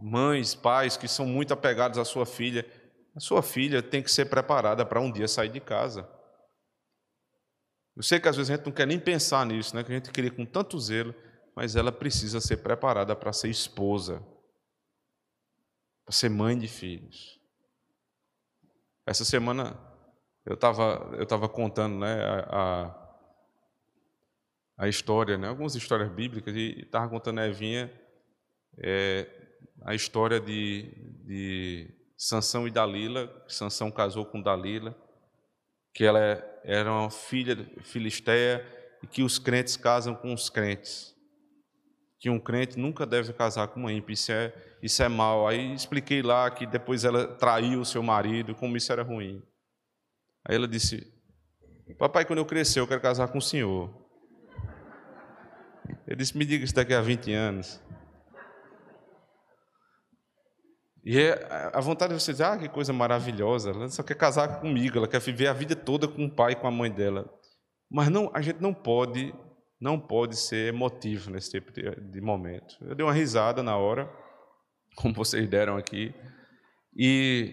Mães, 0.00 0.54
pais 0.54 0.96
que 0.96 1.06
são 1.06 1.26
muito 1.26 1.52
apegados 1.52 1.98
à 1.98 2.04
sua 2.04 2.26
filha, 2.26 2.66
a 3.14 3.20
sua 3.20 3.42
filha 3.42 3.82
tem 3.82 4.02
que 4.02 4.10
ser 4.10 4.26
preparada 4.26 4.84
para 4.84 5.00
um 5.00 5.12
dia 5.12 5.28
sair 5.28 5.50
de 5.50 5.60
casa. 5.60 6.08
Eu 7.94 8.02
sei 8.02 8.18
que 8.18 8.28
às 8.28 8.36
vezes 8.36 8.50
a 8.50 8.56
gente 8.56 8.64
não 8.64 8.72
quer 8.72 8.86
nem 8.86 8.98
pensar 8.98 9.44
nisso, 9.44 9.76
né? 9.76 9.84
que 9.84 9.92
a 9.92 9.94
gente 9.94 10.10
queria 10.10 10.30
com 10.30 10.46
tanto 10.46 10.78
zelo, 10.80 11.14
mas 11.54 11.76
ela 11.76 11.92
precisa 11.92 12.40
ser 12.40 12.58
preparada 12.58 13.14
para 13.14 13.32
ser 13.32 13.48
esposa, 13.48 14.24
para 16.04 16.14
ser 16.14 16.30
mãe 16.30 16.58
de 16.58 16.66
filhos. 16.68 17.38
Essa 19.06 19.24
semana 19.24 19.78
eu 20.46 20.54
estava 20.54 21.14
eu 21.18 21.26
tava 21.26 21.48
contando 21.48 21.98
né, 21.98 22.24
a, 22.48 23.18
a, 24.78 24.88
história, 24.88 25.36
né, 25.36 25.48
algumas 25.48 25.74
histórias 25.74 26.10
bíblicas, 26.10 26.54
e 26.54 26.80
estava 26.80 27.08
contando 27.10 27.40
a 27.40 27.46
Evinha 27.46 27.92
é, 28.78 29.41
a 29.84 29.94
história 29.94 30.40
de, 30.40 30.92
de 31.24 31.90
Sansão 32.16 32.66
e 32.66 32.70
Dalila. 32.70 33.30
Sansão 33.48 33.90
casou 33.90 34.24
com 34.24 34.40
Dalila, 34.40 34.96
que 35.94 36.04
ela 36.04 36.20
era 36.64 36.90
uma 36.92 37.10
filha 37.10 37.56
filisteia 37.82 38.64
e 39.02 39.06
que 39.06 39.22
os 39.22 39.38
crentes 39.38 39.76
casam 39.76 40.14
com 40.14 40.32
os 40.32 40.48
crentes. 40.48 41.12
Que 42.20 42.30
um 42.30 42.38
crente 42.38 42.78
nunca 42.78 43.04
deve 43.04 43.32
casar 43.32 43.66
com 43.68 43.80
uma 43.80 43.92
ímpia, 43.92 44.14
isso 44.14 44.30
é, 44.30 44.54
isso 44.80 45.02
é 45.02 45.08
mal. 45.08 45.48
Aí 45.48 45.74
expliquei 45.74 46.22
lá 46.22 46.48
que 46.50 46.64
depois 46.64 47.04
ela 47.04 47.26
traiu 47.26 47.80
o 47.80 47.84
seu 47.84 48.02
marido, 48.02 48.54
como 48.54 48.76
isso 48.76 48.92
era 48.92 49.02
ruim. 49.02 49.42
Aí 50.44 50.54
ela 50.54 50.68
disse: 50.68 51.12
Papai, 51.98 52.24
quando 52.24 52.38
eu 52.38 52.46
crescer, 52.46 52.78
eu 52.78 52.86
quero 52.86 53.00
casar 53.00 53.26
com 53.28 53.38
o 53.38 53.42
senhor. 53.42 53.90
Ele 56.06 56.16
disse: 56.16 56.36
Me 56.36 56.44
diga 56.44 56.64
isso 56.64 56.74
daqui 56.74 56.94
a 56.94 57.00
20 57.00 57.32
anos. 57.32 57.80
E 61.04 61.18
é 61.18 61.48
a 61.72 61.80
vontade 61.80 62.14
de 62.14 62.22
você 62.22 62.32
dizer, 62.32 62.44
ah, 62.44 62.56
que 62.56 62.68
coisa 62.68 62.92
maravilhosa, 62.92 63.70
ela 63.70 63.88
só 63.88 64.02
quer 64.02 64.14
casar 64.14 64.60
comigo, 64.60 64.98
ela 64.98 65.08
quer 65.08 65.20
viver 65.20 65.48
a 65.48 65.52
vida 65.52 65.74
toda 65.74 66.06
com 66.06 66.26
o 66.26 66.30
pai 66.30 66.52
e 66.52 66.56
com 66.56 66.68
a 66.68 66.70
mãe 66.70 66.90
dela. 66.90 67.28
Mas 67.90 68.08
não, 68.08 68.30
a 68.32 68.40
gente 68.40 68.60
não 68.60 68.72
pode, 68.72 69.34
não 69.80 69.98
pode 69.98 70.36
ser 70.36 70.72
emotivo 70.72 71.30
nesse 71.30 71.50
tipo 71.50 71.72
de, 71.72 71.90
de 71.96 72.20
momento. 72.20 72.76
Eu 72.82 72.94
dei 72.94 73.04
uma 73.04 73.12
risada 73.12 73.62
na 73.62 73.76
hora, 73.76 74.08
como 74.96 75.12
vocês 75.12 75.48
deram 75.48 75.76
aqui, 75.76 76.14
e, 76.96 77.52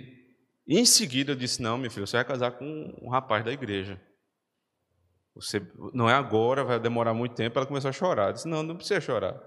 em 0.67 0.85
seguida 0.85 1.31
eu 1.31 1.35
disse, 1.35 1.61
não, 1.61 1.77
meu 1.77 1.89
filho, 1.89 2.05
você 2.05 2.17
vai 2.17 2.25
casar 2.25 2.51
com 2.51 2.65
um 3.01 3.09
rapaz 3.09 3.43
da 3.43 3.51
igreja. 3.51 3.99
Você, 5.35 5.61
não 5.93 6.09
é 6.09 6.13
agora, 6.13 6.63
vai 6.63 6.79
demorar 6.79 7.13
muito 7.13 7.33
tempo. 7.33 7.57
Ela 7.57 7.65
começou 7.65 7.89
a 7.89 7.93
chorar. 7.93 8.27
Eu 8.27 8.33
disse, 8.33 8.47
não, 8.47 8.61
não 8.61 8.75
precisa 8.75 8.99
chorar. 8.99 9.39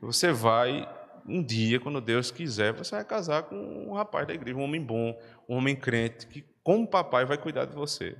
Você 0.00 0.30
vai 0.30 0.88
um 1.28 1.42
dia, 1.42 1.78
quando 1.78 2.00
Deus 2.00 2.30
quiser, 2.30 2.72
você 2.72 2.94
vai 2.94 3.04
casar 3.04 3.44
com 3.44 3.56
um 3.56 3.92
rapaz 3.92 4.26
da 4.26 4.32
igreja, 4.32 4.56
um 4.56 4.62
homem 4.62 4.82
bom, 4.82 5.16
um 5.48 5.56
homem 5.56 5.76
crente, 5.76 6.26
que, 6.26 6.44
como 6.62 6.86
papai, 6.86 7.26
vai 7.26 7.36
cuidar 7.36 7.66
de 7.66 7.74
você. 7.74 8.16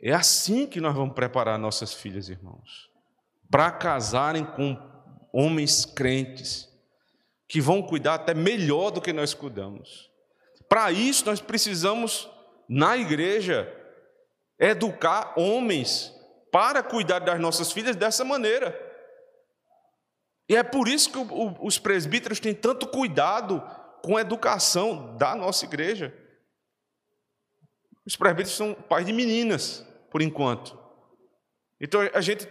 É 0.00 0.12
assim 0.12 0.66
que 0.66 0.80
nós 0.80 0.94
vamos 0.94 1.14
preparar 1.14 1.58
nossas 1.58 1.92
filhas, 1.92 2.28
irmãos, 2.28 2.88
para 3.50 3.70
casarem 3.70 4.44
com 4.44 4.78
homens 5.32 5.84
crentes, 5.84 6.68
que 7.48 7.60
vão 7.60 7.82
cuidar 7.82 8.14
até 8.14 8.32
melhor 8.32 8.90
do 8.90 9.00
que 9.00 9.12
nós 9.12 9.34
cuidamos. 9.34 10.08
Para 10.68 10.92
isso, 10.92 11.26
nós 11.26 11.40
precisamos, 11.40 12.30
na 12.68 12.96
igreja, 12.96 13.68
educar 14.56 15.34
homens 15.36 16.14
para 16.52 16.82
cuidar 16.82 17.18
das 17.18 17.40
nossas 17.40 17.72
filhas 17.72 17.96
dessa 17.96 18.24
maneira. 18.24 18.89
E 20.50 20.56
é 20.56 20.64
por 20.64 20.88
isso 20.88 21.12
que 21.12 21.18
os 21.60 21.78
presbíteros 21.78 22.40
têm 22.40 22.52
tanto 22.52 22.84
cuidado 22.88 23.62
com 24.02 24.16
a 24.16 24.20
educação 24.20 25.16
da 25.16 25.36
nossa 25.36 25.64
igreja. 25.64 26.12
Os 28.04 28.16
presbíteros 28.16 28.56
são 28.56 28.74
pais 28.74 29.06
de 29.06 29.12
meninas, 29.12 29.86
por 30.10 30.20
enquanto. 30.20 30.76
Então 31.80 32.00
a 32.12 32.20
gente 32.20 32.46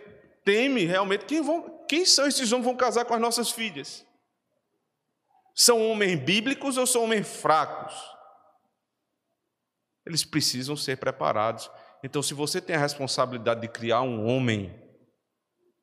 teme 0.45 0.85
realmente 0.85 1.25
quem, 1.25 1.41
vão, 1.41 1.85
quem 1.89 2.05
são 2.05 2.25
esses 2.25 2.53
homens 2.53 2.67
que 2.67 2.71
vão 2.71 2.77
casar 2.77 3.03
com 3.03 3.13
as 3.13 3.19
nossas 3.19 3.51
filhas. 3.51 4.05
São 5.53 5.85
homens 5.91 6.21
bíblicos 6.21 6.77
ou 6.77 6.87
são 6.87 7.03
homens 7.03 7.27
fracos? 7.27 7.93
Eles 10.05 10.23
precisam 10.23 10.77
ser 10.77 10.95
preparados. 10.95 11.69
Então, 12.01 12.23
se 12.23 12.33
você 12.33 12.61
tem 12.61 12.77
a 12.77 12.79
responsabilidade 12.79 13.59
de 13.59 13.67
criar 13.67 14.03
um 14.03 14.25
homem, 14.25 14.73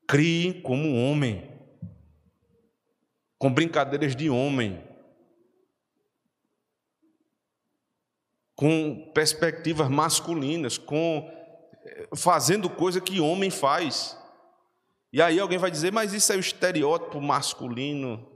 crie 0.09 0.63
como 0.63 0.89
um 0.89 1.11
homem 1.11 1.56
com 3.47 3.53
brincadeiras 3.53 4.17
de 4.17 4.29
homem, 4.29 4.83
com 8.57 9.13
perspectivas 9.15 9.89
masculinas, 9.89 10.77
com 10.77 11.31
eh, 11.85 12.09
fazendo 12.17 12.69
coisa 12.69 13.01
que 13.01 13.21
homem 13.21 13.49
faz. 13.49 14.19
E 15.13 15.23
aí 15.23 15.39
alguém 15.39 15.59
vai 15.59 15.71
dizer, 15.71 15.93
mas 15.93 16.13
isso 16.13 16.33
é 16.33 16.37
o 16.37 16.41
estereótipo 16.41 17.21
masculino. 17.21 18.29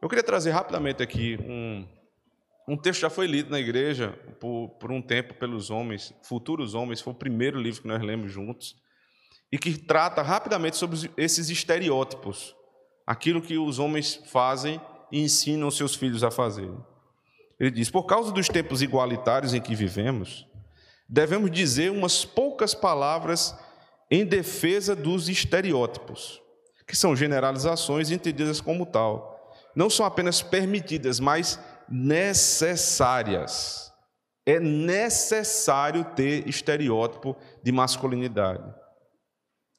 Eu 0.00 0.08
queria 0.08 0.22
trazer 0.22 0.52
rapidamente 0.52 1.02
aqui 1.02 1.36
um, 1.42 1.88
um 2.68 2.76
texto 2.76 3.00
já 3.00 3.10
foi 3.10 3.26
lido 3.26 3.50
na 3.50 3.58
igreja 3.58 4.12
por, 4.38 4.68
por 4.78 4.92
um 4.92 5.02
tempo 5.02 5.34
pelos 5.34 5.70
homens, 5.70 6.14
futuros 6.22 6.72
homens, 6.72 7.00
foi 7.00 7.12
o 7.12 7.16
primeiro 7.16 7.60
livro 7.60 7.82
que 7.82 7.88
nós 7.88 8.00
lemos 8.00 8.30
juntos, 8.30 8.76
e 9.50 9.58
que 9.58 9.76
trata 9.76 10.22
rapidamente 10.22 10.76
sobre 10.76 11.10
esses 11.16 11.50
estereótipos 11.50 12.54
aquilo 13.06 13.40
que 13.40 13.56
os 13.56 13.78
homens 13.78 14.20
fazem 14.26 14.80
e 15.12 15.22
ensinam 15.22 15.70
seus 15.70 15.94
filhos 15.94 16.24
a 16.24 16.30
fazer. 16.30 16.70
Ele 17.58 17.70
diz: 17.70 17.90
por 17.90 18.04
causa 18.04 18.32
dos 18.32 18.48
tempos 18.48 18.82
igualitários 18.82 19.54
em 19.54 19.60
que 19.60 19.74
vivemos, 19.74 20.46
devemos 21.08 21.50
dizer 21.50 21.90
umas 21.90 22.24
poucas 22.24 22.74
palavras 22.74 23.54
em 24.10 24.24
defesa 24.24 24.94
dos 24.94 25.28
estereótipos, 25.28 26.40
que 26.86 26.96
são 26.96 27.16
generalizações 27.16 28.10
entendidas 28.10 28.60
como 28.60 28.84
tal. 28.84 29.54
Não 29.74 29.90
são 29.90 30.06
apenas 30.06 30.42
permitidas, 30.42 31.20
mas 31.20 31.58
necessárias. 31.88 33.92
É 34.44 34.60
necessário 34.60 36.04
ter 36.14 36.48
estereótipo 36.48 37.36
de 37.62 37.72
masculinidade. 37.72 38.62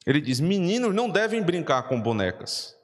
Ele 0.06 0.20
diz: 0.20 0.40
meninos 0.40 0.94
não 0.94 1.08
devem 1.08 1.42
brincar 1.42 1.84
com 1.84 2.00
bonecas. 2.00 2.77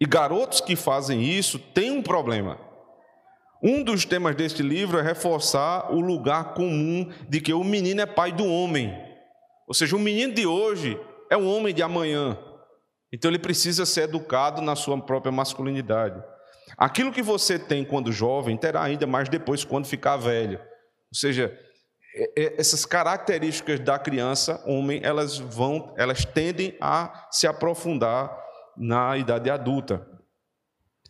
E 0.00 0.06
garotos 0.06 0.60
que 0.60 0.74
fazem 0.74 1.22
isso 1.22 1.58
têm 1.58 1.90
um 1.90 2.02
problema. 2.02 2.58
Um 3.62 3.82
dos 3.82 4.06
temas 4.06 4.34
deste 4.34 4.62
livro 4.62 4.98
é 4.98 5.02
reforçar 5.02 5.92
o 5.92 6.00
lugar 6.00 6.54
comum 6.54 7.12
de 7.28 7.40
que 7.40 7.52
o 7.52 7.62
menino 7.62 8.00
é 8.00 8.06
pai 8.06 8.32
do 8.32 8.46
homem. 8.46 8.96
Ou 9.68 9.74
seja, 9.74 9.94
o 9.94 10.00
menino 10.00 10.32
de 10.32 10.46
hoje 10.46 10.98
é 11.30 11.36
o 11.36 11.46
homem 11.46 11.74
de 11.74 11.82
amanhã. 11.82 12.38
Então 13.12 13.30
ele 13.30 13.38
precisa 13.38 13.84
ser 13.84 14.02
educado 14.02 14.62
na 14.62 14.74
sua 14.74 14.98
própria 15.00 15.30
masculinidade. 15.30 16.22
Aquilo 16.78 17.12
que 17.12 17.22
você 17.22 17.58
tem 17.58 17.84
quando 17.84 18.10
jovem, 18.10 18.56
terá 18.56 18.82
ainda 18.82 19.06
mais 19.06 19.28
depois 19.28 19.64
quando 19.64 19.86
ficar 19.86 20.16
velho. 20.16 20.58
Ou 20.58 21.14
seja, 21.14 21.52
é, 22.14 22.42
é, 22.42 22.60
essas 22.60 22.86
características 22.86 23.78
da 23.80 23.98
criança 23.98 24.62
homem, 24.66 25.00
elas 25.02 25.38
vão, 25.38 25.92
elas 25.98 26.24
tendem 26.24 26.76
a 26.80 27.28
se 27.30 27.46
aprofundar 27.46 28.34
na 28.80 29.16
idade 29.16 29.50
adulta. 29.50 30.06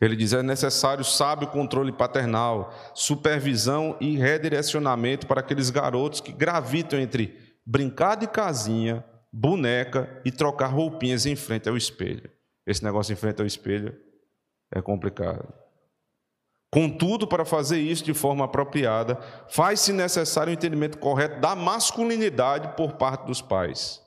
Ele 0.01 0.17
diz: 0.17 0.33
é 0.33 0.43
necessário 0.43 1.05
sábio 1.05 1.49
controle 1.49 1.93
paternal, 1.93 2.75
supervisão 2.95 3.97
e 4.01 4.17
redirecionamento 4.17 5.27
para 5.27 5.41
aqueles 5.41 5.71
garotos 5.71 6.21
que 6.21 6.33
gravitam 6.33 6.99
entre 6.99 7.57
brincar 7.65 8.17
de 8.17 8.27
casinha, 8.27 9.05
boneca 9.33 10.21
e 10.25 10.33
trocar 10.33 10.69
roupinhas 10.69 11.27
em 11.27 11.37
frente 11.37 11.69
ao 11.69 11.77
espelho. 11.77 12.31
Esse 12.67 12.83
negócio 12.83 13.13
em 13.13 13.17
frente 13.17 13.41
ao 13.41 13.47
espelho 13.47 13.97
é 14.73 14.83
complicado. 14.83 15.53
Contudo, 16.73 17.27
para 17.27 17.45
fazer 17.45 17.81
isso 17.81 18.05
de 18.05 18.15
forma 18.15 18.45
apropriada, 18.45 19.17
faz-se 19.49 19.93
necessário 19.93 20.53
o 20.53 20.55
entendimento 20.55 20.99
correto 20.99 21.41
da 21.41 21.57
masculinidade 21.57 22.77
por 22.77 22.93
parte 22.93 23.27
dos 23.27 23.43
pais. 23.43 24.01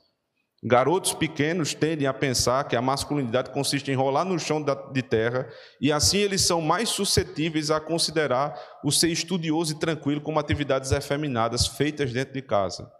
Garotos 0.66 1.12
pequenos 1.12 1.74
tendem 1.74 2.06
a 2.06 2.14
pensar 2.14 2.66
que 2.66 2.74
a 2.74 2.80
masculinidade 2.80 3.50
consiste 3.50 3.90
em 3.90 3.94
rolar 3.94 4.24
no 4.24 4.38
chão 4.38 4.64
de 4.92 5.02
terra 5.02 5.46
e 5.78 5.92
assim 5.92 6.16
eles 6.16 6.40
são 6.40 6.62
mais 6.62 6.88
suscetíveis 6.88 7.70
a 7.70 7.78
considerar 7.78 8.58
o 8.82 8.90
ser 8.90 9.08
estudioso 9.08 9.74
e 9.74 9.78
tranquilo 9.78 10.22
como 10.22 10.38
atividades 10.38 10.90
efeminadas 10.90 11.66
feitas 11.66 12.14
dentro 12.14 12.32
de 12.32 12.40
casa. 12.40 12.90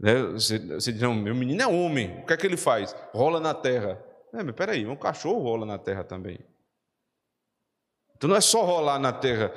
Né? 0.00 0.22
Você, 0.32 0.58
diz, 0.58 1.00
meu 1.00 1.36
menino 1.36 1.62
é 1.62 1.68
homem, 1.68 2.18
o 2.20 2.26
que 2.26 2.32
é 2.32 2.36
que 2.36 2.46
ele 2.46 2.56
faz? 2.56 2.96
Rola 3.14 3.38
na 3.38 3.54
terra. 3.54 4.04
É, 4.34 4.42
mas 4.42 4.54
peraí, 4.56 4.84
um 4.84 4.96
cachorro 4.96 5.40
rola 5.40 5.64
na 5.64 5.78
terra 5.78 6.02
também. 6.02 6.40
Então 8.16 8.28
não 8.28 8.34
é 8.34 8.40
só 8.40 8.64
rolar 8.64 8.98
na 8.98 9.12
terra, 9.12 9.52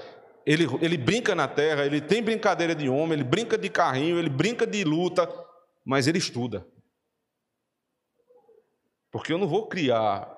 ele, 0.45 0.67
ele 0.79 0.95
brinca 0.95 1.33
na 1.33 1.47
terra, 1.47 1.87
ele 1.87 1.99
tem 1.99 2.21
brincadeira 2.21 2.75
de 2.75 2.87
homem, 2.87 3.13
ele 3.13 3.23
brinca 3.23 3.57
de 3.57 3.67
carrinho, 3.67 4.19
ele 4.19 4.29
brinca 4.29 4.67
de 4.67 4.83
luta, 4.83 5.27
mas 5.83 6.07
ele 6.07 6.19
estuda. 6.19 6.63
Porque 9.12 9.34
eu 9.34 9.38
não 9.38 9.47
vou 9.47 9.68
criar 9.68 10.32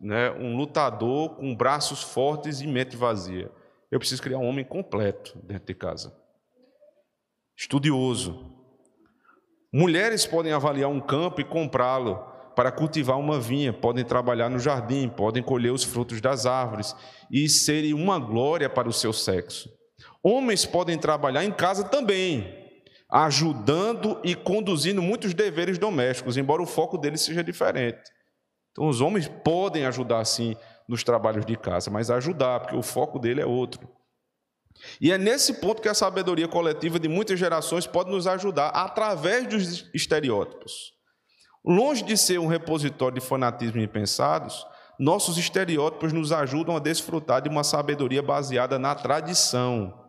né, 0.00 0.30
um 0.32 0.56
lutador 0.56 1.36
com 1.36 1.54
braços 1.54 2.02
fortes 2.02 2.60
e 2.60 2.66
mente 2.66 2.96
vazia. 2.96 3.50
Eu 3.90 3.98
preciso 3.98 4.22
criar 4.22 4.38
um 4.38 4.46
homem 4.46 4.64
completo 4.64 5.38
dentro 5.42 5.66
de 5.66 5.74
casa. 5.74 6.16
Estudioso. 7.56 8.52
Mulheres 9.72 10.26
podem 10.26 10.52
avaliar 10.52 10.88
um 10.88 11.00
campo 11.00 11.40
e 11.40 11.44
comprá-lo 11.44 12.32
para 12.54 12.70
cultivar 12.70 13.18
uma 13.18 13.40
vinha, 13.40 13.72
podem 13.72 14.04
trabalhar 14.04 14.48
no 14.48 14.60
jardim, 14.60 15.08
podem 15.08 15.42
colher 15.42 15.72
os 15.72 15.82
frutos 15.82 16.20
das 16.20 16.46
árvores 16.46 16.94
e 17.30 17.48
serem 17.48 17.92
uma 17.92 18.18
glória 18.18 18.70
para 18.70 18.88
o 18.88 18.92
seu 18.92 19.12
sexo. 19.12 19.68
Homens 20.22 20.64
podem 20.64 20.96
trabalhar 20.96 21.44
em 21.44 21.50
casa 21.50 21.84
também, 21.84 22.63
ajudando 23.10 24.20
e 24.24 24.34
conduzindo 24.34 25.02
muitos 25.02 25.34
deveres 25.34 25.78
domésticos, 25.78 26.36
embora 26.36 26.62
o 26.62 26.66
foco 26.66 26.98
deles 26.98 27.20
seja 27.20 27.44
diferente. 27.44 28.02
Então, 28.72 28.88
os 28.88 29.00
homens 29.00 29.28
podem 29.28 29.86
ajudar 29.86 30.24
sim 30.24 30.56
nos 30.88 31.04
trabalhos 31.04 31.46
de 31.46 31.56
casa, 31.56 31.90
mas 31.90 32.10
ajudar, 32.10 32.60
porque 32.60 32.76
o 32.76 32.82
foco 32.82 33.18
dele 33.18 33.40
é 33.40 33.46
outro. 33.46 33.88
E 35.00 35.12
é 35.12 35.18
nesse 35.18 35.54
ponto 35.54 35.80
que 35.80 35.88
a 35.88 35.94
sabedoria 35.94 36.48
coletiva 36.48 36.98
de 36.98 37.08
muitas 37.08 37.38
gerações 37.38 37.86
pode 37.86 38.10
nos 38.10 38.26
ajudar 38.26 38.68
através 38.68 39.46
dos 39.46 39.90
estereótipos. 39.94 40.92
Longe 41.64 42.02
de 42.02 42.16
ser 42.16 42.38
um 42.38 42.46
repositório 42.46 43.18
de 43.18 43.26
fanatismo 43.26 43.80
impensados, 43.80 44.66
nossos 44.98 45.38
estereótipos 45.38 46.12
nos 46.12 46.30
ajudam 46.32 46.76
a 46.76 46.80
desfrutar 46.80 47.40
de 47.40 47.48
uma 47.48 47.64
sabedoria 47.64 48.22
baseada 48.22 48.78
na 48.78 48.94
tradição. 48.94 50.03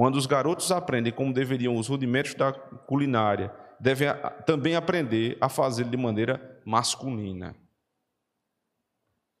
Quando 0.00 0.16
os 0.16 0.24
garotos 0.24 0.72
aprendem 0.72 1.12
como 1.12 1.30
deveriam 1.30 1.76
os 1.76 1.86
rudimentos 1.86 2.32
da 2.32 2.54
culinária, 2.54 3.54
devem 3.78 4.08
também 4.46 4.74
aprender 4.74 5.36
a 5.42 5.46
fazer 5.46 5.84
de 5.84 5.94
maneira 5.94 6.58
masculina. 6.64 7.54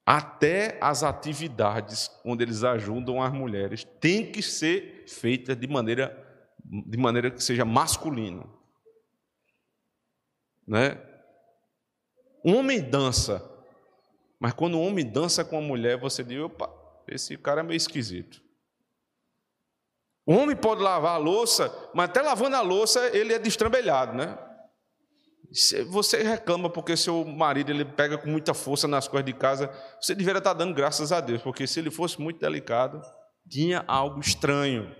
Até 0.04 0.76
as 0.78 1.02
atividades 1.02 2.10
onde 2.22 2.44
eles 2.44 2.62
ajudam 2.62 3.22
as 3.22 3.32
mulheres 3.32 3.84
têm 4.02 4.30
que 4.30 4.42
ser 4.42 5.04
feitas 5.08 5.56
de 5.56 5.66
maneira, 5.66 6.14
de 6.62 6.98
maneira 6.98 7.30
que 7.30 7.42
seja 7.42 7.64
masculino. 7.64 8.54
Né? 10.68 11.02
Um 12.44 12.56
homem 12.56 12.82
dança, 12.82 13.42
mas 14.38 14.52
quando 14.52 14.76
um 14.76 14.86
homem 14.86 15.10
dança 15.10 15.42
com 15.42 15.58
uma 15.58 15.66
mulher, 15.66 15.98
você 15.98 16.22
diz: 16.22 16.38
opa, 16.38 16.70
esse 17.08 17.38
cara 17.38 17.60
é 17.60 17.64
meio 17.64 17.78
esquisito. 17.78 18.49
O 20.30 20.32
homem 20.32 20.54
pode 20.54 20.80
lavar 20.80 21.16
a 21.16 21.18
louça, 21.18 21.76
mas 21.92 22.08
até 22.08 22.22
lavando 22.22 22.54
a 22.54 22.60
louça 22.60 23.04
ele 23.12 23.32
é 23.34 23.38
destrambelhado, 23.40 24.16
né? 24.16 24.38
Você 25.88 26.22
reclama 26.22 26.70
porque 26.70 26.96
seu 26.96 27.24
marido 27.24 27.72
ele 27.72 27.84
pega 27.84 28.16
com 28.16 28.30
muita 28.30 28.54
força 28.54 28.86
nas 28.86 29.08
coisas 29.08 29.26
de 29.26 29.32
casa, 29.32 29.68
você 30.00 30.14
deveria 30.14 30.38
estar 30.38 30.52
dando 30.52 30.72
graças 30.72 31.10
a 31.10 31.20
Deus, 31.20 31.42
porque 31.42 31.66
se 31.66 31.80
ele 31.80 31.90
fosse 31.90 32.20
muito 32.20 32.38
delicado, 32.38 33.02
tinha 33.48 33.84
algo 33.88 34.20
estranho. 34.20 34.94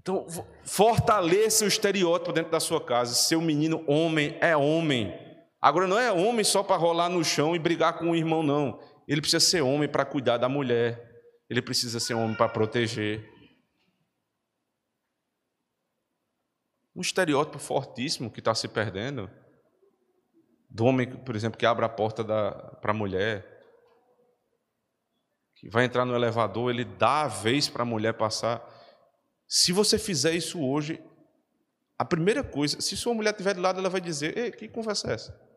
Então, 0.00 0.26
fortaleça 0.64 1.64
o 1.64 1.68
estereótipo 1.68 2.32
dentro 2.32 2.50
da 2.50 2.58
sua 2.58 2.84
casa. 2.84 3.14
Seu 3.14 3.40
menino 3.40 3.84
homem 3.86 4.36
é 4.40 4.56
homem. 4.56 5.14
Agora, 5.62 5.86
não 5.86 5.96
é 5.96 6.10
homem 6.10 6.42
só 6.42 6.64
para 6.64 6.74
rolar 6.74 7.08
no 7.08 7.22
chão 7.24 7.54
e 7.54 7.58
brigar 7.60 7.98
com 8.00 8.10
o 8.10 8.16
irmão, 8.16 8.42
não. 8.42 8.80
Ele 9.06 9.20
precisa 9.20 9.38
ser 9.38 9.60
homem 9.60 9.88
para 9.88 10.04
cuidar 10.04 10.38
da 10.38 10.48
mulher. 10.48 11.09
Ele 11.50 11.60
precisa 11.60 11.98
ser 11.98 12.14
homem 12.14 12.36
para 12.36 12.48
proteger. 12.48 13.28
Um 16.94 17.00
estereótipo 17.00 17.58
fortíssimo 17.58 18.30
que 18.30 18.38
está 18.38 18.54
se 18.54 18.68
perdendo. 18.68 19.28
Do 20.68 20.84
homem, 20.84 21.10
por 21.24 21.34
exemplo, 21.34 21.58
que 21.58 21.66
abre 21.66 21.84
a 21.84 21.88
porta 21.88 22.24
para 22.24 22.92
a 22.92 22.94
mulher. 22.94 23.44
Que 25.56 25.68
vai 25.68 25.84
entrar 25.84 26.04
no 26.04 26.14
elevador, 26.14 26.70
ele 26.70 26.84
dá 26.84 27.22
a 27.22 27.28
vez 27.28 27.68
para 27.68 27.82
a 27.82 27.86
mulher 27.86 28.14
passar. 28.14 28.64
Se 29.48 29.72
você 29.72 29.98
fizer 29.98 30.32
isso 30.32 30.64
hoje, 30.64 31.02
a 31.98 32.04
primeira 32.04 32.44
coisa, 32.44 32.80
se 32.80 32.96
sua 32.96 33.12
mulher 33.12 33.32
estiver 33.32 33.54
de 33.54 33.60
lado, 33.60 33.80
ela 33.80 33.90
vai 33.90 34.00
dizer: 34.00 34.38
Ei, 34.38 34.52
que 34.52 34.68
conversa 34.68 35.10
é 35.10 35.14
essa? 35.14 35.50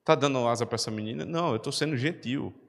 Está 0.00 0.14
dando 0.14 0.48
asa 0.48 0.64
para 0.64 0.76
essa 0.76 0.90
menina? 0.90 1.26
Não, 1.26 1.50
eu 1.50 1.56
estou 1.56 1.72
sendo 1.72 1.94
gentil. 1.94 2.67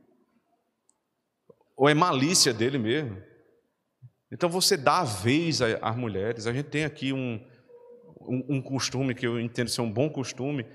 Ou 1.79 1.87
é 1.87 1.93
malícia 1.93 2.53
dele 2.53 2.77
mesmo. 2.77 3.23
Então 4.29 4.49
você 4.49 4.75
dá 4.75 4.99
a 4.99 5.05
vez 5.05 5.61
às 5.61 5.95
mulheres. 5.95 6.45
A 6.45 6.51
gente 6.51 6.67
tem 6.67 6.83
aqui 6.83 7.13
um, 7.13 7.41
um, 8.19 8.57
um, 8.57 8.61
costume 8.61 9.15
que 9.15 9.25
eu 9.25 9.39
entendo 9.39 9.69
ser 9.69 9.79
um 9.79 9.89
bom 9.89 10.09
costume. 10.09 10.65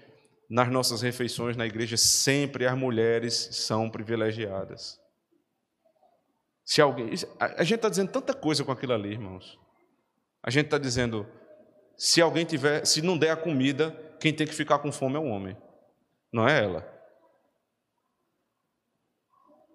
Nas 0.48 0.70
nossas 0.70 1.02
refeições 1.02 1.58
na 1.58 1.66
igreja, 1.66 1.98
sempre 1.98 2.66
as 2.66 2.76
mulheres 2.76 3.34
são 3.52 3.90
privilegiadas. 3.90 4.98
Se 6.64 6.80
alguém, 6.80 7.10
a 7.38 7.62
gente 7.64 7.76
está 7.76 7.90
dizendo 7.90 8.10
tanta 8.10 8.32
coisa 8.32 8.64
com 8.64 8.72
aquilo 8.72 8.94
ali, 8.94 9.10
irmãos. 9.10 9.58
A 10.42 10.50
gente 10.50 10.66
está 10.66 10.78
dizendo, 10.78 11.26
se 11.98 12.22
alguém 12.22 12.46
tiver, 12.46 12.86
se 12.86 13.02
não 13.02 13.18
der 13.18 13.30
a 13.30 13.36
comida, 13.36 13.90
quem 14.18 14.32
tem 14.32 14.46
que 14.46 14.54
ficar 14.54 14.78
com 14.78 14.90
fome 14.90 15.16
é 15.16 15.18
o 15.18 15.26
homem, 15.26 15.54
não 16.32 16.48
é 16.48 16.64
ela. 16.64 16.93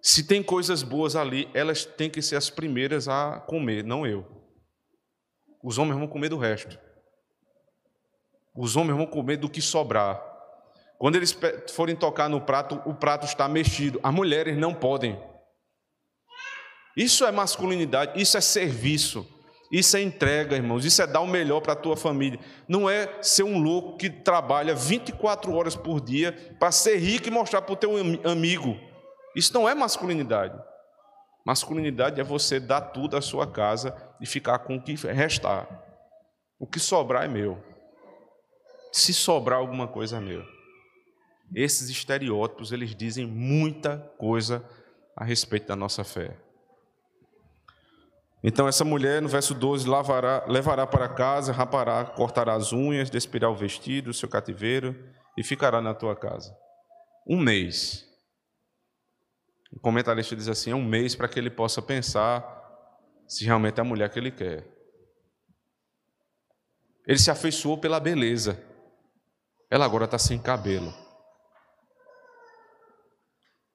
Se 0.02 0.24
tem 0.24 0.42
coisas 0.42 0.82
boas 0.82 1.14
ali, 1.14 1.48
elas 1.52 1.84
têm 1.84 2.08
que 2.08 2.22
ser 2.22 2.36
as 2.36 2.48
primeiras 2.48 3.08
a 3.08 3.40
comer, 3.40 3.84
não 3.84 4.06
eu. 4.06 4.26
Os 5.62 5.76
homens 5.76 5.98
vão 5.98 6.08
comer 6.08 6.30
do 6.30 6.38
resto. 6.38 6.78
Os 8.56 8.76
homens 8.76 8.96
vão 8.96 9.06
comer 9.06 9.36
do 9.36 9.48
que 9.48 9.60
sobrar. 9.60 10.20
Quando 10.98 11.16
eles 11.16 11.36
forem 11.72 11.94
tocar 11.94 12.28
no 12.28 12.40
prato, 12.40 12.80
o 12.86 12.94
prato 12.94 13.26
está 13.26 13.48
mexido. 13.48 14.00
As 14.02 14.12
mulheres 14.12 14.56
não 14.56 14.74
podem. 14.74 15.18
Isso 16.96 17.24
é 17.24 17.30
masculinidade, 17.30 18.20
isso 18.20 18.36
é 18.36 18.40
serviço, 18.40 19.26
isso 19.70 19.96
é 19.96 20.02
entrega, 20.02 20.56
irmãos, 20.56 20.84
isso 20.84 21.00
é 21.00 21.06
dar 21.06 21.20
o 21.20 21.26
melhor 21.26 21.60
para 21.60 21.74
a 21.74 21.76
tua 21.76 21.96
família. 21.96 22.40
Não 22.66 22.90
é 22.90 23.22
ser 23.22 23.44
um 23.44 23.58
louco 23.58 23.96
que 23.96 24.10
trabalha 24.10 24.74
24 24.74 25.54
horas 25.54 25.76
por 25.76 26.00
dia 26.00 26.32
para 26.58 26.72
ser 26.72 26.96
rico 26.96 27.28
e 27.28 27.30
mostrar 27.30 27.62
para 27.62 27.72
o 27.72 27.76
teu 27.76 27.92
amigo. 28.24 28.78
Isso 29.34 29.52
não 29.54 29.68
é 29.68 29.74
masculinidade. 29.74 30.58
Masculinidade 31.44 32.20
é 32.20 32.24
você 32.24 32.60
dar 32.60 32.80
tudo 32.80 33.16
à 33.16 33.22
sua 33.22 33.46
casa 33.46 33.96
e 34.20 34.26
ficar 34.26 34.58
com 34.60 34.76
o 34.76 34.82
que 34.82 34.94
restar. 34.94 35.68
O 36.58 36.66
que 36.66 36.78
sobrar 36.78 37.24
é 37.24 37.28
meu. 37.28 37.62
Se 38.92 39.14
sobrar 39.14 39.58
alguma 39.58 39.88
coisa 39.88 40.18
é 40.18 40.20
meu. 40.20 40.44
Esses 41.54 41.88
estereótipos, 41.88 42.72
eles 42.72 42.94
dizem 42.94 43.26
muita 43.26 43.98
coisa 44.18 44.64
a 45.16 45.24
respeito 45.24 45.68
da 45.68 45.76
nossa 45.76 46.04
fé. 46.04 46.36
Então 48.42 48.66
essa 48.66 48.84
mulher, 48.84 49.20
no 49.20 49.28
verso 49.28 49.54
12, 49.54 49.86
lavará, 49.86 50.44
levará 50.48 50.86
para 50.86 51.08
casa, 51.08 51.52
rapará, 51.52 52.04
cortará 52.04 52.54
as 52.54 52.72
unhas, 52.72 53.10
despirá 53.10 53.50
o 53.50 53.54
vestido, 53.54 54.10
o 54.10 54.14
seu 54.14 54.28
cativeiro 54.28 54.96
e 55.36 55.44
ficará 55.44 55.80
na 55.80 55.94
tua 55.94 56.16
casa. 56.16 56.56
Um 57.26 57.38
mês. 57.38 58.09
O 59.70 59.78
comentarista 59.78 60.34
diz 60.34 60.48
assim: 60.48 60.72
é 60.72 60.74
um 60.74 60.84
mês 60.84 61.14
para 61.14 61.28
que 61.28 61.38
ele 61.38 61.50
possa 61.50 61.80
pensar 61.80 62.58
se 63.26 63.44
realmente 63.44 63.78
é 63.78 63.80
a 63.80 63.84
mulher 63.84 64.10
que 64.10 64.18
ele 64.18 64.30
quer. 64.30 64.66
Ele 67.06 67.18
se 67.18 67.30
afeiçoou 67.30 67.78
pela 67.78 68.00
beleza. 68.00 68.62
Ela 69.70 69.84
agora 69.84 70.04
está 70.04 70.18
sem 70.18 70.40
cabelo. 70.40 70.92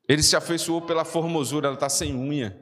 Ele 0.08 0.22
se 0.22 0.36
afeiçoou 0.36 0.82
pela 0.82 1.06
formosura, 1.06 1.68
ela 1.68 1.76
está 1.76 1.90
sem 1.90 2.14
unha. 2.14 2.62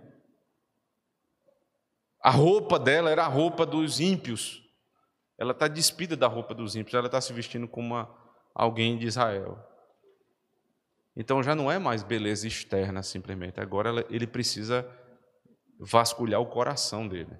A 2.22 2.30
roupa 2.30 2.80
dela 2.80 3.10
era 3.10 3.26
a 3.26 3.28
roupa 3.28 3.66
dos 3.66 4.00
ímpios. 4.00 4.64
Ela 5.38 5.52
está 5.52 5.68
despida 5.68 6.16
da 6.16 6.28
roupa 6.28 6.54
dos 6.54 6.76
ímpios, 6.76 6.94
ela 6.94 7.08
está 7.08 7.20
se 7.20 7.34
vestindo 7.34 7.68
como 7.68 7.88
uma, 7.88 8.16
alguém 8.56 8.98
de 8.98 9.08
Israel. 9.08 9.58
Então 11.16 11.44
já 11.44 11.54
não 11.54 11.72
é 11.72 11.78
mais 11.78 12.04
beleza 12.04 12.48
externa 12.48 13.04
simplesmente, 13.04 13.60
agora 13.60 14.06
ele 14.10 14.26
precisa 14.26 14.88
vasculhar 15.80 16.42
o 16.42 16.50
coração 16.50 17.08
dele. 17.08 17.38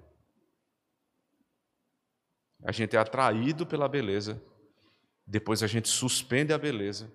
A 2.64 2.72
gente 2.72 2.96
é 2.96 2.98
atraído 2.98 3.66
pela 3.66 3.88
beleza, 3.88 4.42
depois 5.26 5.62
a 5.62 5.66
gente 5.66 5.88
suspende 5.88 6.52
a 6.52 6.58
beleza 6.58 7.12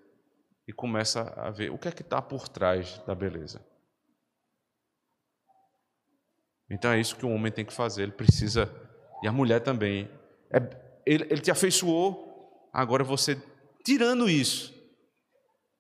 e 0.68 0.74
começa 0.74 1.22
a 1.36 1.50
ver 1.50 1.72
o 1.72 1.78
que 1.78 1.88
é 1.88 1.92
que 1.92 2.02
está 2.02 2.22
por 2.22 2.48
trás 2.48 3.00
da 3.08 3.16
beleza. 3.16 3.66
Então 6.70 6.92
é 6.92 7.00
isso 7.00 7.16
que 7.16 7.26
o 7.26 7.32
homem 7.32 7.52
tem 7.52 7.66
que 7.66 7.74
fazer, 7.74 8.04
ele 8.04 8.12
precisa, 8.12 8.70
e 9.24 9.28
a 9.28 9.32
mulher 9.32 9.62
também. 9.62 10.08
É, 10.52 10.60
ele, 11.06 11.24
ele 11.24 11.42
te 11.42 11.50
afeiçoou, 11.50 12.70
agora 12.72 13.04
você, 13.04 13.42
tirando 13.84 14.30
isso, 14.30 14.79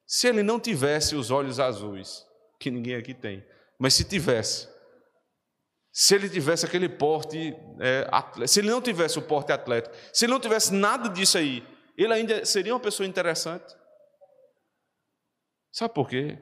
se 0.10 0.28
ele 0.28 0.42
não 0.42 0.60
tivesse 0.60 1.16
os 1.16 1.30
olhos 1.30 1.60
azuis, 1.60 2.26
que 2.60 2.72
ninguém 2.72 2.96
aqui 2.96 3.14
tem, 3.14 3.46
mas 3.78 3.94
se 3.94 4.04
tivesse, 4.04 4.68
se 5.94 6.16
ele 6.16 6.28
tivesse 6.28 6.66
aquele 6.66 6.90
porte, 6.90 7.56
é, 7.80 8.48
se 8.48 8.60
ele 8.60 8.72
não 8.72 8.82
tivesse 8.82 9.20
o 9.20 9.22
porte 9.22 9.52
atlético, 9.52 9.96
se 10.12 10.26
ele 10.26 10.34
não 10.34 10.40
tivesse 10.40 10.74
nada 10.74 11.08
disso 11.10 11.38
aí, 11.38 11.64
ele 11.96 12.12
ainda 12.12 12.44
seria 12.44 12.74
uma 12.74 12.80
pessoa 12.80 13.06
interessante. 13.06 13.78
Sabe 15.72 15.94
por 15.94 16.10
quê? 16.10 16.40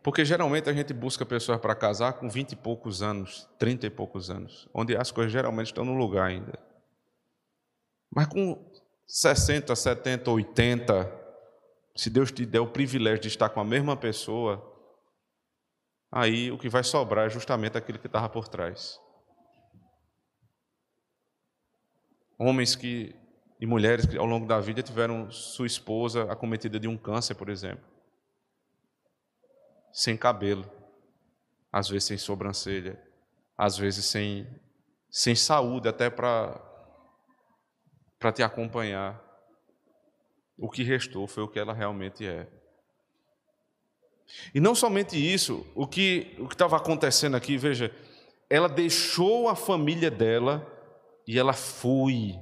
Porque 0.00 0.24
geralmente 0.24 0.70
a 0.70 0.72
gente 0.72 0.94
busca 0.94 1.26
pessoas 1.26 1.60
para 1.60 1.74
casar 1.74 2.12
com 2.12 2.30
vinte 2.30 2.52
e 2.52 2.56
poucos 2.56 3.02
anos, 3.02 3.48
trinta 3.58 3.88
e 3.88 3.90
poucos 3.90 4.30
anos, 4.30 4.68
onde 4.72 4.96
as 4.96 5.10
coisas 5.10 5.32
geralmente 5.32 5.66
estão 5.66 5.84
no 5.84 5.94
lugar 5.94 6.28
ainda. 6.28 6.56
Mas 8.14 8.28
com 8.28 8.70
60, 9.04 9.74
70, 9.74 10.30
80, 10.30 11.23
se 11.96 12.10
Deus 12.10 12.32
te 12.32 12.44
der 12.44 12.60
o 12.60 12.70
privilégio 12.70 13.20
de 13.20 13.28
estar 13.28 13.48
com 13.48 13.60
a 13.60 13.64
mesma 13.64 13.96
pessoa, 13.96 14.62
aí 16.10 16.50
o 16.50 16.58
que 16.58 16.68
vai 16.68 16.82
sobrar 16.82 17.26
é 17.26 17.30
justamente 17.30 17.78
aquilo 17.78 17.98
que 17.98 18.06
estava 18.06 18.28
por 18.28 18.48
trás. 18.48 18.98
Homens 22.38 22.74
que 22.74 23.14
e 23.60 23.66
mulheres 23.66 24.04
que 24.04 24.18
ao 24.18 24.26
longo 24.26 24.46
da 24.46 24.60
vida 24.60 24.82
tiveram 24.82 25.30
sua 25.30 25.66
esposa 25.66 26.30
acometida 26.30 26.78
de 26.78 26.86
um 26.86 26.98
câncer, 26.98 27.34
por 27.34 27.48
exemplo, 27.48 27.82
sem 29.90 30.18
cabelo, 30.18 30.70
às 31.72 31.88
vezes 31.88 32.04
sem 32.04 32.18
sobrancelha, 32.18 33.02
às 33.56 33.78
vezes 33.78 34.04
sem, 34.04 34.46
sem 35.08 35.34
saúde 35.34 35.88
até 35.88 36.10
para 36.10 36.60
te 38.34 38.42
acompanhar. 38.42 39.23
O 40.56 40.70
que 40.70 40.82
restou 40.82 41.26
foi 41.26 41.42
o 41.42 41.48
que 41.48 41.58
ela 41.58 41.72
realmente 41.72 42.26
é. 42.26 42.46
E 44.54 44.60
não 44.60 44.74
somente 44.74 45.16
isso, 45.16 45.66
o 45.74 45.86
que 45.86 46.34
o 46.38 46.46
estava 46.46 46.76
acontecendo 46.76 47.36
aqui, 47.36 47.56
veja, 47.56 47.94
ela 48.48 48.68
deixou 48.68 49.48
a 49.48 49.56
família 49.56 50.10
dela 50.10 50.66
e 51.26 51.38
ela 51.38 51.52
foi 51.52 52.38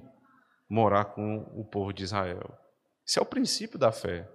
morar 0.69 1.07
com 1.07 1.39
o 1.55 1.65
povo 1.65 1.93
de 1.93 2.05
Israel. 2.05 2.57
Esse 3.07 3.19
é 3.19 3.23
o 3.23 3.27
princípio 3.27 3.79
da 3.79 3.93
fé 3.93 4.29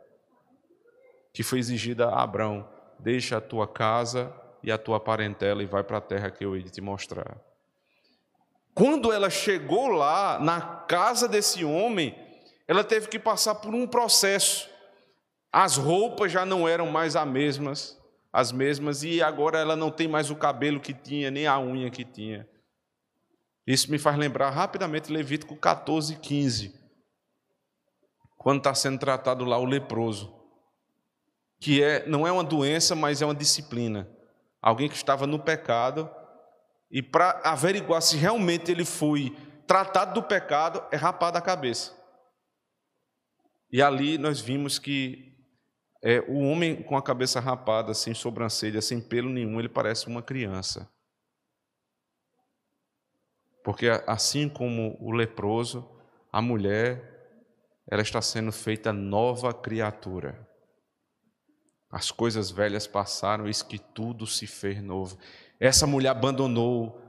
que 1.38 1.44
foi 1.44 1.60
exigida 1.60 2.08
a 2.08 2.24
Abraão: 2.24 2.68
deixa 3.00 3.38
a 3.38 3.42
tua 3.42 3.68
casa 3.68 4.34
e 4.64 4.72
a 4.72 4.78
tua 4.78 5.00
parentela 5.00 5.62
e 5.62 5.68
vai 5.68 5.84
para 5.84 5.98
a 5.98 6.02
terra 6.02 6.32
que 6.32 6.44
eu 6.44 6.56
hei 6.56 6.64
de 6.64 6.72
te 6.72 6.82
mostrar. 6.82 7.38
Quando 8.74 9.12
ela 9.12 9.30
chegou 9.30 9.88
lá, 9.88 10.40
na 10.40 10.62
casa 10.62 11.28
desse 11.28 11.64
homem, 11.64 12.16
ela 12.68 12.84
teve 12.84 13.08
que 13.08 13.18
passar 13.18 13.56
por 13.56 13.74
um 13.74 13.88
processo. 13.88 14.70
As 15.52 15.78
roupas 15.78 16.32
já 16.32 16.46
não 16.46 16.68
eram 16.68 16.88
mais 16.88 17.16
as 17.16 17.28
mesmas, 17.28 17.98
as 18.32 18.52
mesmas, 18.52 19.04
e 19.04 19.22
agora 19.22 19.58
ela 19.58 19.76
não 19.76 19.90
tem 19.90 20.08
mais 20.08 20.30
o 20.30 20.36
cabelo 20.36 20.80
que 20.80 20.94
tinha, 20.94 21.32
nem 21.32 21.48
a 21.48 21.58
unha 21.60 21.90
que 21.90 22.04
tinha. 22.04 22.48
Isso 23.66 23.90
me 23.90 23.98
faz 23.98 24.18
lembrar 24.18 24.50
rapidamente 24.50 25.12
Levítico 25.12 25.56
14, 25.56 26.18
15, 26.18 26.74
quando 28.38 28.60
está 28.60 28.74
sendo 28.76 29.00
tratado 29.00 29.44
lá 29.44 29.58
o 29.58 29.66
leproso, 29.66 30.34
que 31.60 31.82
é, 31.82 32.06
não 32.08 32.28
é 32.28 32.32
uma 32.32 32.44
doença, 32.44 32.96
mas 32.96 33.22
é 33.22 33.26
uma 33.26 33.34
disciplina. 33.34 34.08
Alguém 34.62 34.88
que 34.88 34.96
estava 34.96 35.26
no 35.26 35.40
pecado, 35.40 36.10
e 36.92 37.02
para 37.02 37.42
averiguar 37.44 38.02
se 38.02 38.16
realmente 38.16 38.72
ele 38.72 38.86
foi 38.86 39.36
tratado 39.66 40.14
do 40.14 40.24
pecado, 40.24 40.84
é 40.92 40.96
rapado 40.96 41.38
a 41.38 41.42
cabeça. 41.42 41.97
E 43.72 43.82
ali 43.82 44.18
nós 44.18 44.40
vimos 44.40 44.80
que 44.80 45.36
é, 46.02 46.22
o 46.22 46.40
homem 46.40 46.82
com 46.84 46.96
a 46.96 47.02
cabeça 47.02 47.40
rapada, 47.40 47.94
sem 47.94 48.14
sobrancelha, 48.14 48.82
sem 48.82 49.02
pelo 49.02 49.30
nenhum, 49.30 49.60
ele 49.60 49.70
parece 49.70 50.08
uma 50.08 50.22
criança. 50.22 50.90
Porque 53.64 53.90
assim 54.08 54.48
como 54.48 54.98
o 55.02 55.12
leproso, 55.12 55.86
a 56.32 56.42
mulher, 56.42 57.18
ela 57.90 58.02
está 58.02 58.22
sendo 58.22 58.52
feita 58.52 58.94
nova 58.94 59.54
criatura. 59.54 60.48
As 61.90 62.12
coisas 62.12 62.52
velhas 62.52 62.86
passaram, 62.86 63.48
eis 63.48 63.62
que 63.62 63.80
tudo 63.80 64.28
se 64.28 64.46
fez 64.46 64.82
novo. 64.82 65.18
Essa 65.60 65.88
mulher 65.88 66.10
abandonou 66.10 67.02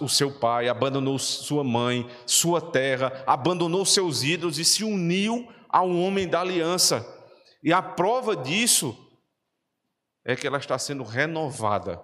o 0.00 0.08
seu 0.08 0.38
pai, 0.38 0.68
abandonou 0.68 1.18
sua 1.18 1.64
mãe, 1.64 2.08
sua 2.24 2.60
terra, 2.60 3.24
abandonou 3.26 3.84
seus 3.84 4.22
ídolos 4.22 4.58
e 4.58 4.64
se 4.64 4.84
uniu 4.84 5.48
ao 5.76 5.90
homem 5.90 6.28
da 6.28 6.40
aliança. 6.40 7.04
E 7.62 7.72
a 7.72 7.82
prova 7.82 8.36
disso 8.36 8.96
é 10.24 10.34
que 10.36 10.46
ela 10.46 10.58
está 10.58 10.78
sendo 10.78 11.02
renovada 11.02 12.02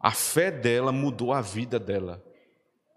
a 0.00 0.12
fé 0.12 0.50
dela 0.50 0.90
mudou 0.90 1.30
a 1.30 1.42
vida 1.42 1.78
dela. 1.78 2.24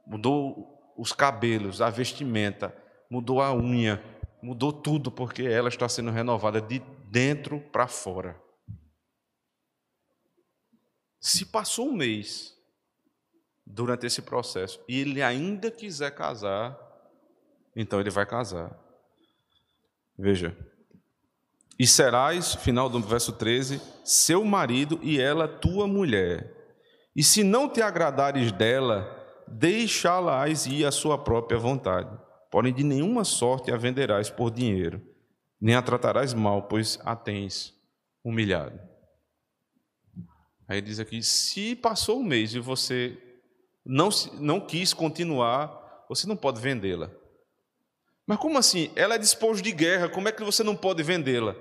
Mudou 0.07 0.93
os 0.97 1.11
cabelos, 1.11 1.81
a 1.81 1.89
vestimenta, 1.89 2.73
mudou 3.09 3.41
a 3.41 3.53
unha, 3.53 4.01
mudou 4.41 4.71
tudo 4.71 5.11
porque 5.11 5.43
ela 5.43 5.67
está 5.67 5.89
sendo 5.89 6.11
renovada 6.11 6.61
de 6.61 6.79
dentro 7.09 7.59
para 7.59 7.87
fora. 7.87 8.41
Se 11.19 11.45
passou 11.45 11.89
um 11.89 11.93
mês 11.93 12.57
durante 13.65 14.05
esse 14.05 14.21
processo 14.21 14.81
e 14.87 14.99
ele 14.99 15.21
ainda 15.21 15.69
quiser 15.69 16.11
casar, 16.15 16.77
então 17.75 17.99
ele 17.99 18.09
vai 18.09 18.25
casar. 18.25 18.77
Veja. 20.17 20.55
E 21.77 21.87
serás, 21.87 22.55
final 22.55 22.87
do 22.87 22.99
verso 22.99 23.33
13, 23.33 23.81
seu 24.03 24.43
marido 24.45 24.99
e 25.01 25.19
ela 25.19 25.47
tua 25.47 25.87
mulher. 25.87 26.53
E 27.15 27.23
se 27.23 27.43
não 27.43 27.67
te 27.67 27.81
agradares 27.81 28.51
dela, 28.51 29.09
deixá-la-ás 29.47 30.65
ir 30.65 30.85
à 30.85 30.91
sua 30.91 31.17
própria 31.17 31.57
vontade. 31.57 32.09
Porém, 32.51 32.73
de 32.73 32.83
nenhuma 32.83 33.23
sorte 33.23 33.71
a 33.71 33.77
venderás 33.77 34.29
por 34.29 34.51
dinheiro, 34.51 35.01
nem 35.59 35.75
a 35.75 35.81
tratarás 35.81 36.33
mal, 36.33 36.63
pois 36.63 36.99
a 37.03 37.15
tens 37.15 37.73
humilhado. 38.23 38.79
Aí 40.67 40.81
diz 40.81 40.99
aqui: 40.99 41.21
se 41.21 41.75
passou 41.75 42.19
um 42.19 42.23
mês 42.23 42.53
e 42.53 42.59
você 42.59 43.17
não, 43.85 44.09
não 44.39 44.59
quis 44.59 44.93
continuar, 44.93 46.05
você 46.07 46.27
não 46.27 46.35
pode 46.35 46.61
vendê-la. 46.61 47.11
Mas 48.25 48.37
como 48.39 48.57
assim? 48.57 48.91
Ela 48.95 49.15
é 49.15 49.17
disposto 49.17 49.61
de 49.61 49.71
guerra, 49.71 50.09
como 50.09 50.27
é 50.27 50.31
que 50.31 50.43
você 50.43 50.63
não 50.63 50.75
pode 50.75 51.03
vendê-la? 51.03 51.55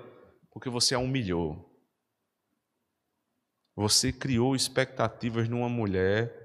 Porque 0.51 0.69
você 0.69 0.95
a 0.95 0.99
humilhou. 0.99 1.69
Você 3.75 4.13
criou 4.13 4.55
expectativas 4.55 5.49
numa 5.49 5.67
mulher 5.67 6.41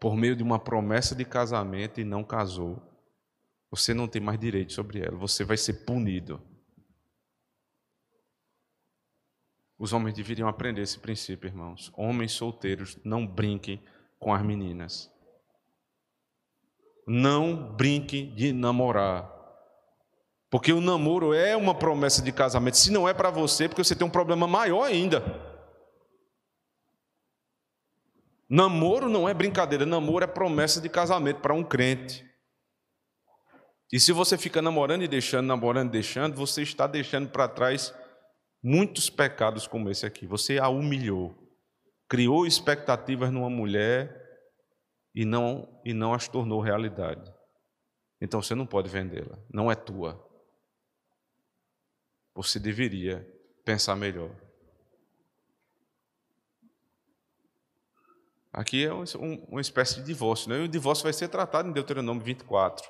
por 0.00 0.14
meio 0.14 0.36
de 0.36 0.42
uma 0.42 0.58
promessa 0.58 1.14
de 1.14 1.24
casamento 1.24 2.00
e 2.00 2.04
não 2.04 2.22
casou. 2.22 2.82
Você 3.70 3.94
não 3.94 4.06
tem 4.06 4.20
mais 4.20 4.38
direito 4.38 4.72
sobre 4.72 5.00
ela, 5.00 5.16
você 5.16 5.42
vai 5.42 5.56
ser 5.56 5.84
punido. 5.84 6.40
Os 9.78 9.92
homens 9.92 10.14
deveriam 10.14 10.48
aprender 10.48 10.82
esse 10.82 10.98
princípio, 10.98 11.48
irmãos. 11.48 11.92
Homens 11.96 12.32
solteiros, 12.32 12.96
não 13.04 13.26
brinquem 13.26 13.82
com 14.18 14.32
as 14.32 14.42
meninas. 14.42 15.10
Não 17.06 17.74
brinquem 17.74 18.34
de 18.34 18.52
namorar. 18.52 19.30
Porque 20.50 20.72
o 20.72 20.80
namoro 20.80 21.34
é 21.34 21.56
uma 21.56 21.74
promessa 21.74 22.22
de 22.22 22.30
casamento. 22.30 22.76
Se 22.76 22.92
não 22.92 23.08
é 23.08 23.12
para 23.12 23.28
você, 23.28 23.68
porque 23.68 23.82
você 23.82 23.96
tem 23.96 24.06
um 24.06 24.10
problema 24.10 24.46
maior 24.46 24.84
ainda. 24.84 25.22
Namoro 28.48 29.08
não 29.08 29.28
é 29.28 29.34
brincadeira, 29.34 29.84
namoro 29.84 30.24
é 30.24 30.28
promessa 30.28 30.80
de 30.80 30.88
casamento 30.88 31.40
para 31.40 31.52
um 31.54 31.64
crente. 31.64 32.24
E 33.92 33.98
se 33.98 34.12
você 34.12 34.38
fica 34.38 34.62
namorando 34.62 35.02
e 35.02 35.08
deixando, 35.08 35.46
namorando 35.46 35.88
e 35.88 35.92
deixando, 35.92 36.36
você 36.36 36.62
está 36.62 36.86
deixando 36.86 37.28
para 37.28 37.48
trás 37.48 37.92
muitos 38.62 39.10
pecados 39.10 39.66
como 39.66 39.90
esse 39.90 40.06
aqui. 40.06 40.26
Você 40.26 40.58
a 40.58 40.68
humilhou, 40.68 41.34
criou 42.08 42.46
expectativas 42.46 43.30
numa 43.30 43.50
mulher 43.50 44.23
e 45.14 45.24
não 45.24 45.68
e 45.84 45.94
não 45.94 46.12
as 46.12 46.26
tornou 46.26 46.60
realidade. 46.60 47.32
Então 48.20 48.42
você 48.42 48.54
não 48.54 48.66
pode 48.66 48.88
vendê-la, 48.88 49.38
não 49.52 49.70
é 49.70 49.74
tua. 49.74 50.22
Você 52.34 52.58
deveria 52.58 53.26
pensar 53.64 53.94
melhor. 53.94 54.30
Aqui 58.52 58.84
é 58.84 58.92
um, 58.92 59.34
uma 59.48 59.60
espécie 59.60 59.96
de 59.96 60.04
divórcio, 60.04 60.48
né? 60.48 60.60
e 60.60 60.64
o 60.64 60.68
divórcio 60.68 61.02
vai 61.02 61.12
ser 61.12 61.28
tratado 61.28 61.68
em 61.68 61.72
Deuteronômio 61.72 62.22
24. 62.22 62.88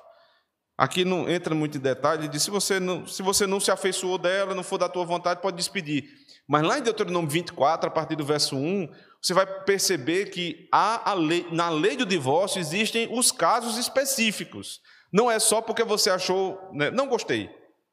Aqui 0.77 1.05
não 1.05 1.29
entra 1.31 1.55
muito 1.55 1.79
em 1.79 1.81
detalhe, 1.81 2.27
diz, 2.27 2.43
se 2.43 2.51
você, 2.51 2.81
não, 2.81 3.07
se 3.07 3.23
você 3.23 3.47
não 3.47 3.61
se 3.61 3.71
afeiçoou 3.71 4.19
dela, 4.19 4.55
não 4.55 4.65
for 4.65 4.77
da 4.77 4.89
tua 4.89 5.05
vontade, 5.05 5.41
pode 5.41 5.57
despedir. 5.57 6.05
Mas 6.49 6.63
lá 6.63 6.79
em 6.79 6.83
Deuteronômio 6.83 7.31
24, 7.31 7.89
a 7.89 7.93
partir 7.93 8.17
do 8.17 8.25
verso 8.25 8.57
1, 8.57 8.89
você 9.23 9.33
vai 9.33 9.47
perceber 9.47 10.31
que 10.31 10.69
lei, 11.17 11.47
na 11.53 11.71
lei 11.71 11.97
do 11.97 12.05
divórcio 12.05 12.59
existem 12.59 13.09
os 13.17 13.31
casos 13.31 13.79
específicos. 13.79 14.81
Não 15.13 15.31
é 15.31 15.39
só 15.39 15.63
porque 15.63 15.85
você 15.85 16.11
achou, 16.11 16.59
né, 16.73 16.91
não 16.91 17.09
gostei. 17.09 17.49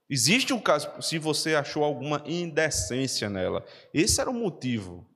Existe 0.10 0.52
um 0.52 0.60
caso, 0.60 0.90
se 1.02 1.18
você 1.18 1.56
achou 1.56 1.84
alguma 1.84 2.22
indecência 2.26 3.30
nela. 3.30 3.64
Esse 3.94 4.20
era 4.20 4.30
o 4.30 4.34
motivo 4.34 5.08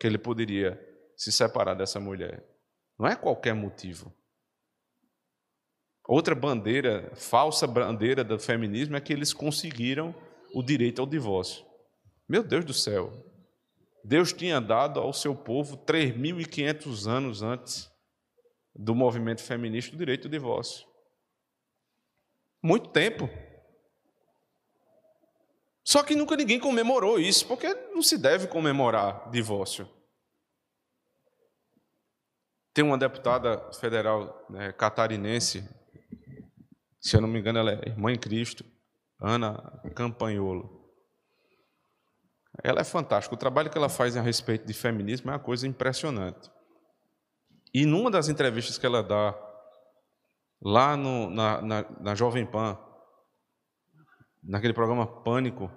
que 0.00 0.06
ele 0.06 0.18
poderia 0.18 0.80
se 1.16 1.30
separar 1.30 1.74
dessa 1.74 2.00
mulher. 2.00 2.42
Não 2.98 3.06
é 3.06 3.14
qualquer 3.14 3.54
motivo. 3.54 4.12
Outra 6.06 6.34
bandeira, 6.34 7.10
falsa 7.14 7.66
bandeira 7.66 8.22
do 8.22 8.38
feminismo 8.38 8.96
é 8.96 9.00
que 9.00 9.12
eles 9.12 9.32
conseguiram 9.32 10.14
o 10.54 10.62
direito 10.62 11.00
ao 11.00 11.06
divórcio. 11.06 11.64
Meu 12.28 12.42
Deus 12.42 12.64
do 12.64 12.74
céu. 12.74 13.12
Deus 14.04 14.32
tinha 14.32 14.60
dado 14.60 15.00
ao 15.00 15.14
seu 15.14 15.34
povo 15.34 15.78
3.500 15.78 17.06
anos 17.06 17.42
antes 17.42 17.90
do 18.74 18.94
movimento 18.94 19.42
feminista 19.42 19.94
o 19.94 19.98
direito 19.98 20.26
ao 20.26 20.30
divórcio. 20.30 20.86
Muito 22.62 22.90
tempo. 22.90 23.28
Só 25.82 26.02
que 26.02 26.14
nunca 26.14 26.36
ninguém 26.36 26.58
comemorou 26.58 27.18
isso, 27.18 27.46
porque 27.46 27.72
não 27.92 28.02
se 28.02 28.18
deve 28.18 28.46
comemorar 28.46 29.30
divórcio. 29.30 29.88
Tem 32.74 32.84
uma 32.84 32.98
deputada 32.98 33.72
federal 33.72 34.46
né, 34.50 34.72
catarinense, 34.72 35.62
se 37.04 37.14
eu 37.16 37.20
não 37.20 37.28
me 37.28 37.38
engano, 37.38 37.58
ela 37.58 37.72
é 37.72 37.88
irmã 37.90 38.10
em 38.10 38.18
Cristo, 38.18 38.64
Ana 39.20 39.52
Campanholo. 39.94 40.90
Ela 42.62 42.80
é 42.80 42.84
fantástica. 42.84 43.34
O 43.34 43.38
trabalho 43.38 43.68
que 43.68 43.76
ela 43.76 43.90
faz 43.90 44.16
a 44.16 44.22
respeito 44.22 44.66
de 44.66 44.72
feminismo 44.72 45.30
é 45.30 45.34
uma 45.34 45.38
coisa 45.38 45.68
impressionante. 45.68 46.50
E 47.74 47.84
numa 47.84 48.10
das 48.10 48.28
entrevistas 48.28 48.78
que 48.78 48.86
ela 48.86 49.02
dá 49.02 49.38
lá 50.62 50.96
no, 50.96 51.28
na, 51.28 51.60
na, 51.60 51.84
na 52.00 52.14
Jovem 52.14 52.46
Pan, 52.46 52.78
naquele 54.42 54.72
programa 54.72 55.06
Pânico, 55.06 55.70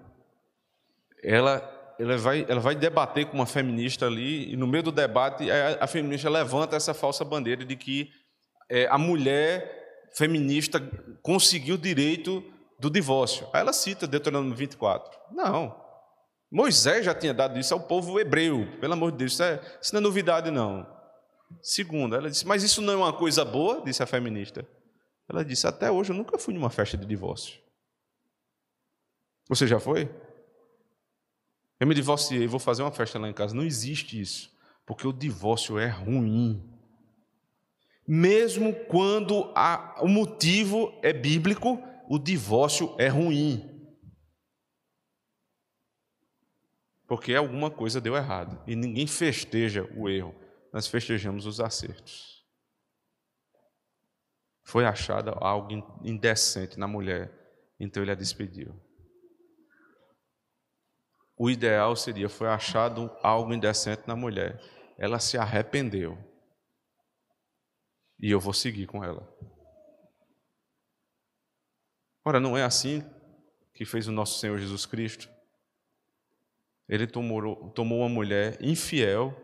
ela 1.22 1.74
ela 2.00 2.16
vai, 2.16 2.46
ela 2.48 2.60
vai 2.60 2.76
debater 2.76 3.26
com 3.26 3.34
uma 3.34 3.48
feminista 3.48 4.06
ali, 4.06 4.54
e 4.54 4.56
no 4.56 4.68
meio 4.68 4.84
do 4.84 4.92
debate, 4.92 5.50
a, 5.50 5.84
a 5.84 5.88
feminista 5.88 6.30
levanta 6.30 6.76
essa 6.76 6.94
falsa 6.94 7.26
bandeira 7.26 7.66
de 7.66 7.76
que 7.76 8.12
é, 8.70 8.86
a 8.86 9.00
mulher 9.00 9.77
feminista 10.14 10.80
conseguiu 11.22 11.76
o 11.76 11.78
direito 11.78 12.44
do 12.80 12.90
divórcio. 12.90 13.48
Aí 13.54 13.62
ela 13.62 13.74
cita 13.74 14.08
Deuteronômio 14.08 14.56
24. 14.56 15.18
Não. 15.32 15.76
Moisés 16.50 17.06
já 17.06 17.14
tinha 17.14 17.34
dado 17.34 17.60
isso 17.60 17.74
ao 17.74 17.80
povo 17.80 18.20
hebreu, 18.20 18.68
pelo 18.80 18.94
amor 18.94 19.12
de 19.12 19.18
Deus, 19.18 19.34
isso, 19.34 19.44
é, 19.44 19.62
isso 19.82 19.94
não 19.94 20.00
é 20.00 20.04
novidade, 20.04 20.50
não. 20.50 20.88
Segunda, 21.62 22.18
ela 22.18 22.30
disse, 22.30 22.48
mas 22.48 22.64
isso 22.64 22.82
não 22.82 22.94
é 22.94 22.96
uma 22.96 23.14
coisa 23.14 23.44
boa, 23.44 23.82
disse 23.84 24.02
a 24.02 24.06
feminista. 24.06 24.68
Ela 25.30 25.44
disse, 25.44 25.68
até 25.68 25.92
hoje 25.92 26.12
eu 26.12 26.16
nunca 26.16 26.38
fui 26.38 26.54
numa 26.54 26.70
festa 26.70 26.98
de 26.98 27.06
divórcio. 27.06 27.60
Você 29.50 29.68
já 29.68 29.80
foi? 29.80 30.10
Eu 31.80 31.88
me 31.88 31.94
divorciei, 31.94 32.48
vou 32.48 32.60
fazer 32.60 32.82
uma 32.82 32.92
festa 32.92 33.20
lá 33.20 33.30
em 33.30 33.34
casa. 33.34 33.56
Não 33.56 33.64
existe 33.64 34.20
isso, 34.20 34.52
porque 34.86 35.08
o 35.08 35.14
divórcio 35.14 35.78
é 35.78 35.88
ruim. 35.88 36.64
Mesmo 38.08 38.74
quando 38.86 39.52
a, 39.54 39.98
o 40.02 40.08
motivo 40.08 40.98
é 41.04 41.12
bíblico, 41.12 41.78
o 42.08 42.18
divórcio 42.18 42.96
é 42.98 43.10
ruim. 43.10 43.78
Porque 47.06 47.36
alguma 47.36 47.70
coisa 47.70 48.00
deu 48.00 48.16
errado. 48.16 48.64
E 48.66 48.76
ninguém 48.76 49.08
festeja 49.08 49.84
o 49.96 50.10
erro, 50.10 50.34
nós 50.72 50.88
festejamos 50.88 51.46
os 51.46 51.60
acertos. 51.60 52.46
Foi 54.64 54.86
achado 54.86 55.32
algo 55.42 55.72
indecente 56.04 56.78
na 56.78 56.88
mulher, 56.88 57.32
então 57.80 58.04
ele 58.04 58.12
a 58.12 58.16
despediu. 58.16 58.76
O 61.38 61.50
ideal 61.50 61.96
seria: 61.96 62.28
foi 62.28 62.48
achado 62.48 63.10
algo 63.22 63.54
indecente 63.54 64.04
na 64.08 64.16
mulher, 64.16 64.62
ela 64.98 65.20
se 65.20 65.38
arrependeu. 65.38 66.18
E 68.20 68.32
eu 68.32 68.40
vou 68.40 68.54
seguir 68.54 68.88
com 68.88 69.04
ela. 69.04 69.28
Ora, 72.26 72.40
não 72.40 72.58
é 72.58 72.64
assim 72.64 73.04
que 73.74 73.86
fez 73.86 74.08
o 74.08 74.12
nosso 74.12 74.40
Senhor 74.40 74.58
Jesus 74.58 74.86
Cristo? 74.86 75.30
Ele 76.90 77.06
tomou, 77.06 77.70
tomou 77.72 78.00
uma 78.00 78.10
mulher 78.10 78.58
infiel 78.62 79.36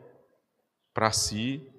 para 0.93 1.11
si, 1.11 1.69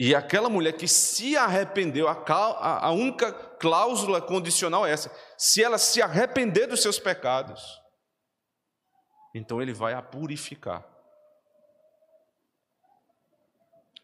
e 0.00 0.14
aquela 0.14 0.48
mulher 0.48 0.74
que 0.74 0.86
se 0.86 1.36
arrependeu, 1.36 2.06
a, 2.06 2.86
a, 2.86 2.90
única 2.92 3.32
cláusula 3.32 4.22
condicional 4.22 4.86
é 4.86 4.92
essa: 4.92 5.10
se 5.36 5.62
ela 5.62 5.76
se 5.76 6.00
arrepender 6.00 6.68
dos 6.68 6.80
seus 6.80 7.00
pecados, 7.00 7.80
então 9.34 9.60
ele 9.60 9.72
vai 9.72 9.94
a 9.94 10.02
purificar. 10.02 10.86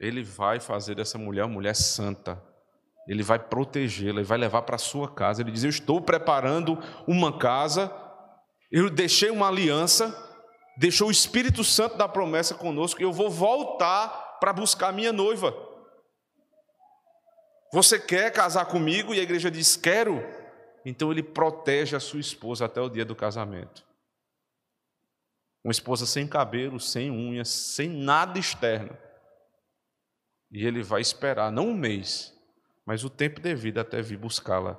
Ele 0.05 0.23
vai 0.23 0.61
fazer 0.61 0.95
dessa 0.95 1.17
mulher 1.17 1.45
uma 1.45 1.55
mulher 1.55 1.75
santa. 1.75 2.43
Ele 3.09 3.23
vai 3.23 3.39
protegê-la, 3.39 4.21
ele 4.21 4.27
vai 4.27 4.39
levar 4.39 4.63
para 4.63 4.79
sua 4.79 5.09
casa. 5.09 5.43
Ele 5.43 5.51
diz: 5.51 5.65
Eu 5.65 5.71
estou 5.71 6.01
preparando 6.01 6.79
uma 7.07 7.39
casa, 7.39 7.93
eu 8.71 8.91
deixei 8.91 9.31
uma 9.31 9.49
aliança, 9.49 10.15
deixou 10.77 11.09
o 11.09 11.13
Espírito 11.13 11.63
Santo 11.63 11.97
da 11.97 12.09
promessa 12.09 12.55
conosco, 12.55 13.01
e 13.01 13.05
eu 13.05 13.13
vou 13.13 13.31
voltar 13.31 14.39
para 14.41 14.53
buscar 14.53 14.93
minha 14.93 15.13
noiva. 15.13 15.55
Você 17.73 17.99
quer 17.99 18.33
casar 18.33 18.67
comigo? 18.67 19.15
E 19.15 19.21
a 19.21 19.23
igreja 19.23 19.51
diz: 19.51 19.77
Quero. 19.77 20.23
Então 20.85 21.11
ele 21.11 21.23
protege 21.23 21.97
a 21.97 22.01
sua 22.01 22.21
esposa 22.21 22.67
até 22.67 22.81
o 22.81 22.91
dia 22.91 23.07
do 23.07 23.17
casamento. 23.17 23.83
Uma 25.65 25.73
esposa 25.73 26.05
sem 26.05 26.27
cabelo, 26.27 26.79
sem 26.79 27.11
unhas, 27.11 27.49
sem 27.49 27.89
nada 27.89 28.39
externo. 28.39 28.95
E 30.51 30.65
ele 30.67 30.83
vai 30.83 31.01
esperar, 31.01 31.51
não 31.51 31.69
um 31.69 31.75
mês, 31.75 32.33
mas 32.87 33.05
o 33.05 33.11
tempo 33.11 33.41
devido 33.41 33.79
até 33.79 34.01
vir 34.01 34.19
buscá-la. 34.19 34.79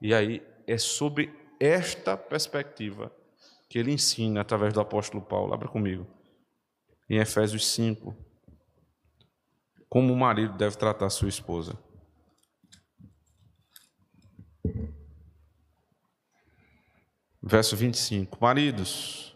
E 0.00 0.14
aí 0.14 0.42
é 0.66 0.78
sobre 0.78 1.32
esta 1.58 2.16
perspectiva 2.16 3.10
que 3.68 3.78
ele 3.78 3.92
ensina 3.92 4.40
através 4.40 4.72
do 4.72 4.80
apóstolo 4.80 5.22
Paulo. 5.22 5.54
Abra 5.54 5.68
comigo. 5.68 6.06
Em 7.08 7.18
Efésios 7.18 7.66
5. 7.72 8.14
Como 9.88 10.12
o 10.12 10.16
marido 10.16 10.56
deve 10.56 10.76
tratar 10.76 11.10
sua 11.10 11.28
esposa. 11.28 11.78
Verso 17.42 17.76
25: 17.76 18.38
Maridos, 18.40 19.35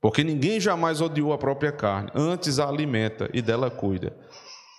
Porque 0.00 0.22
ninguém 0.22 0.60
jamais 0.60 1.00
odiou 1.00 1.32
a 1.32 1.38
própria 1.38 1.72
carne, 1.72 2.10
antes 2.14 2.58
a 2.58 2.68
alimenta 2.68 3.28
e 3.32 3.40
dela 3.40 3.70
cuida, 3.70 4.16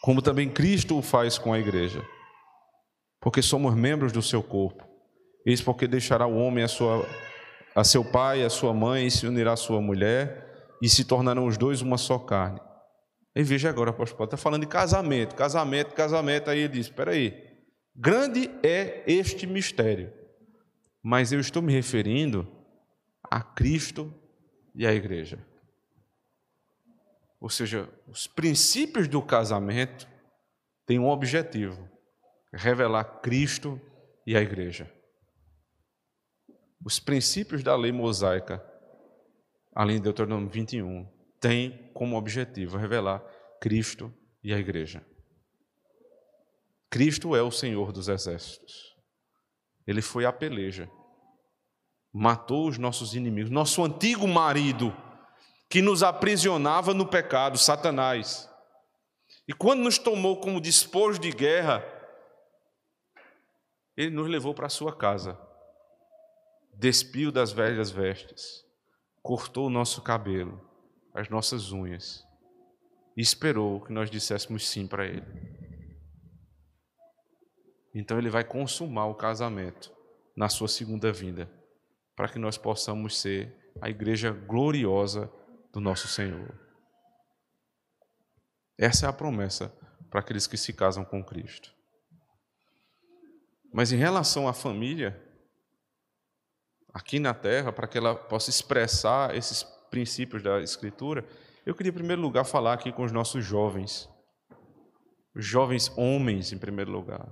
como 0.01 0.21
também 0.21 0.49
Cristo 0.49 0.97
o 0.97 1.01
faz 1.01 1.37
com 1.37 1.53
a 1.53 1.59
igreja. 1.59 2.01
Porque 3.19 3.41
somos 3.41 3.75
membros 3.75 4.11
do 4.11 4.21
seu 4.21 4.43
corpo. 4.43 4.87
Eis 5.45 5.61
porque 5.61 5.87
deixará 5.87 6.27
o 6.27 6.37
homem 6.37 6.63
a, 6.63 6.67
sua, 6.67 7.07
a 7.75 7.83
seu 7.83 8.03
pai 8.03 8.43
a 8.43 8.49
sua 8.49 8.73
mãe, 8.73 9.07
e 9.07 9.11
se 9.11 9.25
unirá 9.25 9.53
à 9.53 9.57
sua 9.57 9.81
mulher, 9.81 10.45
e 10.81 10.87
se 10.87 11.03
tornarão 11.03 11.45
os 11.47 11.57
dois 11.57 11.81
uma 11.81 11.97
só 11.97 12.19
carne. 12.19 12.59
E 13.35 13.43
veja 13.43 13.69
agora, 13.69 13.91
o 13.91 13.93
apóstolo 13.93 14.17
Paulo 14.17 14.27
está 14.27 14.37
falando 14.37 14.61
de 14.61 14.67
casamento, 14.67 15.35
casamento, 15.35 15.93
casamento. 15.93 16.49
Aí 16.49 16.59
ele 16.59 16.73
diz: 16.73 16.87
espera 16.87 17.11
aí, 17.11 17.33
grande 17.95 18.49
é 18.63 19.03
este 19.07 19.45
mistério, 19.47 20.11
mas 21.03 21.31
eu 21.31 21.39
estou 21.39 21.61
me 21.61 21.71
referindo 21.71 22.47
a 23.29 23.41
Cristo 23.41 24.13
e 24.77 24.85
a 24.85 24.93
igreja. 24.93 25.39
Ou 27.41 27.49
seja, 27.49 27.89
os 28.07 28.27
princípios 28.27 29.07
do 29.07 29.21
casamento 29.21 30.07
têm 30.85 30.99
um 30.99 31.09
objetivo: 31.09 31.89
revelar 32.53 33.03
Cristo 33.21 33.81
e 34.25 34.37
a 34.37 34.41
igreja. 34.41 34.89
Os 36.85 36.99
princípios 36.99 37.63
da 37.63 37.75
lei 37.75 37.91
mosaica, 37.91 38.63
além 39.73 39.97
de 39.97 40.03
Deuteronômio 40.03 40.47
21, 40.47 41.07
têm 41.39 41.89
como 41.93 42.15
objetivo 42.15 42.77
revelar 42.77 43.19
Cristo 43.59 44.13
e 44.43 44.53
a 44.53 44.59
igreja. 44.59 45.03
Cristo 46.89 47.35
é 47.35 47.41
o 47.41 47.51
Senhor 47.51 47.91
dos 47.91 48.07
exércitos. 48.07 48.95
Ele 49.85 50.01
foi 50.01 50.25
a 50.25 50.31
peleja 50.31 50.89
matou 52.13 52.67
os 52.67 52.77
nossos 52.77 53.13
inimigos, 53.13 53.51
nosso 53.51 53.83
antigo 53.83 54.27
marido, 54.27 54.95
que 55.69 55.81
nos 55.81 56.03
aprisionava 56.03 56.93
no 56.93 57.05
pecado, 57.05 57.57
Satanás. 57.57 58.49
E 59.47 59.53
quando 59.53 59.83
nos 59.83 59.97
tomou 59.97 60.39
como 60.39 60.61
despojo 60.61 61.19
de 61.19 61.31
guerra, 61.31 61.83
ele 63.95 64.11
nos 64.11 64.27
levou 64.27 64.53
para 64.53 64.67
a 64.67 64.69
sua 64.69 64.95
casa, 64.95 65.39
despiu 66.73 67.31
das 67.31 67.51
velhas 67.51 67.89
vestes, 67.89 68.63
cortou 69.21 69.67
o 69.67 69.71
nosso 69.71 70.01
cabelo, 70.01 70.61
as 71.13 71.29
nossas 71.29 71.71
unhas, 71.71 72.23
e 73.15 73.21
esperou 73.21 73.81
que 73.81 73.91
nós 73.91 74.09
disséssemos 74.09 74.67
sim 74.67 74.87
para 74.87 75.05
ele. 75.05 75.25
Então 77.93 78.19
ele 78.19 78.29
vai 78.29 78.43
consumar 78.43 79.07
o 79.07 79.15
casamento 79.15 79.91
na 80.35 80.49
sua 80.49 80.67
segunda 80.67 81.11
vinda 81.11 81.56
para 82.17 82.27
que 82.27 82.39
nós 82.39 82.57
possamos 82.57 83.21
ser 83.21 83.55
a 83.79 83.91
igreja 83.91 84.31
gloriosa 84.31 85.31
do 85.71 85.79
nosso 85.79 86.07
Senhor. 86.07 86.59
Essa 88.75 89.05
é 89.05 89.09
a 89.09 89.13
promessa 89.13 89.71
para 90.09 90.21
aqueles 90.21 90.47
que 90.47 90.57
se 90.57 90.73
casam 90.73 91.05
com 91.05 91.23
Cristo. 91.23 91.71
Mas 93.71 93.91
em 93.91 93.97
relação 93.97 94.47
à 94.47 94.53
família, 94.53 95.23
aqui 96.91 97.19
na 97.19 97.35
terra, 97.35 97.71
para 97.71 97.87
que 97.87 97.99
ela 97.99 98.15
possa 98.15 98.49
expressar 98.49 99.35
esses 99.35 99.61
princípios 99.91 100.41
da 100.41 100.59
Escritura, 100.59 101.23
eu 101.67 101.75
queria, 101.75 101.91
em 101.91 101.93
primeiro 101.95 102.21
lugar, 102.21 102.45
falar 102.45 102.73
aqui 102.73 102.91
com 102.91 103.03
os 103.03 103.11
nossos 103.11 103.45
jovens, 103.45 104.09
os 105.35 105.45
jovens 105.45 105.95
homens, 105.95 106.51
em 106.51 106.57
primeiro 106.57 106.91
lugar. 106.91 107.29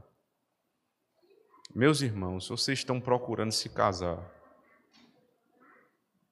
Meus 1.73 2.01
irmãos, 2.01 2.47
vocês 2.47 2.79
estão 2.79 3.01
procurando 3.01 3.51
se 3.51 3.69
casar 3.69 4.34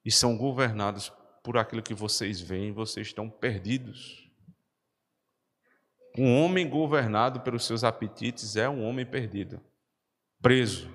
e 0.04 0.12
são 0.12 0.38
governados 0.38 1.12
por 1.44 1.58
aquilo 1.58 1.82
que 1.82 1.94
vocês 1.94 2.40
veem, 2.40 2.72
vocês 2.72 3.08
estão 3.08 3.30
perdidos. 3.30 4.30
Um 6.18 6.42
homem 6.42 6.70
governado 6.70 7.42
pelos 7.42 7.66
seus 7.66 7.84
apetites 7.84 8.56
é 8.56 8.70
um 8.70 8.84
homem 8.84 9.06
perdido, 9.06 9.60
preso. 10.42 10.90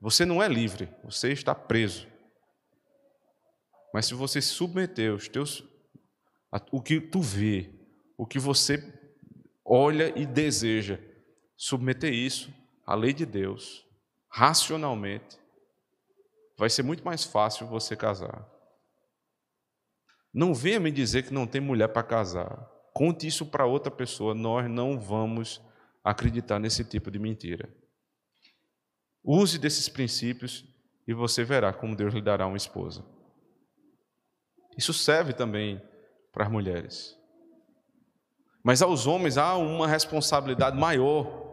Você 0.00 0.24
não 0.24 0.42
é 0.42 0.48
livre, 0.48 0.88
você 1.02 1.32
está 1.32 1.54
preso. 1.54 2.06
Mas 3.92 4.06
se 4.06 4.14
você 4.14 4.40
submeter 4.40 5.12
os 5.14 5.28
teus 5.28 5.64
o 6.72 6.80
que 6.80 7.00
tu 7.00 7.20
vê, 7.20 7.70
o 8.16 8.26
que 8.26 8.38
você 8.38 8.82
olha 9.64 10.18
e 10.18 10.24
deseja, 10.24 10.98
submeter 11.56 12.12
isso 12.12 12.52
à 12.86 12.94
lei 12.94 13.12
de 13.12 13.26
Deus, 13.26 13.86
racionalmente, 14.28 15.38
vai 16.58 16.68
ser 16.68 16.82
muito 16.82 17.04
mais 17.04 17.24
fácil 17.24 17.66
você 17.68 17.96
casar. 17.96 18.46
Não 20.34 20.52
venha 20.52 20.80
me 20.80 20.90
dizer 20.90 21.22
que 21.22 21.32
não 21.32 21.46
tem 21.46 21.60
mulher 21.60 21.88
para 21.88 22.02
casar. 22.02 22.68
Conte 22.92 23.26
isso 23.26 23.46
para 23.46 23.64
outra 23.64 23.90
pessoa, 23.90 24.34
nós 24.34 24.68
não 24.68 24.98
vamos 24.98 25.62
acreditar 26.02 26.58
nesse 26.58 26.84
tipo 26.84 27.10
de 27.10 27.18
mentira. 27.18 27.72
Use 29.24 29.58
desses 29.58 29.88
princípios 29.88 30.64
e 31.06 31.14
você 31.14 31.44
verá 31.44 31.72
como 31.72 31.96
Deus 31.96 32.12
lhe 32.12 32.20
dará 32.20 32.46
uma 32.46 32.56
esposa. 32.56 33.04
Isso 34.76 34.92
serve 34.92 35.32
também 35.32 35.80
para 36.32 36.44
as 36.44 36.50
mulheres. 36.50 37.16
Mas 38.64 38.82
aos 38.82 39.06
homens 39.06 39.38
há 39.38 39.56
uma 39.56 39.86
responsabilidade 39.86 40.76
maior. 40.76 41.47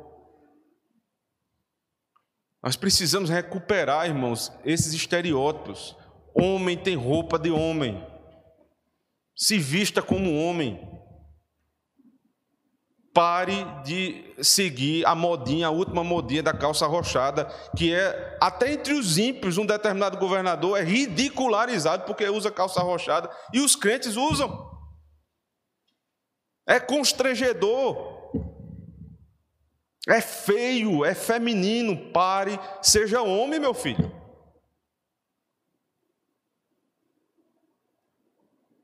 Nós 2.66 2.76
precisamos 2.76 3.30
recuperar, 3.30 4.08
irmãos, 4.08 4.52
esses 4.66 4.92
estereótipos. 4.92 5.96
Homem 6.34 6.76
tem 6.76 6.96
roupa 6.96 7.38
de 7.38 7.52
homem. 7.52 8.04
Se 9.38 9.60
vista 9.60 10.02
como 10.02 10.36
homem. 10.36 10.82
Pare 13.14 13.64
de 13.84 14.34
seguir 14.42 15.06
a 15.06 15.14
modinha, 15.14 15.68
a 15.68 15.70
última 15.70 16.04
modinha 16.04 16.42
da 16.42 16.54
calça 16.54 16.88
rochada, 16.88 17.46
que 17.78 17.94
é, 17.94 18.38
até 18.42 18.74
entre 18.74 18.94
os 18.94 19.20
ímpios, 19.20 19.60
um 19.60 19.66
determinado 19.66 20.18
governador 20.18 20.80
é 20.80 20.84
ridicularizado 20.84 22.04
porque 22.06 22.28
usa 22.28 22.52
calça 22.52 22.82
rochada 22.82 23.30
e 23.54 23.60
os 23.60 23.76
crentes 23.76 24.18
usam. 24.18 24.72
É 26.68 26.80
constrangedor. 26.80 28.15
É 30.08 30.22
feio, 30.22 31.04
é 31.04 31.16
feminino. 31.16 32.12
Pare, 32.12 32.60
seja 32.82 33.22
homem, 33.22 33.60
meu 33.60 33.74
filho. 33.74 34.12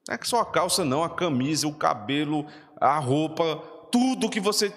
Não 0.07 0.15
é 0.15 0.17
que 0.17 0.27
só 0.27 0.41
a 0.41 0.45
calça, 0.45 0.83
não, 0.83 1.03
a 1.03 1.09
camisa, 1.09 1.67
o 1.67 1.75
cabelo, 1.75 2.45
a 2.79 2.97
roupa, 2.97 3.57
tudo 3.91 4.29
que 4.29 4.39
você 4.39 4.73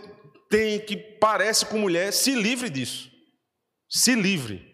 tem 0.50 0.78
que 0.78 0.96
parece 0.96 1.66
com 1.66 1.78
mulher, 1.78 2.12
se 2.12 2.34
livre 2.34 2.68
disso. 2.68 3.10
Se 3.88 4.14
livre. 4.14 4.72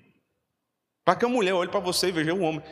Para 1.05 1.17
que 1.17 1.25
a 1.25 1.29
mulher 1.29 1.55
olhe 1.55 1.71
para 1.71 1.81
você 1.81 2.09
e 2.09 2.13
veja 2.13 2.35
um 2.35 2.43
homem. 2.43 2.63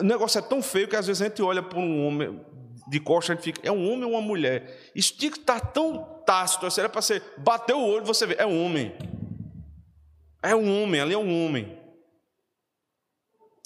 O 0.00 0.04
negócio 0.04 0.38
é 0.38 0.42
tão 0.42 0.62
feio 0.62 0.88
que 0.88 0.96
às 0.96 1.06
vezes 1.06 1.20
a 1.20 1.26
gente 1.26 1.42
olha 1.42 1.62
para 1.62 1.78
um 1.78 2.06
homem 2.06 2.44
de 2.88 3.00
costa, 3.00 3.32
a 3.32 3.34
gente 3.34 3.44
fica, 3.44 3.60
é 3.66 3.70
um 3.70 3.90
homem 3.90 4.04
ou 4.04 4.12
uma 4.12 4.20
mulher? 4.20 4.90
Isso 4.94 5.16
tinha 5.16 5.30
que 5.30 5.38
estar 5.38 5.60
tão 5.60 6.22
tácito, 6.24 6.66
assim, 6.66 6.80
era 6.80 6.88
para 6.88 7.02
você 7.02 7.22
bater 7.36 7.74
o 7.74 7.86
olho 7.86 8.04
você 8.04 8.26
vê, 8.26 8.36
é 8.38 8.46
um 8.46 8.64
homem. 8.64 8.94
É 10.42 10.54
um 10.54 10.82
homem, 10.82 11.00
ali 11.00 11.14
é 11.14 11.18
um 11.18 11.44
homem. 11.44 11.78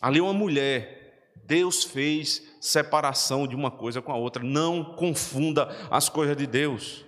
Ali 0.00 0.18
é 0.18 0.22
uma 0.22 0.32
mulher. 0.32 1.32
Deus 1.44 1.84
fez 1.84 2.42
separação 2.60 3.46
de 3.46 3.54
uma 3.54 3.70
coisa 3.70 4.00
com 4.00 4.10
a 4.10 4.16
outra. 4.16 4.42
Não 4.42 4.96
confunda 4.96 5.66
as 5.90 6.08
coisas 6.08 6.36
de 6.36 6.46
Deus. 6.46 7.04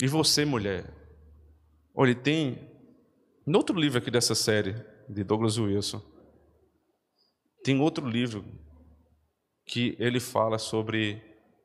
E 0.00 0.06
você, 0.06 0.44
mulher? 0.44 0.92
Olha, 1.94 2.14
tem. 2.14 2.70
No 3.46 3.58
outro 3.58 3.78
livro 3.78 3.98
aqui 3.98 4.10
dessa 4.10 4.34
série, 4.34 4.74
de 5.08 5.22
Douglas 5.22 5.56
Wilson, 5.56 6.02
tem 7.62 7.80
outro 7.80 8.08
livro 8.08 8.44
que 9.66 9.96
ele 9.98 10.20
fala 10.20 10.58
sobre 10.58 11.22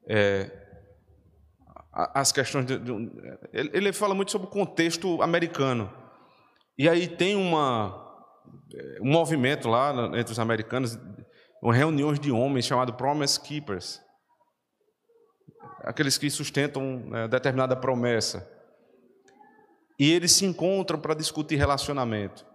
é, 0.08 0.52
as 1.94 2.32
questões. 2.32 2.66
De, 2.66 2.80
de, 2.80 3.12
ele 3.54 3.94
fala 3.94 4.16
muito 4.16 4.32
sobre 4.32 4.48
o 4.48 4.52
contexto 4.52 5.22
americano. 5.22 5.92
E 6.78 6.90
aí 6.90 7.08
tem 7.08 7.36
uma, 7.36 8.26
um 9.02 9.12
movimento 9.12 9.70
lá 9.70 9.94
entre 10.18 10.32
os 10.32 10.40
americanos, 10.40 10.98
reuniões 11.64 12.20
de 12.20 12.32
homens 12.32 12.66
chamado 12.66 12.94
Promise 12.94 13.40
Keepers 13.40 14.02
aqueles 15.84 16.18
que 16.18 16.30
sustentam 16.30 17.00
né, 17.08 17.28
determinada 17.28 17.76
promessa. 17.76 18.48
E 20.00 20.12
eles 20.12 20.32
se 20.32 20.46
encontram 20.46 21.00
para 21.00 21.14
discutir 21.14 21.56
relacionamento. 21.56 22.46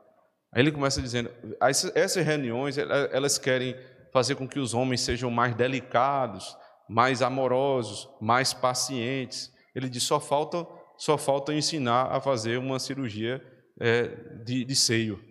Aí 0.53 0.63
ele 0.63 0.73
começa 0.73 1.01
dizendo: 1.01 1.31
essas 1.61 2.25
reuniões 2.25 2.77
elas 2.79 3.39
querem 3.39 3.77
fazer 4.17 4.35
com 4.35 4.49
que 4.49 4.59
os 4.59 4.73
homens 4.73 5.03
sejam 5.03 5.31
mais 5.31 5.55
delicados, 5.55 6.57
mais 6.89 7.21
amorosos, 7.21 8.09
mais 8.19 8.55
pacientes. 8.55 9.53
Ele 9.75 9.91
diz: 9.91 10.05
só 10.05 10.19
falta, 10.19 10.67
só 10.97 11.19
falta 11.19 11.53
ensinar 11.53 12.07
a 12.11 12.19
fazer 12.19 12.59
uma 12.59 12.79
cirurgia 12.79 13.45
é, 13.79 14.07
de, 14.43 14.65
de 14.65 14.75
seio. 14.75 15.23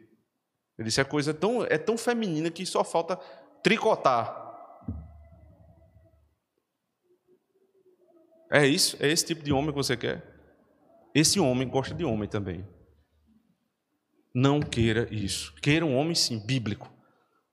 Ele 0.78 0.88
disse: 0.88 1.02
é 1.02 1.04
coisa 1.04 1.34
tão, 1.34 1.64
é 1.64 1.80
tão 1.80 1.98
feminina 1.98 2.52
que 2.52 2.64
só 2.64 2.84
falta 2.84 3.16
tricotar. 3.64 4.44
É 8.52 8.68
isso? 8.68 8.96
É 9.00 9.08
esse 9.10 9.26
tipo 9.26 9.42
de 9.42 9.52
homem 9.52 9.72
que 9.72 9.78
você 9.78 9.98
quer? 9.98 10.24
Esse 11.16 11.40
homem 11.40 11.68
gosta 11.68 11.96
de 11.96 12.06
homem 12.06 12.30
também. 12.30 12.64
Não 14.32 14.60
queira 14.60 15.08
isso. 15.12 15.56
Queira 15.56 15.84
um 15.84 15.98
homem, 15.98 16.14
sim, 16.14 16.46
bíblico. 16.46 16.95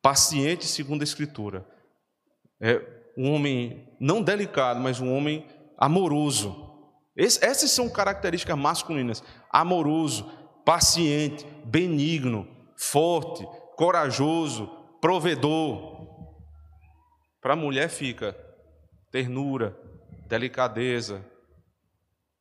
Paciente 0.03 0.67
segundo 0.67 1.03
a 1.03 1.05
Escritura. 1.05 1.65
É 2.61 2.81
um 3.17 3.33
homem 3.33 3.89
não 4.01 4.23
delicado, 4.23 4.81
mas 4.81 5.01
um 5.01 5.15
homem 5.15 5.47
amoroso. 5.79 6.71
Essas 7.17 7.71
são 7.71 7.89
características 7.89 8.59
masculinas: 8.59 9.23
amoroso, 9.51 10.31
paciente, 10.65 11.47
benigno, 11.65 12.49
forte, 12.77 13.47
corajoso, 13.77 14.67
provedor. 15.01 15.93
Para 17.41 17.55
a 17.55 17.57
mulher 17.57 17.89
fica 17.89 18.37
ternura, 19.11 19.77
delicadeza. 20.29 21.25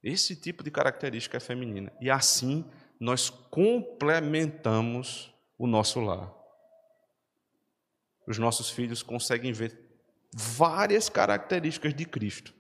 Esse 0.04 0.36
tipo 0.36 0.64
de 0.64 0.72
característica 0.72 1.38
é 1.38 1.40
feminina. 1.40 1.92
E 2.02 2.10
assim 2.10 2.66
nós 3.00 3.30
complementamos 3.30 5.32
o 5.58 5.68
nosso 5.68 6.00
lar. 6.00 6.41
Os 8.32 8.38
nossos 8.38 8.70
filhos 8.70 9.04
conseguem 9.04 9.52
ver 9.52 9.78
várias 10.34 11.10
características 11.10 11.94
de 11.94 12.06
Cristo 12.06 12.54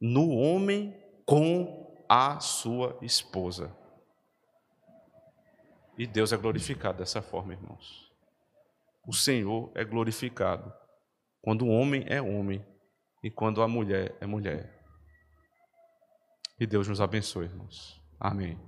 no 0.00 0.30
homem 0.30 1.00
com 1.24 2.04
a 2.08 2.40
sua 2.40 2.98
esposa. 3.02 3.72
E 5.96 6.08
Deus 6.08 6.32
é 6.32 6.36
glorificado 6.36 6.98
dessa 6.98 7.22
forma, 7.22 7.52
irmãos. 7.52 8.12
O 9.06 9.12
Senhor 9.12 9.70
é 9.76 9.84
glorificado 9.84 10.74
quando 11.40 11.64
o 11.64 11.68
homem 11.68 12.04
é 12.08 12.20
homem 12.20 12.66
e 13.22 13.30
quando 13.30 13.62
a 13.62 13.68
mulher 13.68 14.16
é 14.20 14.26
mulher. 14.26 14.76
E 16.58 16.66
Deus 16.66 16.88
nos 16.88 17.00
abençoe, 17.00 17.44
irmãos. 17.44 18.02
Amém. 18.18 18.58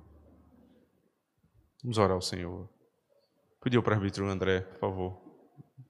Vamos 1.82 1.98
orar 1.98 2.12
ao 2.12 2.22
Senhor. 2.22 2.68
Pediu 3.60 3.82
para 3.82 3.94
o 3.94 3.96
arbítrio 3.96 4.28
André, 4.28 4.60
por 4.60 4.78
favor. 4.78 5.27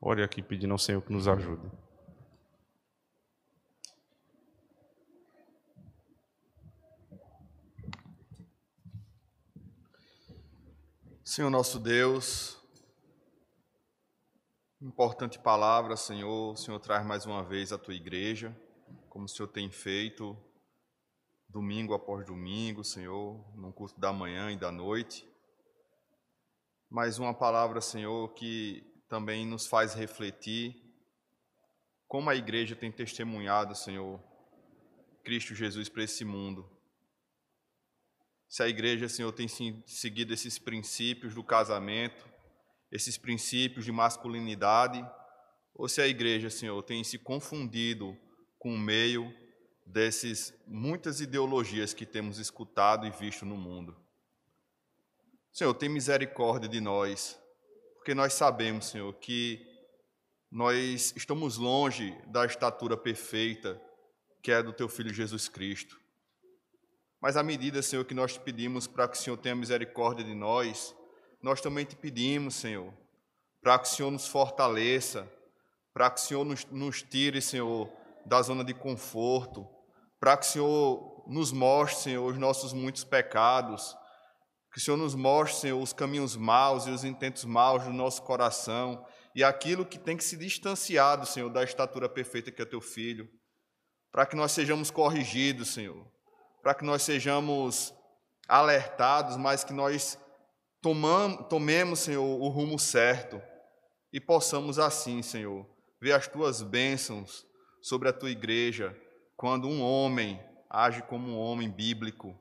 Ore 0.00 0.22
aqui 0.22 0.42
pedindo 0.42 0.72
ao 0.72 0.78
Senhor 0.78 1.02
que 1.02 1.12
nos 1.12 1.26
ajude. 1.26 1.70
Senhor 11.24 11.50
nosso 11.50 11.78
Deus, 11.78 12.58
Importante 14.80 15.40
palavra, 15.40 15.96
Senhor. 15.96 16.52
O 16.52 16.56
Senhor 16.56 16.78
traz 16.78 17.04
mais 17.04 17.26
uma 17.26 17.42
vez 17.42 17.72
a 17.72 17.78
tua 17.78 17.94
igreja, 17.94 18.56
como 19.08 19.24
o 19.24 19.28
Senhor 19.28 19.48
tem 19.48 19.68
feito 19.68 20.36
domingo 21.48 21.94
após 21.94 22.24
domingo, 22.24 22.84
Senhor, 22.84 23.44
no 23.56 23.72
culto 23.72 23.98
da 23.98 24.12
manhã 24.12 24.52
e 24.52 24.56
da 24.56 24.70
noite. 24.70 25.28
Mais 26.88 27.18
uma 27.18 27.34
palavra, 27.34 27.80
Senhor, 27.80 28.32
que 28.34 28.87
também 29.08 29.46
nos 29.46 29.66
faz 29.66 29.94
refletir 29.94 30.88
como 32.08 32.30
a 32.30 32.34
igreja 32.34 32.74
tem 32.74 32.90
testemunhado, 32.90 33.74
Senhor, 33.74 34.18
Cristo 35.22 35.54
Jesus 35.54 35.90
para 35.90 36.04
esse 36.04 36.24
mundo. 36.24 36.68
Se 38.48 38.62
a 38.62 38.68
igreja, 38.68 39.10
Senhor, 39.10 39.30
tem 39.30 39.46
seguido 39.86 40.32
esses 40.32 40.58
princípios 40.58 41.34
do 41.34 41.44
casamento, 41.44 42.26
esses 42.90 43.18
princípios 43.18 43.84
de 43.84 43.92
masculinidade, 43.92 45.06
ou 45.74 45.86
se 45.86 46.00
a 46.00 46.08
igreja, 46.08 46.48
Senhor, 46.48 46.82
tem 46.82 47.04
se 47.04 47.18
confundido 47.18 48.16
com 48.58 48.74
o 48.74 48.78
meio 48.78 49.30
dessas 49.84 50.54
muitas 50.66 51.20
ideologias 51.20 51.92
que 51.92 52.06
temos 52.06 52.38
escutado 52.38 53.06
e 53.06 53.10
visto 53.10 53.44
no 53.44 53.56
mundo. 53.56 53.94
Senhor, 55.52 55.74
tem 55.74 55.90
misericórdia 55.90 56.68
de 56.68 56.80
nós, 56.80 57.38
porque 58.08 58.14
nós 58.14 58.32
sabemos, 58.32 58.86
Senhor, 58.86 59.12
que 59.16 59.68
nós 60.50 61.12
estamos 61.14 61.58
longe 61.58 62.16
da 62.28 62.46
estatura 62.46 62.96
perfeita 62.96 63.78
que 64.42 64.50
é 64.50 64.62
do 64.62 64.72
teu 64.72 64.88
filho 64.88 65.12
Jesus 65.12 65.46
Cristo. 65.46 66.00
Mas 67.20 67.36
à 67.36 67.42
medida, 67.42 67.82
Senhor, 67.82 68.06
que 68.06 68.14
nós 68.14 68.32
te 68.32 68.40
pedimos 68.40 68.86
para 68.86 69.06
que 69.06 69.18
o 69.18 69.20
Senhor 69.20 69.36
tenha 69.36 69.54
misericórdia 69.54 70.24
de 70.24 70.34
nós, 70.34 70.96
nós 71.42 71.60
também 71.60 71.84
te 71.84 71.96
pedimos, 71.96 72.54
Senhor, 72.54 72.94
para 73.60 73.78
que 73.78 73.88
o 73.88 73.90
Senhor 73.90 74.10
nos 74.10 74.26
fortaleça, 74.26 75.30
para 75.92 76.08
que 76.08 76.18
o 76.18 76.24
Senhor 76.24 76.46
nos, 76.46 76.64
nos 76.64 77.02
tire, 77.02 77.42
Senhor, 77.42 77.92
da 78.24 78.40
zona 78.40 78.64
de 78.64 78.72
conforto, 78.72 79.68
para 80.18 80.34
que 80.34 80.46
o 80.46 80.48
Senhor 80.48 81.24
nos 81.26 81.52
mostre, 81.52 82.04
Senhor, 82.04 82.32
os 82.32 82.38
nossos 82.38 82.72
muitos 82.72 83.04
pecados, 83.04 83.94
que 84.78 84.82
o 84.82 84.84
Senhor 84.84 84.96
nos 84.96 85.16
mostre, 85.16 85.62
Senhor, 85.62 85.82
os 85.82 85.92
caminhos 85.92 86.36
maus 86.36 86.86
e 86.86 86.90
os 86.90 87.02
intentos 87.02 87.44
maus 87.44 87.82
do 87.82 87.92
nosso 87.92 88.22
coração 88.22 89.04
e 89.34 89.42
aquilo 89.42 89.84
que 89.84 89.98
tem 89.98 90.16
que 90.16 90.22
se 90.22 90.36
distanciar, 90.36 91.26
Senhor, 91.26 91.50
da 91.50 91.64
estatura 91.64 92.08
perfeita 92.08 92.52
que 92.52 92.62
é 92.62 92.64
teu 92.64 92.80
filho, 92.80 93.28
para 94.12 94.24
que 94.24 94.36
nós 94.36 94.52
sejamos 94.52 94.88
corrigidos, 94.88 95.70
Senhor, 95.70 96.06
para 96.62 96.74
que 96.74 96.84
nós 96.84 97.02
sejamos 97.02 97.92
alertados, 98.46 99.36
mas 99.36 99.64
que 99.64 99.72
nós 99.72 100.16
tomamos, 100.80 101.48
tomemos, 101.48 101.98
Senhor, 101.98 102.22
o 102.22 102.46
rumo 102.46 102.78
certo 102.78 103.42
e 104.12 104.20
possamos 104.20 104.78
assim, 104.78 105.22
Senhor, 105.22 105.66
ver 106.00 106.12
as 106.12 106.28
tuas 106.28 106.62
bênçãos 106.62 107.44
sobre 107.82 108.08
a 108.08 108.12
tua 108.12 108.30
igreja. 108.30 108.96
Quando 109.36 109.66
um 109.66 109.82
homem 109.82 110.40
age 110.70 111.02
como 111.02 111.32
um 111.32 111.36
homem 111.36 111.68
bíblico, 111.68 112.32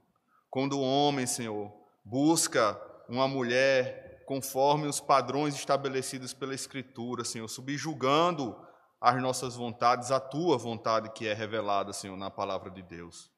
quando 0.52 0.78
o 0.78 0.84
um 0.84 0.86
homem, 0.86 1.26
Senhor, 1.26 1.87
busca 2.10 2.80
uma 3.10 3.28
mulher 3.28 4.24
conforme 4.26 4.88
os 4.88 5.00
padrões 5.00 5.56
estabelecidos 5.56 6.34
pela 6.34 6.56
Escritura, 6.56 7.24
Senhor, 7.24 7.48
subjugando 7.48 8.58
as 9.00 9.22
nossas 9.22 9.56
vontades 9.56 10.12
à 10.12 10.20
tua 10.20 10.58
vontade 10.58 11.12
que 11.12 11.28
é 11.28 11.34
revelada, 11.34 11.94
Senhor, 11.94 12.18
na 12.18 12.32
palavra 12.32 12.72
de 12.72 12.82
Deus. 12.82 13.30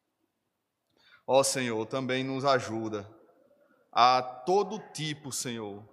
Ó 1.27 1.43
Senhor, 1.43 1.85
também 1.85 2.23
nos 2.23 2.45
ajuda 2.45 3.09
a 3.91 4.21
todo 4.21 4.79
tipo, 4.93 5.31
Senhor, 5.31 5.83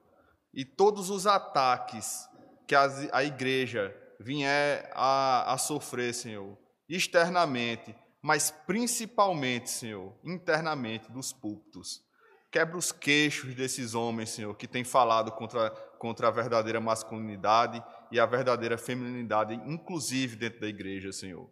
e 0.52 0.64
todos 0.64 1.10
os 1.10 1.26
ataques 1.26 2.28
que 2.66 2.74
a 2.74 3.24
igreja 3.24 3.94
vier 4.20 4.90
a, 4.94 5.52
a 5.52 5.58
sofrer, 5.58 6.14
Senhor, 6.14 6.56
externamente, 6.88 7.94
mas 8.22 8.50
principalmente, 8.50 9.70
Senhor, 9.70 10.14
internamente 10.24 11.10
dos 11.10 11.32
púlpitos. 11.32 12.05
Quebra 12.50 12.76
os 12.76 12.92
queixos 12.92 13.54
desses 13.54 13.94
homens, 13.94 14.30
Senhor, 14.30 14.54
que 14.54 14.66
têm 14.66 14.84
falado 14.84 15.32
contra, 15.32 15.70
contra 15.98 16.28
a 16.28 16.30
verdadeira 16.30 16.80
masculinidade 16.80 17.82
e 18.10 18.20
a 18.20 18.26
verdadeira 18.26 18.78
feminilidade, 18.78 19.54
inclusive 19.66 20.36
dentro 20.36 20.60
da 20.60 20.68
igreja, 20.68 21.12
Senhor. 21.12 21.50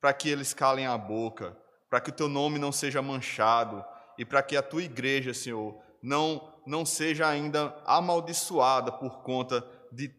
Para 0.00 0.12
que 0.12 0.28
eles 0.28 0.54
calem 0.54 0.86
a 0.86 0.96
boca, 0.96 1.56
para 1.90 2.00
que 2.00 2.10
o 2.10 2.14
teu 2.14 2.28
nome 2.28 2.58
não 2.58 2.70
seja 2.70 3.02
manchado 3.02 3.84
e 4.16 4.24
para 4.24 4.42
que 4.42 4.56
a 4.56 4.62
tua 4.62 4.82
igreja, 4.82 5.32
Senhor, 5.32 5.80
não, 6.02 6.54
não 6.66 6.84
seja 6.84 7.26
ainda 7.26 7.74
amaldiçoada 7.84 8.92
por 8.92 9.22
conta 9.22 9.66
de 9.90 10.14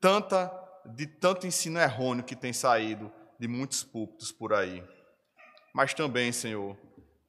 tanta 0.00 0.50
de 0.84 1.06
tanto 1.06 1.46
ensino 1.46 1.78
errôneo 1.78 2.24
que 2.24 2.34
tem 2.34 2.52
saído 2.52 3.12
de 3.38 3.46
muitos 3.46 3.82
púlpitos 3.82 4.32
por 4.32 4.52
aí. 4.52 4.82
Mas 5.74 5.94
também, 5.94 6.32
Senhor, 6.32 6.76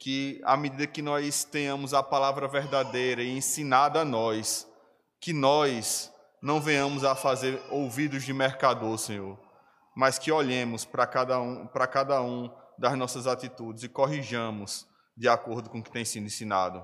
que 0.01 0.41
à 0.43 0.57
medida 0.57 0.87
que 0.87 0.99
nós 0.99 1.43
tenhamos 1.43 1.93
a 1.93 2.01
palavra 2.01 2.47
verdadeira 2.47 3.21
e 3.21 3.37
ensinada 3.37 4.01
a 4.01 4.05
nós, 4.05 4.67
que 5.19 5.31
nós 5.31 6.11
não 6.41 6.59
venhamos 6.59 7.03
a 7.03 7.13
fazer 7.13 7.61
ouvidos 7.69 8.23
de 8.23 8.33
mercador, 8.33 8.97
Senhor, 8.97 9.37
mas 9.95 10.17
que 10.17 10.31
olhemos 10.31 10.85
para 10.85 11.05
cada 11.05 11.39
um, 11.39 11.67
para 11.67 11.85
cada 11.85 12.19
um 12.19 12.49
das 12.79 12.97
nossas 12.97 13.27
atitudes 13.27 13.83
e 13.83 13.89
corrijamos 13.89 14.87
de 15.15 15.29
acordo 15.29 15.69
com 15.69 15.77
o 15.77 15.83
que 15.83 15.91
tem 15.91 16.03
sido 16.03 16.25
ensinado. 16.25 16.83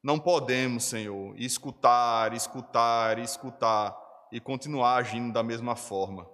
Não 0.00 0.16
podemos, 0.16 0.84
Senhor, 0.84 1.36
escutar, 1.36 2.32
escutar, 2.32 3.18
escutar 3.18 3.98
e 4.30 4.38
continuar 4.38 4.98
agindo 4.98 5.32
da 5.32 5.42
mesma 5.42 5.74
forma. 5.74 6.24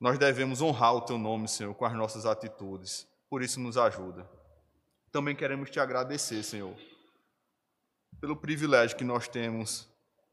Nós 0.00 0.18
devemos 0.18 0.62
honrar 0.62 0.94
o 0.94 1.02
teu 1.02 1.18
nome, 1.18 1.46
Senhor, 1.46 1.74
com 1.74 1.84
as 1.84 1.92
nossas 1.92 2.24
atitudes. 2.24 3.06
Por 3.28 3.42
isso, 3.42 3.60
nos 3.60 3.76
ajuda. 3.76 4.26
Também 5.14 5.36
queremos 5.36 5.70
te 5.70 5.78
agradecer, 5.78 6.42
Senhor, 6.42 6.76
pelo 8.20 8.36
privilégio 8.36 8.96
que 8.96 9.04
nós 9.04 9.28
temos 9.28 9.88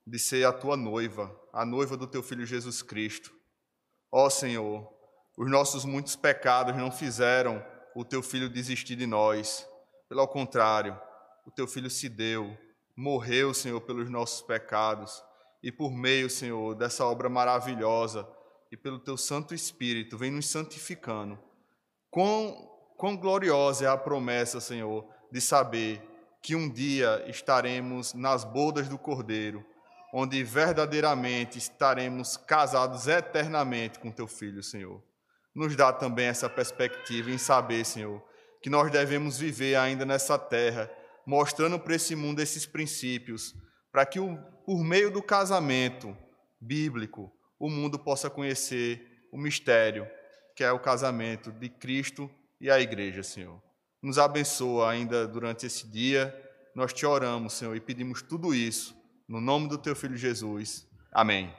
de 0.07 0.17
ser 0.17 0.43
a 0.43 0.51
tua 0.51 0.75
noiva, 0.75 1.31
a 1.53 1.63
noiva 1.63 1.95
do 1.95 2.07
teu 2.07 2.23
filho 2.23 2.47
Jesus 2.47 2.81
Cristo. 2.81 3.31
Ó 4.11 4.27
Senhor, 4.27 4.91
os 5.37 5.47
nossos 5.51 5.85
muitos 5.85 6.15
pecados 6.15 6.75
não 6.75 6.91
fizeram 6.91 7.63
o 7.95 8.03
teu 8.03 8.23
filho 8.23 8.49
desistir 8.49 8.95
de 8.95 9.05
nós. 9.05 9.69
Pelo 10.09 10.27
contrário, 10.27 10.99
o 11.45 11.51
teu 11.51 11.67
filho 11.67 11.87
se 11.87 12.09
deu, 12.09 12.57
morreu, 12.97 13.53
Senhor, 13.53 13.81
pelos 13.81 14.09
nossos 14.09 14.41
pecados. 14.41 15.23
E 15.61 15.71
por 15.71 15.91
meio, 15.91 16.27
Senhor, 16.27 16.73
dessa 16.73 17.05
obra 17.05 17.29
maravilhosa, 17.29 18.27
e 18.71 18.75
pelo 18.75 18.97
teu 18.97 19.15
Santo 19.15 19.53
Espírito, 19.53 20.17
vem 20.17 20.31
nos 20.31 20.47
santificando. 20.47 21.37
Quão, 22.09 22.70
quão 23.01 23.17
gloriosa 23.17 23.85
é 23.85 23.87
a 23.87 23.97
promessa, 23.97 24.61
Senhor, 24.61 25.03
de 25.31 25.41
saber 25.41 26.07
que 26.39 26.55
um 26.55 26.69
dia 26.69 27.25
estaremos 27.27 28.13
nas 28.13 28.43
bodas 28.43 28.87
do 28.87 28.95
Cordeiro, 28.95 29.65
onde 30.13 30.43
verdadeiramente 30.43 31.57
estaremos 31.57 32.37
casados 32.37 33.07
eternamente 33.07 33.97
com 33.97 34.11
teu 34.11 34.27
Filho, 34.27 34.61
Senhor. 34.61 35.03
Nos 35.55 35.75
dá 35.75 35.91
também 35.91 36.27
essa 36.27 36.47
perspectiva 36.47 37.31
em 37.31 37.39
saber, 37.39 37.83
Senhor, 37.85 38.23
que 38.61 38.69
nós 38.69 38.91
devemos 38.91 39.39
viver 39.39 39.77
ainda 39.77 40.05
nessa 40.05 40.37
terra, 40.37 40.87
mostrando 41.25 41.79
para 41.79 41.95
esse 41.95 42.15
mundo 42.15 42.39
esses 42.39 42.67
princípios, 42.67 43.55
para 43.91 44.05
que 44.05 44.19
por 44.63 44.83
meio 44.83 45.09
do 45.09 45.23
casamento 45.23 46.15
bíblico, 46.61 47.33
o 47.57 47.67
mundo 47.67 47.97
possa 47.97 48.29
conhecer 48.29 49.27
o 49.31 49.39
mistério 49.39 50.07
que 50.55 50.63
é 50.63 50.71
o 50.71 50.79
casamento 50.79 51.51
de 51.51 51.67
Cristo 51.67 52.29
e 52.61 52.69
a 52.69 52.79
igreja, 52.79 53.23
Senhor. 53.23 53.59
Nos 54.01 54.19
abençoa 54.19 54.91
ainda 54.91 55.27
durante 55.27 55.65
esse 55.65 55.87
dia. 55.87 56.33
Nós 56.75 56.93
te 56.93 57.05
oramos, 57.05 57.53
Senhor, 57.53 57.75
e 57.75 57.81
pedimos 57.81 58.21
tudo 58.21 58.53
isso 58.53 58.95
no 59.27 59.41
nome 59.41 59.67
do 59.67 59.77
teu 59.77 59.95
filho 59.95 60.15
Jesus. 60.15 60.87
Amém. 61.11 61.51